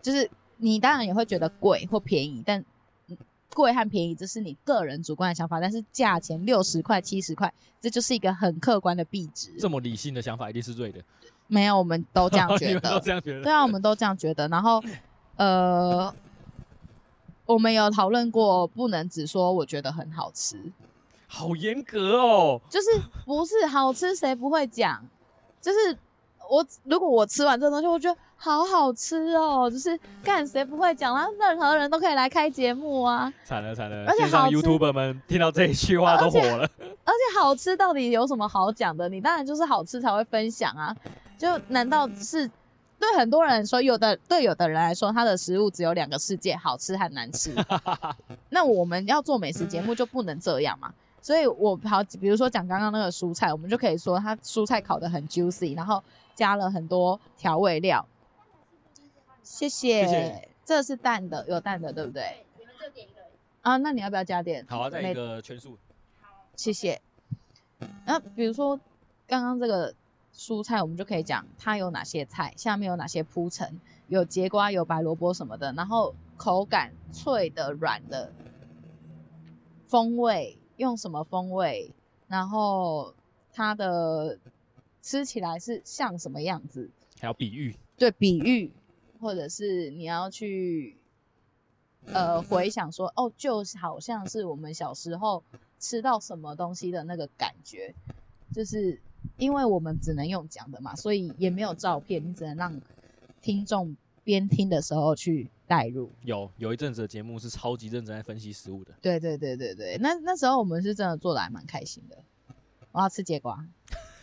[0.00, 2.64] 就是你当然也会觉得贵或便宜，但。
[3.54, 7.50] 贵和便宜，这是你个人主观的想法，但是价钱六十块、七十块，
[7.80, 9.50] 这就是一个很客观的币值。
[9.58, 11.00] 这么理性的想法一定是对的。
[11.46, 12.80] 没有，我们都这样觉得。
[12.90, 13.42] 都这样觉得。
[13.42, 14.46] 对啊，我们都这样觉得。
[14.48, 14.82] 然后，
[15.36, 16.14] 呃，
[17.46, 20.60] 我们有讨论过，不能只说我觉得很好吃。
[21.26, 22.60] 好严格哦。
[22.68, 22.88] 就是
[23.24, 25.02] 不是好吃，谁不会讲？
[25.60, 25.96] 就是。
[26.48, 31.26] 我如果我吃完这个东西，我觉得好好吃哦，就是干谁不会讲啊？
[31.38, 33.32] 任何人都可以来开节目啊！
[33.44, 36.68] 惨了惨了，而且好 YouTuber 们听到这一句话都火了。
[36.78, 39.08] 而且好吃到底有什么好讲的？
[39.08, 40.94] 你当然就是好吃才会分享啊！
[41.38, 42.46] 就难道是
[42.98, 47.54] 对很多人说，有的对有的人来说，他的食物只有两个世界：好吃和难吃。
[48.50, 50.92] 那我们要做美食节目就不能这样嘛？
[51.22, 56.02] 所以我好，比如说讲刚刚那个蔬菜，我们就可以说它蔬菜烤得很 juicy，然后。
[56.34, 58.06] 加了很多调味料，
[59.42, 60.04] 谢谢。
[60.04, 60.48] 谢谢。
[60.64, 62.46] 这是蛋的，有蛋的，对不对？
[62.58, 63.20] 你们就点一个。
[63.60, 64.64] 啊，那你要不要加点？
[64.66, 65.78] 好啊，再一个全素。
[66.20, 67.00] 好，谢谢。
[68.06, 68.78] 那比如说
[69.26, 69.94] 刚刚这个
[70.34, 73.78] 蔬菜，我们就可以讲它有哪些菜，下面有哪些铺陈，
[74.08, 78.32] 有节瓜，有白萝卜什么的，然后口感脆的、软的，
[79.86, 81.92] 风味用什么风味，
[82.26, 83.14] 然后
[83.52, 84.38] 它的。
[85.04, 86.90] 吃起来是像什么样子？
[87.20, 87.76] 还要比喻？
[87.94, 88.72] 对，比喻，
[89.20, 90.96] 或者是你要去
[92.06, 95.44] 呃回想说，哦，就好像是我们小时候
[95.78, 97.94] 吃到什么东西的那个感觉，
[98.50, 98.98] 就是
[99.36, 102.80] 因为我们只能用讲的嘛，所以也没有照片，你只能让
[103.42, 103.94] 听众
[104.24, 106.10] 边听的时候去带入。
[106.22, 108.94] 有有一阵子的节目是超级认真在分析食物的。
[109.02, 112.16] 对对对对对，那那时候我们是真的做的还蛮开心的。
[112.90, 113.62] 我要吃节瓜。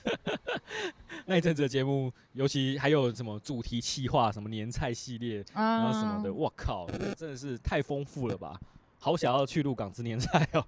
[1.25, 8.59] 那一阵子的节目，尤其还有什么主题企划，什么年菜系列，然后什么的，我靠，真的是太丰富了吧！
[8.99, 10.65] 好想要去鹿港吃年菜哦。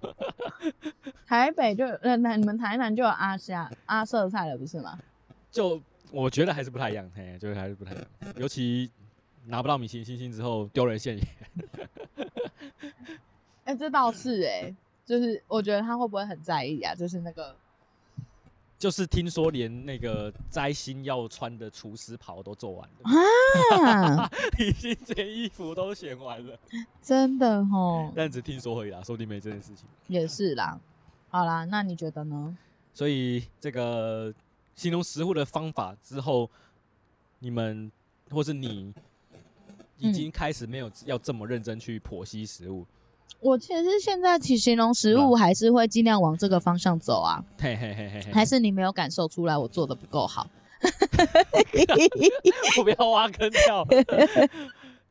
[1.26, 4.98] 台北就呃，那你们台南就有阿虾阿色菜了，不是吗？
[5.50, 5.80] 就
[6.10, 8.04] 我觉得还是不太一样，嘿，就还是不太一样。
[8.36, 8.90] 尤其
[9.46, 11.26] 拿不到米其林星星之后，丢人现眼。
[13.64, 16.94] 哎、欸，这倒是哎、欸，就是我觉得他会不会很在意啊？
[16.94, 17.54] 就是那个。
[18.78, 26.58] 就是听说连那个摘星要穿的厨师袍都做完了啊， 已经连衣服都选完了，
[27.00, 28.12] 真的哦。
[28.14, 29.86] 但只听说而已啦，说不定没这件事情。
[30.08, 30.78] 也是啦，
[31.30, 32.56] 好啦，那你觉得呢？
[32.92, 34.32] 所以这个
[34.74, 36.50] 形容食物的方法之后，
[37.38, 37.90] 你们
[38.30, 38.92] 或是你
[39.98, 42.84] 已经开始没有要这么认真去剖析食物。
[43.40, 47.44] 我其实现在去形容食物，还是会尽量往这个方向走啊。
[47.58, 50.48] 嘿嘿嘿嘿，还是你没有感受出来我做的不够好？
[52.78, 53.86] 我不要挖坑跳。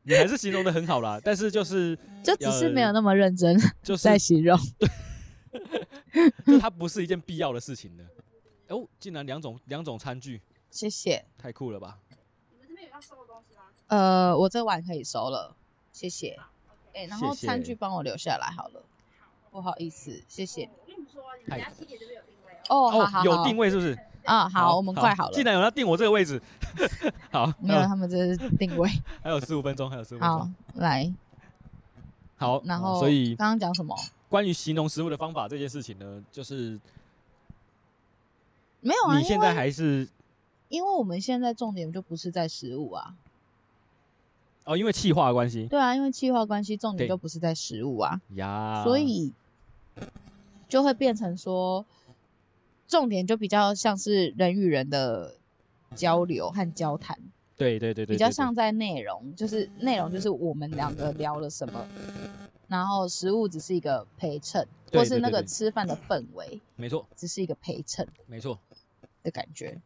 [0.02, 4.58] 你还是形容的很好啦，但是就是就只是没有那么认真，就 是在形容。
[6.12, 8.04] 对，就它不是一件必要的事情的。
[8.68, 11.98] 哦，竟然两种两种餐具，谢谢，太酷了吧？
[12.50, 13.62] 你们这边有要收的东西吗？
[13.86, 15.56] 呃，我这碗可以收了，
[15.92, 16.38] 谢谢。
[16.94, 18.82] 哎、欸，然后餐具帮我留下来好了，
[19.50, 20.68] 不好意思，谢谢。
[20.80, 22.86] 我跟你说，你们家七点这边有定位哦。
[22.86, 23.98] 哦，好好好，有定位是不是？
[24.24, 25.34] 啊，好，好我们快好了。
[25.34, 26.40] 既然有人要定我这个位置，
[27.30, 28.88] 好，没有，他们这是定位。
[29.22, 30.38] 还有十五分钟，还有十五分钟。
[30.38, 31.12] 好，来。
[32.36, 33.94] 好，然后所以刚刚讲什么？
[34.28, 36.78] 关于形容食物的方法这件事情呢，就是
[38.80, 39.18] 没有啊。
[39.18, 40.08] 你现在还是
[40.68, 43.14] 因，因为我们现在重点就不是在食物啊。
[44.64, 45.66] 哦，因为气化的关系。
[45.66, 48.20] 对啊，因为气化关系，重点就不是在食物啊。
[48.34, 48.82] 呀。
[48.82, 49.32] 所以
[50.68, 51.84] 就会变成说，
[52.88, 55.34] 重点就比较像是人与人的
[55.94, 57.18] 交流和交谈。
[57.56, 58.16] 对对对对。
[58.16, 61.86] 比较像在内容，就是内容就是我们两个聊了什么，
[62.66, 66.60] 然后食物只是一个陪衬，或是那个吃饭的氛围。
[66.76, 67.06] 没错。
[67.14, 68.08] 只是一个陪衬。
[68.26, 68.58] 没错。
[69.22, 69.80] 的感觉，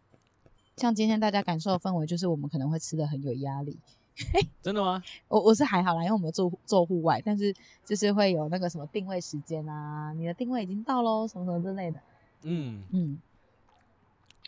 [0.76, 3.78] 像今天大家感受的氛围，就是我们可能会吃的很有压力。
[4.60, 5.02] 真的吗？
[5.28, 7.54] 我我是还好啦，因为我们做做户外，但是
[7.84, 12.00] 就是会有那个什么定位时间啊，你的定位已经到喽，什么什么之类的。
[12.42, 13.20] 嗯嗯，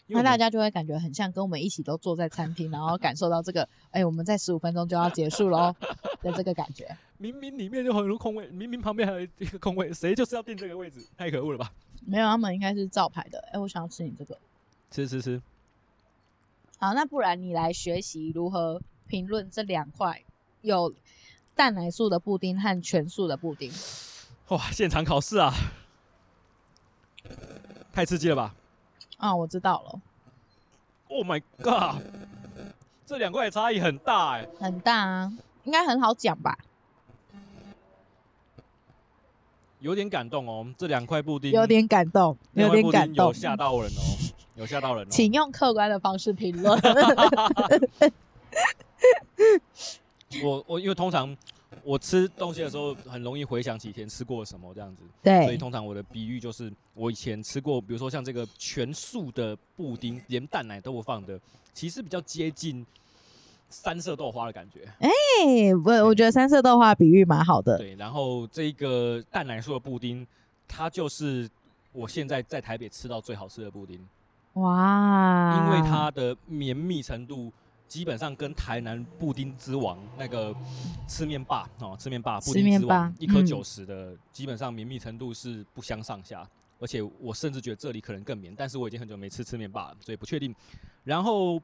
[0.09, 5.75] 那大家就会感觉很像跟我们一起都坐在餐厅， 然后感受到这个，哎、欸，我们在十五分钟就要结束喽
[6.23, 6.87] 的这个感觉。
[7.19, 11.07] 明明里面就很多空位，明明旁边还有一个空位，谁就是要定这个位置？
[11.17, 11.73] 太可恶了吧？
[12.07, 13.39] 没有，他们应该是照牌的。
[13.49, 14.37] 哎、欸，我想要吃你这个，
[14.91, 15.41] 吃吃吃。
[16.79, 18.81] 好，那不然你来学习如何。
[19.11, 20.23] 评论这两块
[20.63, 20.95] 有
[21.57, 23.69] 蛋奶素的布丁和全素的布丁。
[24.49, 25.53] 哇，现场考试啊，
[27.93, 28.55] 太刺激了吧！
[29.19, 30.01] 啊，我知道了。
[31.09, 32.01] Oh my god，
[33.05, 35.33] 这两块差异很大哎，很大啊，
[35.65, 36.57] 应该很好讲吧？
[39.81, 44.01] 有点感动哦，这两块布丁有点感动，有点感动，有吓到人哦，
[44.55, 45.09] 有吓到人哦。
[45.11, 46.79] 请用客观的方式评论。
[50.45, 51.37] 我我因为通常
[51.83, 61.41] 我吃东西的时候很容易回想起以前吃过什么这样子，对，所以通常我的比喻就是我以前吃过，比如说像这个全素的布丁，连蛋奶都不放的，
[61.73, 62.87] 其实比较接近
[63.69, 64.89] 三色豆花的感觉。
[65.01, 65.11] 哎、
[65.47, 67.79] 欸，我我觉得三色豆花比喻蛮好的。
[67.79, 70.25] 对，然后这个蛋奶素的布丁，
[70.69, 71.49] 它就是
[71.93, 73.99] 我现在在台北吃到最好吃的布丁。
[74.55, 77.53] 哇，因为它的绵密程度。
[77.91, 80.55] 基本上跟台南布丁之王那个
[81.09, 86.49] 吃面霸哦，吃面霸布丁之王一颗九十的，基本上绵密程度是不相上下，
[86.79, 90.55] 而且我甚至觉得这里可能更绵，但是我已经很久没吃吃面霸了，所以不确定。
[91.03, 91.61] 然后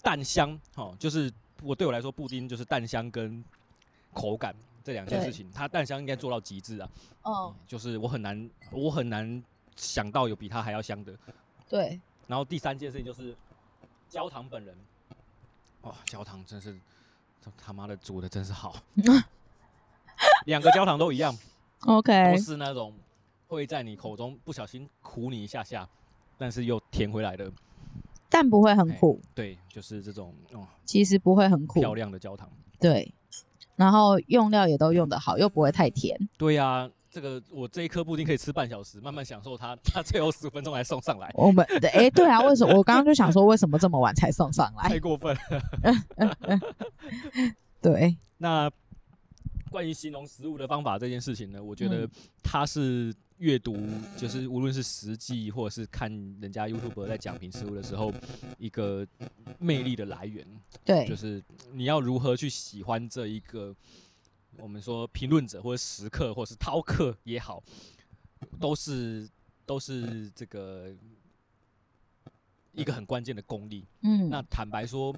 [0.00, 1.30] 蛋香哦，就是
[1.62, 3.44] 我对我来说布丁就是蛋香跟
[4.14, 6.88] 口感这两件事情，它蛋香应该做到极致啊。
[7.24, 9.44] 哦，就是我很难我很难
[9.76, 11.14] 想到有比它还要香的。
[11.68, 12.00] 对。
[12.26, 13.36] 然后第三件事情就是
[14.08, 14.74] 焦糖本人。
[15.86, 16.76] 哇，焦糖真是，
[17.40, 18.74] 这他妈的煮的真是好，
[20.46, 21.36] 两个焦糖都一样，
[21.86, 22.92] OK，不是那种
[23.46, 25.88] 会在你口中不小心苦你一下下，
[26.36, 27.50] 但是又甜回来的，
[28.28, 32.50] 但不会很苦，对，就是这种哦，其实不会很苦，漂亮的焦糖，
[32.80, 33.14] 对，
[33.76, 36.90] 然后用料也都用得好，又不会太甜，对呀、啊。
[37.16, 39.74] 这个我这一颗布丁可以吃半小时，慢慢享受它。
[39.82, 41.32] 它最后十五分钟才送上来。
[41.32, 42.76] 我们哎、欸，对啊，为什么？
[42.76, 44.90] 我刚刚就想说，为什么这么晚才送上来？
[44.90, 46.60] 太过分了。
[47.80, 48.14] 对。
[48.36, 48.70] 那
[49.70, 52.06] 关于形容食物的方法这件事情呢，我觉得
[52.42, 53.78] 它是阅读，
[54.18, 58.12] 就是无论是实际或者是看人家 YouTuber 在讲评食物的时候，
[58.58, 59.06] 一个
[59.58, 60.46] 魅力的来源。
[60.84, 63.74] 对，就是你要如何去喜欢这一个，
[64.58, 67.62] 我们说评论者或者食客或者是饕客也好，
[68.58, 69.28] 都是
[69.64, 70.94] 都是这个
[72.72, 73.84] 一个很关键的功力。
[74.02, 75.14] 嗯，那坦白说，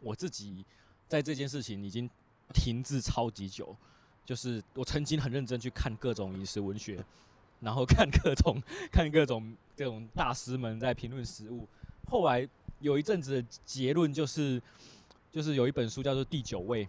[0.00, 0.64] 我自己
[1.06, 2.08] 在这件事情已经
[2.54, 3.76] 停滞超级久。
[4.22, 7.04] 就是我曾经很认真去看各种饮食文学，
[7.58, 8.62] 然后 看各种
[8.92, 11.66] 看各种这种大师们在评论食物。
[12.06, 12.48] 后来
[12.78, 14.62] 有一阵子的结论就是，
[15.32, 16.86] 就是有一本书叫做《第九味》。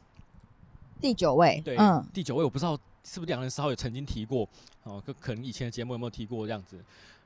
[1.02, 4.48] 第九位，对，嗯，第九位，我不知道是不是两人稍微有曾经提过
[4.84, 6.78] 哦，可可能以前的节目有没有提过这样子。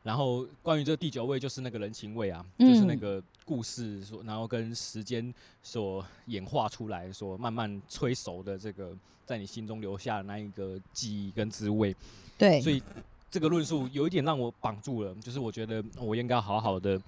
[0.04, 5.34] 然后关于这个第九位，就是那个人情味啊，嗯、就是那个故事所，然后跟时间
[5.64, 8.96] 所演化出来，所慢慢催熟的这个，
[9.26, 11.96] 在你心中留下的那一个记忆跟滋味。
[12.38, 12.84] 对，所以
[13.32, 17.02] 这个论述有一点让我绑住了，就是我觉得我应该好好的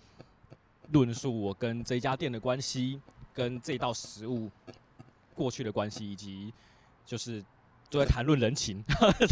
[0.92, 3.00] 论述我跟这家店的关系，
[3.32, 4.50] 跟这道食物
[5.38, 6.52] 过去的关系，以及
[7.06, 7.44] 就是
[7.90, 8.84] 都在谈论人情，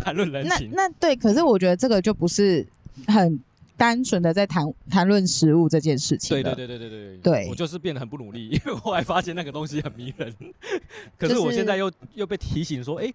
[0.03, 0.69] 谈论人情。
[0.77, 2.65] 那那对，可是我觉得这个就不是
[3.07, 3.43] 很。
[3.77, 10.33] 单纯的在谈谈论食物这件事情，对对对对对对对，我就是变得很不努力， 因为我后来发现那个东西很迷人，
[11.17, 13.13] 可是我现在又又被提醒说，哎，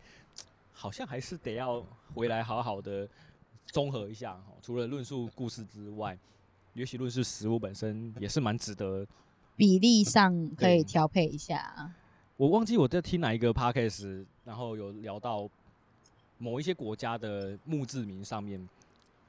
[0.75, 3.09] 好像还是得要回来好好的
[3.69, 6.15] 综合一下，除了论述故事之外，
[6.75, 9.07] 尤其论述食物本身也是蛮值得，
[9.57, 11.91] 比例上可以调配一下。
[12.41, 15.47] 我忘记我在听哪一个 podcast，然后有聊到
[16.39, 18.67] 某一些国家的墓志铭上面。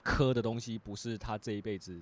[0.01, 1.99] 刻的东西不是他这一辈子。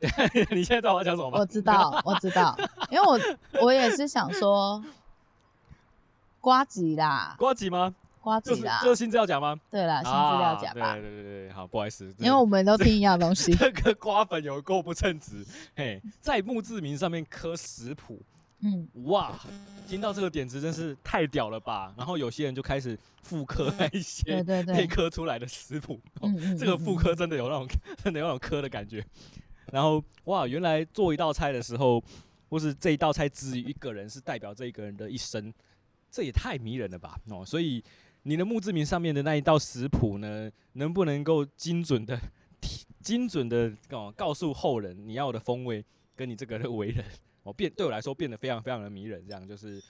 [0.50, 1.38] 你现在知道我讲什么吗？
[1.38, 2.56] 我知道，我知道，
[2.90, 4.82] 因为我我也是想说，
[6.40, 7.94] 瓜吉啦，瓜吉吗？
[8.22, 9.54] 瓜吉啦，就是新资料夹吗？
[9.70, 10.94] 对啦，新资料夹吧。
[10.94, 13.52] 对对对对，好，不好意思，因为我们都听一样东西。
[13.54, 15.44] 这个瓜粉有够不称职，
[15.76, 18.18] 嘿，在墓志铭上面刻食谱。
[18.64, 19.38] 嗯，哇，
[19.88, 21.92] 听到这个点子真是太屌了吧！
[21.96, 26.00] 然后有些人就开始复刻那一些被刻出来的食谱，
[26.56, 27.66] 这个复刻真的有那种
[28.04, 29.04] 真的有那种刻的感觉。
[29.72, 32.02] 然后哇，原来做一道菜的时候，
[32.48, 35.52] 或是这一道菜之于一个人是代表这一个人的一生，
[36.08, 37.18] 这也太迷人了吧！
[37.30, 37.82] 哦，所以
[38.22, 42.16] 你的墓志铭上面的那一道食谱呢，能不能够精准的、
[43.00, 45.84] 精准的哦告诉后人你要的风味
[46.14, 47.04] 跟你这个人为人？
[47.44, 49.82] 哦，变对我来说变得非常非常的迷人，这样就是，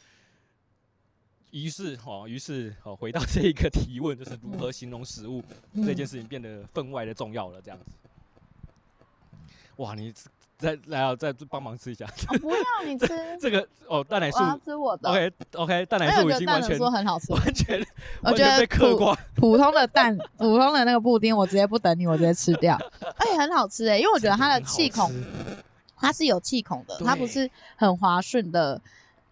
[1.50, 5.42] 于是哦，于是哦，回到这一个提问，就是如何形容食物、
[5.72, 7.84] 嗯、这件事情变得分外的重要了，这样子。
[9.76, 10.12] 哇，你
[10.58, 12.06] 再来啊，再帮忙吃一下。
[12.06, 13.08] 哦、不要你吃
[13.40, 14.38] 这个哦，蛋奶素。
[14.64, 15.08] 吃我的。
[15.10, 17.84] OK OK，蛋奶素已经完全说很好吃， 完全
[18.22, 19.16] 我觉得被嗑光。
[19.34, 22.78] 普通的蛋，普通的那个布丁，我直接不等你，我直接吃掉。
[23.00, 25.12] 而且很好吃哎，因为我觉得它的气孔。
[26.02, 28.82] 它是有气孔的，它不是很滑顺的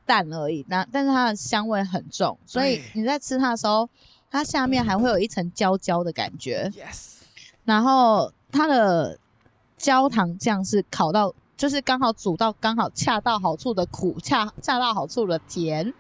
[0.07, 0.65] 蛋而已。
[0.69, 3.91] 那但是它的香味很重，所以你在吃它的时候，
[4.31, 6.71] 它下面还会有一层焦焦的感觉。
[6.73, 7.17] Yes。
[7.65, 9.19] 然后它的
[9.77, 15.93] 焦糖酱是烤到，就是刚好煮到刚好恰到好处的苦，恰恰到好处的甜，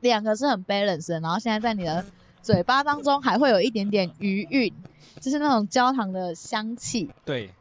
[0.00, 1.20] 两个是很 balance 的。
[1.20, 2.02] 然后现在在你的
[2.40, 4.72] 嘴巴当中还会有一点点余韵，
[5.20, 7.10] 就是那种焦糖的香气。
[7.26, 7.52] 对，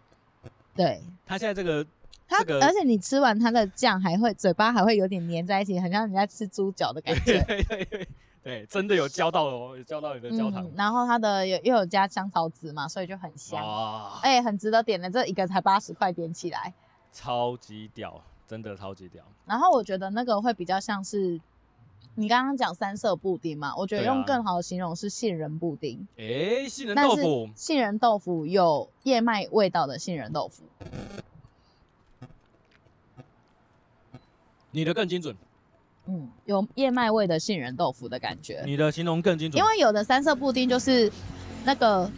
[0.73, 1.03] 对。
[1.25, 1.85] 它现在这个。
[2.27, 7.43] 它，这个、而且你吃完它的酱，还会嘴巴还会有点粘在一起，很像你在吃猪脚的感觉。
[7.43, 8.07] 对对对
[8.43, 10.63] 对，真的有浇到哦，有浇到你的焦糖。
[10.63, 13.59] 嗯、然后它的有又有加香草籽嘛，所以就很香。
[14.21, 16.71] 哎、欸，很值得点的，这一个才八十块，点起来。
[17.11, 19.23] 超级屌，真的超级屌。
[19.45, 21.41] 然后我觉得那个会比较像是
[22.13, 26.07] 你刚刚讲三色布丁嘛，我觉得用更好的形容是杏仁布丁。
[26.17, 27.49] 哎、欸，杏仁豆腐。
[27.55, 30.63] 杏仁豆腐有燕麦味道的杏仁豆腐。
[34.75, 35.33] 你的更精准，
[36.05, 38.61] 嗯，有燕麦味的杏仁豆腐的感觉。
[38.65, 41.09] 你的形容更精准，因为有的三色布丁就是
[41.63, 42.11] 那个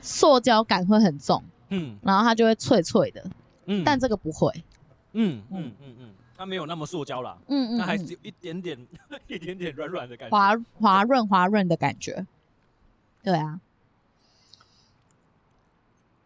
[0.00, 3.22] 塑胶感会很重，嗯，然后它就会脆脆的，
[3.66, 4.50] 嗯，但这个不会，
[5.12, 5.70] 嗯嗯。
[5.82, 8.78] 嗯嗯，它没有那么塑胶啦，嗯嗯，它还是有一点点
[9.28, 12.26] 一点点软软的感觉，滑滑润滑润的感觉，
[13.22, 13.60] 对啊，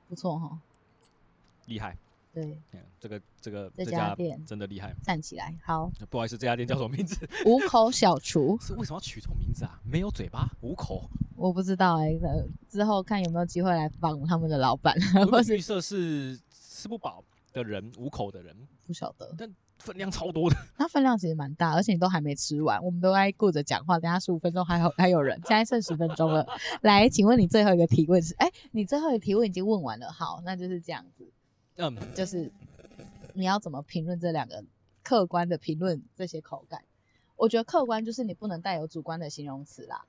[0.09, 0.59] 不错哈，
[1.67, 1.97] 厉害。
[2.33, 2.57] 对，
[3.01, 7.17] 这个这个这家店真的厉害，站起来，好，不好意思，这家店叫什么名字？
[7.47, 9.81] 五口小厨 是为什么要取这种名字啊？
[9.85, 14.95] 没有嘴巴，五口，我不知道哎、欸，之后看有没有机会来访他们的老板。
[15.31, 18.55] 或是预设是吃不饱的人，五口的人，
[18.87, 19.35] 不晓得。
[19.39, 20.57] 但分量超多的。
[20.77, 23.99] 它分量其实蛮大，而且你都还没吃完，我们都在顾着讲话。
[23.99, 26.47] 等下十五分钟还有还有人，现在剩十分钟了。
[26.83, 28.35] 来，请问你最后一个提问是？
[28.35, 30.13] 哎、欸，你最后一个提问已经问完了。
[30.13, 31.27] 好，那就是这样子。
[31.77, 32.53] 嗯，就是
[33.41, 34.63] 你要怎么评论这两个
[35.03, 36.85] 客观的评论这些口感？
[37.37, 40.05] 我觉得客观就是你不能带有主观的形容词啦。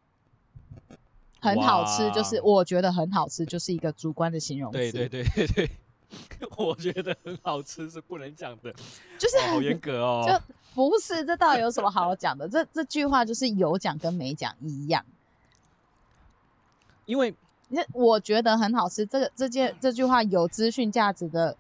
[1.40, 4.78] 很好吃，就是我觉得很好吃，就是一个主观的形容词。
[4.78, 5.70] 对对对对对，
[6.58, 8.72] 我觉得很好吃是不能讲的，
[9.18, 10.24] 就是好严格哦。
[10.28, 12.48] 就不是，这到底有什么好讲的？
[12.48, 15.04] 这这句话就是有讲跟没讲一样。
[17.06, 17.34] 因为
[17.70, 21.58] 那我觉得很好吃，这个这件这句话有资讯价值的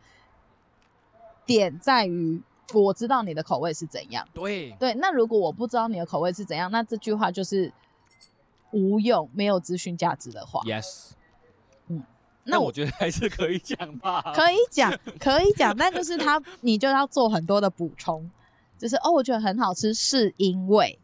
[1.46, 2.42] 点在于，
[2.74, 4.28] 我知道你的口味是怎样。
[4.34, 7.72] 对对，那如果我不知道你的口味是怎样，那这句话就是。
[8.74, 11.10] 无用，没有资讯价值的话，Yes，
[11.88, 12.02] 嗯，
[12.46, 18.32] 那我觉得还是可以讲吧， 可以讲，可以讲，但就是他， 你就要做很多的补充，
[18.78, 20.98] 就是哦，我觉得很好吃，是因为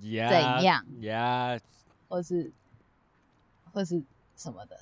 [0.00, 1.60] 怎样，Yeah，
[2.08, 2.50] 或是，
[3.74, 4.02] 或是
[4.34, 4.80] 什么的，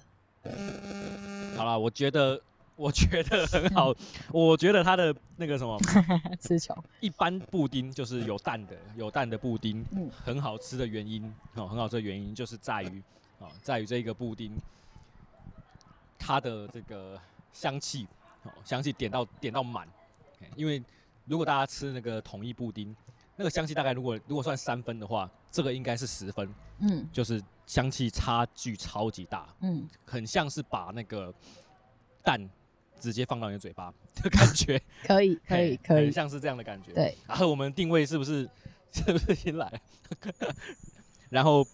[1.56, 2.40] 好了，我觉得。
[2.80, 3.94] 我觉得很好，
[4.32, 5.78] 我觉得它的那个什么，
[6.40, 6.74] 吃球。
[7.00, 11.22] 一般布丁就是有蛋的，有蛋的布丁，嗯，很好吃的原因，
[11.56, 13.02] 哦，很好吃的原因就是在于，
[13.38, 14.56] 哦，在于这个布丁，
[16.18, 17.20] 它的这个
[17.52, 18.06] 香气，
[18.44, 19.86] 哦，香气点到点到满，
[20.56, 20.82] 因为
[21.26, 22.96] 如果大家吃那个统一布丁，
[23.36, 26.48] 那个香气大概如果如果算三分的话，这个应该是十分，
[26.78, 31.30] 嗯，就是香气差距超级大，嗯，很像是把那个
[32.24, 32.48] 蛋。
[33.00, 36.92] 直接放到你的嘴巴 的感觉， 可以，可以，可以，像是这样的感觉。
[36.92, 38.48] 对，然后我们定位是不是，
[38.92, 39.80] 是不是新来？
[41.30, 41.66] 然后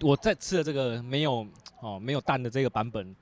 [0.00, 1.46] 我在吃的这个没有
[1.80, 3.14] 哦，没有蛋的这个版本，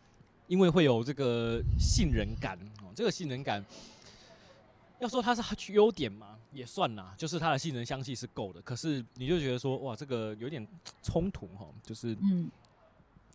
[0.49, 3.65] 因为会有这个杏仁感哦，这个杏仁感，
[4.99, 8.63] 要说它是优点嘛，也算啦，就是它的杏仁香气是够的。
[8.63, 10.67] 可是你就觉得说，哇，这个有点
[11.03, 12.51] 冲突哈，就是嗯，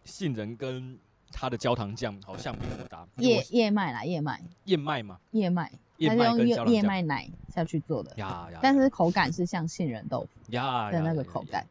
[0.04, 0.98] 杏仁跟。
[1.38, 8.14] 它的焦糖酱好像没那么搭，燕燕麦啦，燕麦，燕麦嘛，燕麦，它是用燕燕麦奶下去做的。
[8.16, 11.68] 呀呀，但是口感是像杏仁豆腐呀的那个口感，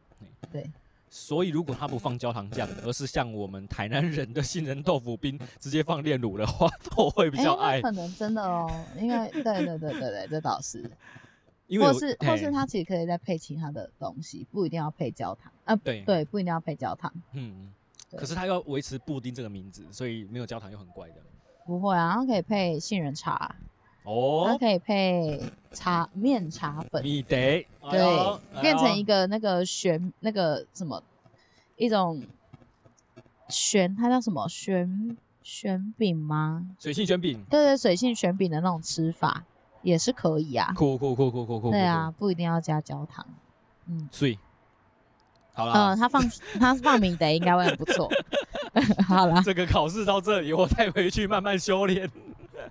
[0.51, 0.69] 对。
[1.09, 7.81] 所以如果它不放焦糖酱，而是像我们台南人的杏仁豆腐冰，直接放炼乳的话， 我会比较爱。
[7.81, 8.69] 可能真的哦，
[8.99, 10.83] 因为 对对对对对，这倒是。
[11.79, 15.51] 或是或是它其实可以再配其他的东西，不一定要配焦糖。
[15.63, 16.01] 啊，对。
[16.01, 17.71] 对，不一定要配焦糖，嗯。
[18.11, 21.15] 可是它要维持布丁这个名字，所以没有焦糖又很怪的。
[21.65, 23.55] 不会啊，它可以配杏仁茶
[24.03, 25.41] 哦，它可以配
[25.71, 31.01] 茶面茶粉，米得对，变成一个那个旋那个什么
[31.75, 32.21] 一种
[33.49, 36.69] 旋，它叫什么旋旋饼吗？
[36.79, 39.43] 水性旋饼，对对，水性旋饼的那种吃法
[39.81, 40.71] 也是可以啊。
[40.75, 43.25] 酷酷酷酷酷酷，对啊，不一定要加焦糖。
[43.87, 44.37] 嗯，所以。
[45.55, 46.21] 好了，嗯，他放
[46.59, 48.09] 他放米的应该会很不错。
[49.07, 52.09] 好了，这个考试到这里，我带回去慢慢修炼。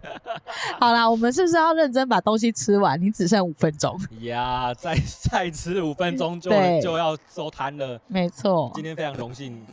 [0.78, 3.00] 好了，我们是不是要认真把东西吃完？
[3.00, 3.98] 你只剩五分钟。
[4.20, 6.50] 呀，再再吃五分钟就
[6.82, 7.98] 就要收摊了。
[8.06, 9.64] 没错，今天非常荣幸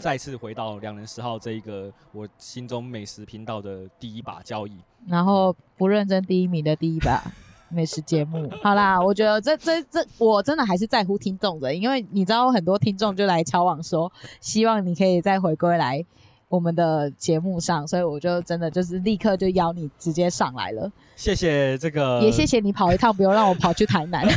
[0.00, 4.76] 再次回到两人十号这一个我心中美食频道的第一把交椅，
[5.06, 7.22] 然后不认真第一名的第一把。
[7.70, 16.04] 美食节目，好啦，我觉得这这这，我真的还是在乎听众的，因为你知道很多听众就来敲网说，希望你可以再回归来
[16.48, 20.90] 我们的节目上，所以我就真的就是立刻就邀你直接上来了。
[21.14, 24.26] 谢谢这个，也谢谢你跑一趟，不用让我跑去台南。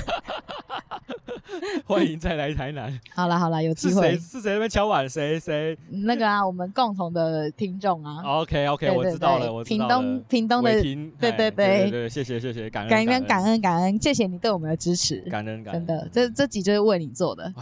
[1.85, 2.97] 欢迎再来台南。
[3.13, 4.11] 好了好了，有机会。
[4.11, 4.17] 是谁？
[4.17, 5.07] 是谁那边敲碗？
[5.07, 5.77] 谁谁？
[5.89, 8.21] 那个啊，我们共同的听众啊。
[8.23, 9.87] OK OK，我知道了，我知道了。
[9.87, 10.71] 屏东屏东的，
[11.19, 15.85] 对对对对，谢谢谢谢，感恩感恩感恩感恩，谢谢你对我们的支持，感恩感恩。
[15.85, 17.53] 真的，这这集就是为你做的。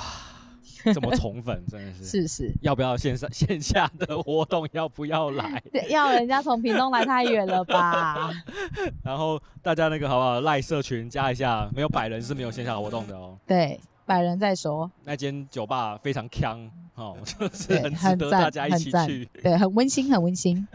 [0.93, 2.05] 这么宠粉，真的是。
[2.05, 2.53] 是是。
[2.61, 4.67] 要不要线上线下的活动？
[4.71, 5.61] 要不要来？
[5.89, 8.31] 要，人家从屏东来太远了吧？
[9.03, 10.41] 然后大家那个好不好？
[10.41, 13.37] 赖社群加一下，没有百人是没有线下活动的哦。
[13.45, 13.79] 对。
[14.05, 20.67] 百人再说，那间酒吧非常锵，哦，就是很值得大家一起去，对，很温馨，很温馨。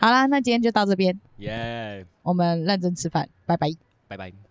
[0.00, 3.68] 好啦，那今天就到这边， 耶，我们认真吃饭，拜拜，
[4.08, 4.47] 拜拜。